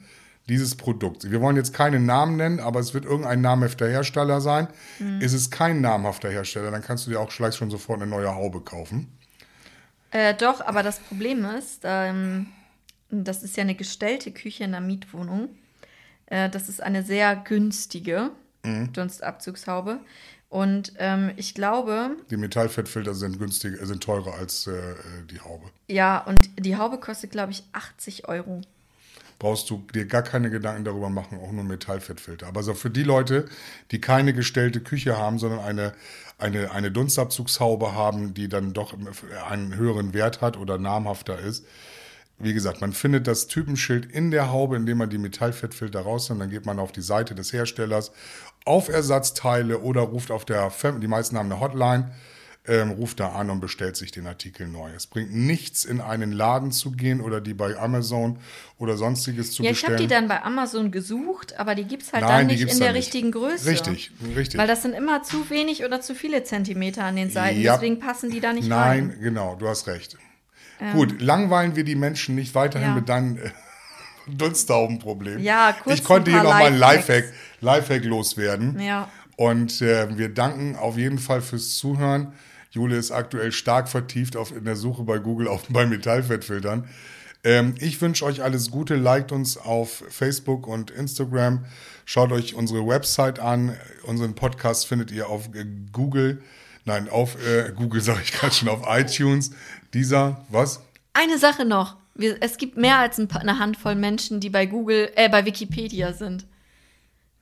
dieses 0.48 0.76
Produkts. 0.76 1.30
Wir 1.30 1.40
wollen 1.40 1.56
jetzt 1.56 1.72
keinen 1.72 2.06
Namen 2.06 2.36
nennen, 2.36 2.58
aber 2.58 2.80
es 2.80 2.94
wird 2.94 3.04
irgendein 3.04 3.40
namhafter 3.40 3.88
Hersteller 3.88 4.40
sein. 4.40 4.68
Ist 5.20 5.34
es 5.34 5.50
kein 5.50 5.80
namhafter 5.80 6.30
Hersteller, 6.30 6.70
dann 6.70 6.82
kannst 6.82 7.06
du 7.06 7.10
dir 7.10 7.20
auch 7.20 7.28
gleich 7.28 7.54
schon 7.54 7.70
sofort 7.70 8.00
eine 8.02 8.10
neue 8.10 8.34
Haube 8.34 8.60
kaufen. 8.60 9.18
Äh, 10.12 10.34
doch, 10.34 10.60
aber 10.60 10.82
das 10.82 10.98
Problem 11.00 11.44
ist, 11.44 11.80
ähm, 11.84 12.46
das 13.10 13.42
ist 13.42 13.56
ja 13.56 13.62
eine 13.62 13.74
gestellte 13.74 14.30
Küche 14.30 14.64
in 14.64 14.74
einer 14.74 14.84
Mietwohnung. 14.86 15.48
Äh, 16.26 16.48
das 16.50 16.68
ist 16.68 16.82
eine 16.82 17.02
sehr 17.02 17.34
günstige 17.36 18.30
Mhm. 18.64 18.92
Dunstabzugshaube. 18.92 19.98
Und 20.48 20.92
ähm, 20.98 21.32
ich 21.36 21.54
glaube, 21.54 22.16
Die 22.30 22.36
Metallfettfilter 22.36 23.12
sind 23.14 23.38
günstiger, 23.40 23.84
sind 23.86 24.02
teurer 24.04 24.34
als 24.34 24.66
äh, 24.68 24.70
äh, 24.72 24.94
die 25.30 25.40
Haube. 25.40 25.68
ja, 25.88 26.18
und 26.18 26.48
die 26.58 26.76
Haube 26.76 26.98
kostet, 27.00 27.32
glaube 27.32 27.50
ich, 27.52 27.64
80 27.72 28.28
Euro. 28.28 28.60
Brauchst 29.42 29.68
du 29.70 29.84
dir 29.92 30.06
gar 30.06 30.22
keine 30.22 30.50
Gedanken 30.50 30.84
darüber 30.84 31.10
machen, 31.10 31.40
auch 31.42 31.50
nur 31.50 31.64
Metallfettfilter. 31.64 32.46
Aber 32.46 32.62
so 32.62 32.74
für 32.74 32.90
die 32.90 33.02
Leute, 33.02 33.46
die 33.90 34.00
keine 34.00 34.32
gestellte 34.32 34.80
Küche 34.80 35.18
haben, 35.18 35.40
sondern 35.40 35.58
eine, 35.58 35.94
eine, 36.38 36.70
eine 36.70 36.92
Dunstabzugshaube 36.92 37.92
haben, 37.92 38.34
die 38.34 38.48
dann 38.48 38.72
doch 38.72 38.94
einen 39.50 39.74
höheren 39.74 40.14
Wert 40.14 40.42
hat 40.42 40.56
oder 40.56 40.78
namhafter 40.78 41.40
ist, 41.40 41.66
wie 42.38 42.54
gesagt, 42.54 42.80
man 42.80 42.92
findet 42.92 43.26
das 43.26 43.48
Typenschild 43.48 44.06
in 44.06 44.30
der 44.30 44.52
Haube, 44.52 44.76
indem 44.76 44.98
man 44.98 45.10
die 45.10 45.18
Metallfettfilter 45.18 46.02
rausnimmt. 46.02 46.40
Dann 46.40 46.50
geht 46.50 46.64
man 46.64 46.78
auf 46.78 46.92
die 46.92 47.02
Seite 47.02 47.34
des 47.34 47.52
Herstellers 47.52 48.12
auf 48.64 48.88
Ersatzteile 48.88 49.80
oder 49.80 50.02
ruft 50.02 50.30
auf 50.30 50.44
der, 50.44 50.70
die 51.00 51.08
meisten 51.08 51.36
haben 51.36 51.50
eine 51.50 51.60
Hotline, 51.60 52.12
ähm, 52.66 52.92
ruft 52.92 53.18
da 53.18 53.30
an 53.32 53.50
und 53.50 53.58
bestellt 53.60 53.96
sich 53.96 54.12
den 54.12 54.26
Artikel 54.26 54.68
neu. 54.68 54.90
Es 54.94 55.08
bringt 55.08 55.34
nichts, 55.34 55.84
in 55.84 56.00
einen 56.00 56.30
Laden 56.30 56.70
zu 56.70 56.92
gehen 56.92 57.20
oder 57.20 57.40
die 57.40 57.54
bei 57.54 57.76
Amazon 57.76 58.38
oder 58.78 58.96
sonstiges 58.96 59.50
zu 59.52 59.64
Ja, 59.64 59.70
ich 59.72 59.82
habe 59.82 59.94
bestellen. 59.94 60.08
die 60.08 60.14
dann 60.14 60.28
bei 60.28 60.42
Amazon 60.44 60.92
gesucht, 60.92 61.58
aber 61.58 61.74
die 61.74 61.84
gibt 61.84 62.04
es 62.04 62.12
halt 62.12 62.22
Nein, 62.22 62.46
dann 62.46 62.56
nicht 62.56 62.70
in 62.70 62.78
der 62.78 62.92
nicht. 62.92 63.06
richtigen 63.06 63.32
Größe. 63.32 63.68
Richtig, 63.68 64.12
richtig. 64.36 64.58
Weil 64.60 64.68
das 64.68 64.82
sind 64.82 64.94
immer 64.94 65.24
zu 65.24 65.50
wenig 65.50 65.84
oder 65.84 66.00
zu 66.00 66.14
viele 66.14 66.44
Zentimeter 66.44 67.02
an 67.04 67.16
den 67.16 67.30
Seiten. 67.30 67.60
Ja. 67.60 67.74
Deswegen 67.74 67.98
passen 67.98 68.30
die 68.30 68.38
da 68.40 68.52
nicht 68.52 68.68
Nein, 68.68 69.10
rein. 69.10 69.20
genau, 69.20 69.56
du 69.56 69.68
hast 69.68 69.88
recht. 69.88 70.16
Gut, 70.94 71.20
langweilen 71.20 71.76
wir 71.76 71.84
die 71.84 71.94
Menschen 71.94 72.34
nicht 72.34 72.54
weiterhin 72.54 72.88
Ja. 72.90 72.94
mit 72.94 73.08
deinem 73.08 73.36
äh. 73.38 73.50
Ja, 75.40 75.72
kurz 75.82 75.98
Ich 75.98 76.04
konnte 76.04 76.30
hier 76.30 76.42
nochmal 76.44 76.66
ein. 76.66 76.76
Lifehack, 76.78 77.24
Lifehack 77.60 78.04
loswerden. 78.04 78.78
Ja. 78.80 79.08
Und 79.36 79.82
äh, 79.82 80.16
wir 80.16 80.28
danken 80.28 80.76
auf 80.76 80.96
jeden 80.96 81.18
Fall 81.18 81.40
fürs 81.42 81.76
Zuhören. 81.76 82.32
Jule 82.72 82.96
ist 82.96 83.10
aktuell 83.10 83.52
stark 83.52 83.88
vertieft 83.88 84.34
auf, 84.34 84.54
in 84.56 84.64
der 84.64 84.76
Suche 84.76 85.04
bei 85.04 85.18
Google 85.18 85.46
auf, 85.46 85.64
bei 85.68 85.84
Metallfettfiltern. 85.86 86.88
Ähm, 87.44 87.74
ich 87.78 88.00
wünsche 88.00 88.24
euch 88.24 88.42
alles 88.42 88.70
Gute. 88.70 88.96
Liked 88.96 89.30
uns 89.30 89.58
auf 89.58 90.02
Facebook 90.08 90.66
und 90.66 90.90
Instagram. 90.90 91.66
Schaut 92.06 92.32
euch 92.32 92.54
unsere 92.54 92.86
Website 92.86 93.40
an. 93.40 93.76
Unseren 94.04 94.34
Podcast 94.34 94.86
findet 94.86 95.10
ihr 95.10 95.28
auf 95.28 95.50
Google. 95.92 96.42
Nein, 96.86 97.10
auf 97.10 97.36
äh, 97.46 97.72
Google 97.76 98.00
sage 98.02 98.20
ich 98.24 98.32
gerade 98.32 98.54
schon, 98.54 98.68
auf 98.68 98.82
iTunes. 98.88 99.50
Dieser, 99.92 100.44
was? 100.48 100.80
Eine 101.12 101.36
Sache 101.36 101.66
noch. 101.66 101.96
Wir, 102.14 102.38
es 102.40 102.56
gibt 102.56 102.78
mehr 102.78 102.98
als 102.98 103.18
ein 103.18 103.30
eine 103.30 103.58
Handvoll 103.58 103.96
Menschen, 103.96 104.40
die 104.40 104.50
bei 104.50 104.64
Google, 104.64 105.10
äh, 105.14 105.28
bei 105.28 105.44
Wikipedia 105.44 106.14
sind. 106.14 106.46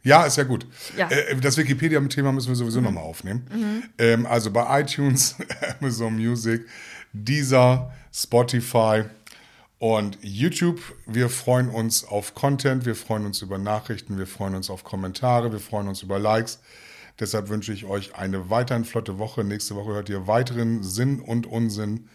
Ja, 0.03 0.25
ist 0.25 0.37
ja 0.37 0.45
gut. 0.45 0.67
Ja. 0.97 1.09
Äh, 1.11 1.37
das 1.37 1.57
Wikipedia-Thema 1.57 2.33
müssen 2.33 2.49
wir 2.49 2.57
sowieso 2.57 2.81
nochmal 2.81 3.05
aufnehmen. 3.05 3.91
Ähm, 3.99 4.27
also 4.27 4.51
bei 4.51 4.81
iTunes, 4.81 5.37
Amazon 5.81 6.17
Music, 6.17 6.67
Deezer, 7.13 7.93
Spotify 8.13 9.05
und 9.79 10.19
YouTube. 10.23 10.81
Wir 11.07 11.29
freuen 11.29 11.69
uns 11.69 12.05
auf 12.05 12.35
Content, 12.35 12.87
wir 12.87 12.95
freuen 12.95 13.27
uns 13.27 13.43
über 13.43 13.59
Nachrichten, 13.59 14.19
wir 14.19 14.27
freuen 14.27 14.55
uns 14.55 14.71
auf 14.71 14.85
Kommentare, 14.85 15.53
wir 15.53 15.61
freuen 15.61 15.89
uns 15.89 16.03
über 16.03 16.19
Likes. 16.19 16.61
Deshalb 17.19 17.49
wünsche 17.51 17.73
ich 17.73 17.85
euch 17.85 18.15
eine 18.15 18.49
weiterhin 18.49 18.87
flotte 18.87 19.19
Woche. 19.19 19.45
Nächste 19.45 19.77
Woche 19.77 19.93
hört 19.93 20.09
ihr 20.09 20.27
weiteren 20.27 20.83
Sinn 20.83 21.21
und 21.21 21.47
Unsinn 21.47 22.09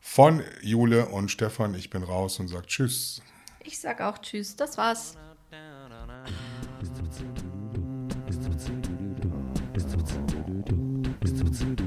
von 0.00 0.42
Jule 0.62 1.06
und 1.06 1.30
Stefan. 1.30 1.74
Ich 1.74 1.90
bin 1.90 2.02
raus 2.02 2.38
und 2.38 2.48
sage 2.48 2.66
Tschüss. 2.66 3.20
Ich 3.64 3.78
sag 3.78 4.00
auch 4.00 4.18
Tschüss. 4.18 4.56
Das 4.56 4.78
war's. 4.78 5.16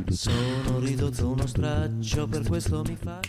Sono 0.10 0.80
ridotto 0.80 1.30
uno 1.30 1.46
straccio, 1.46 2.28
per 2.28 2.48
questo 2.48 2.82
mi 2.86 2.96
fa... 2.96 3.20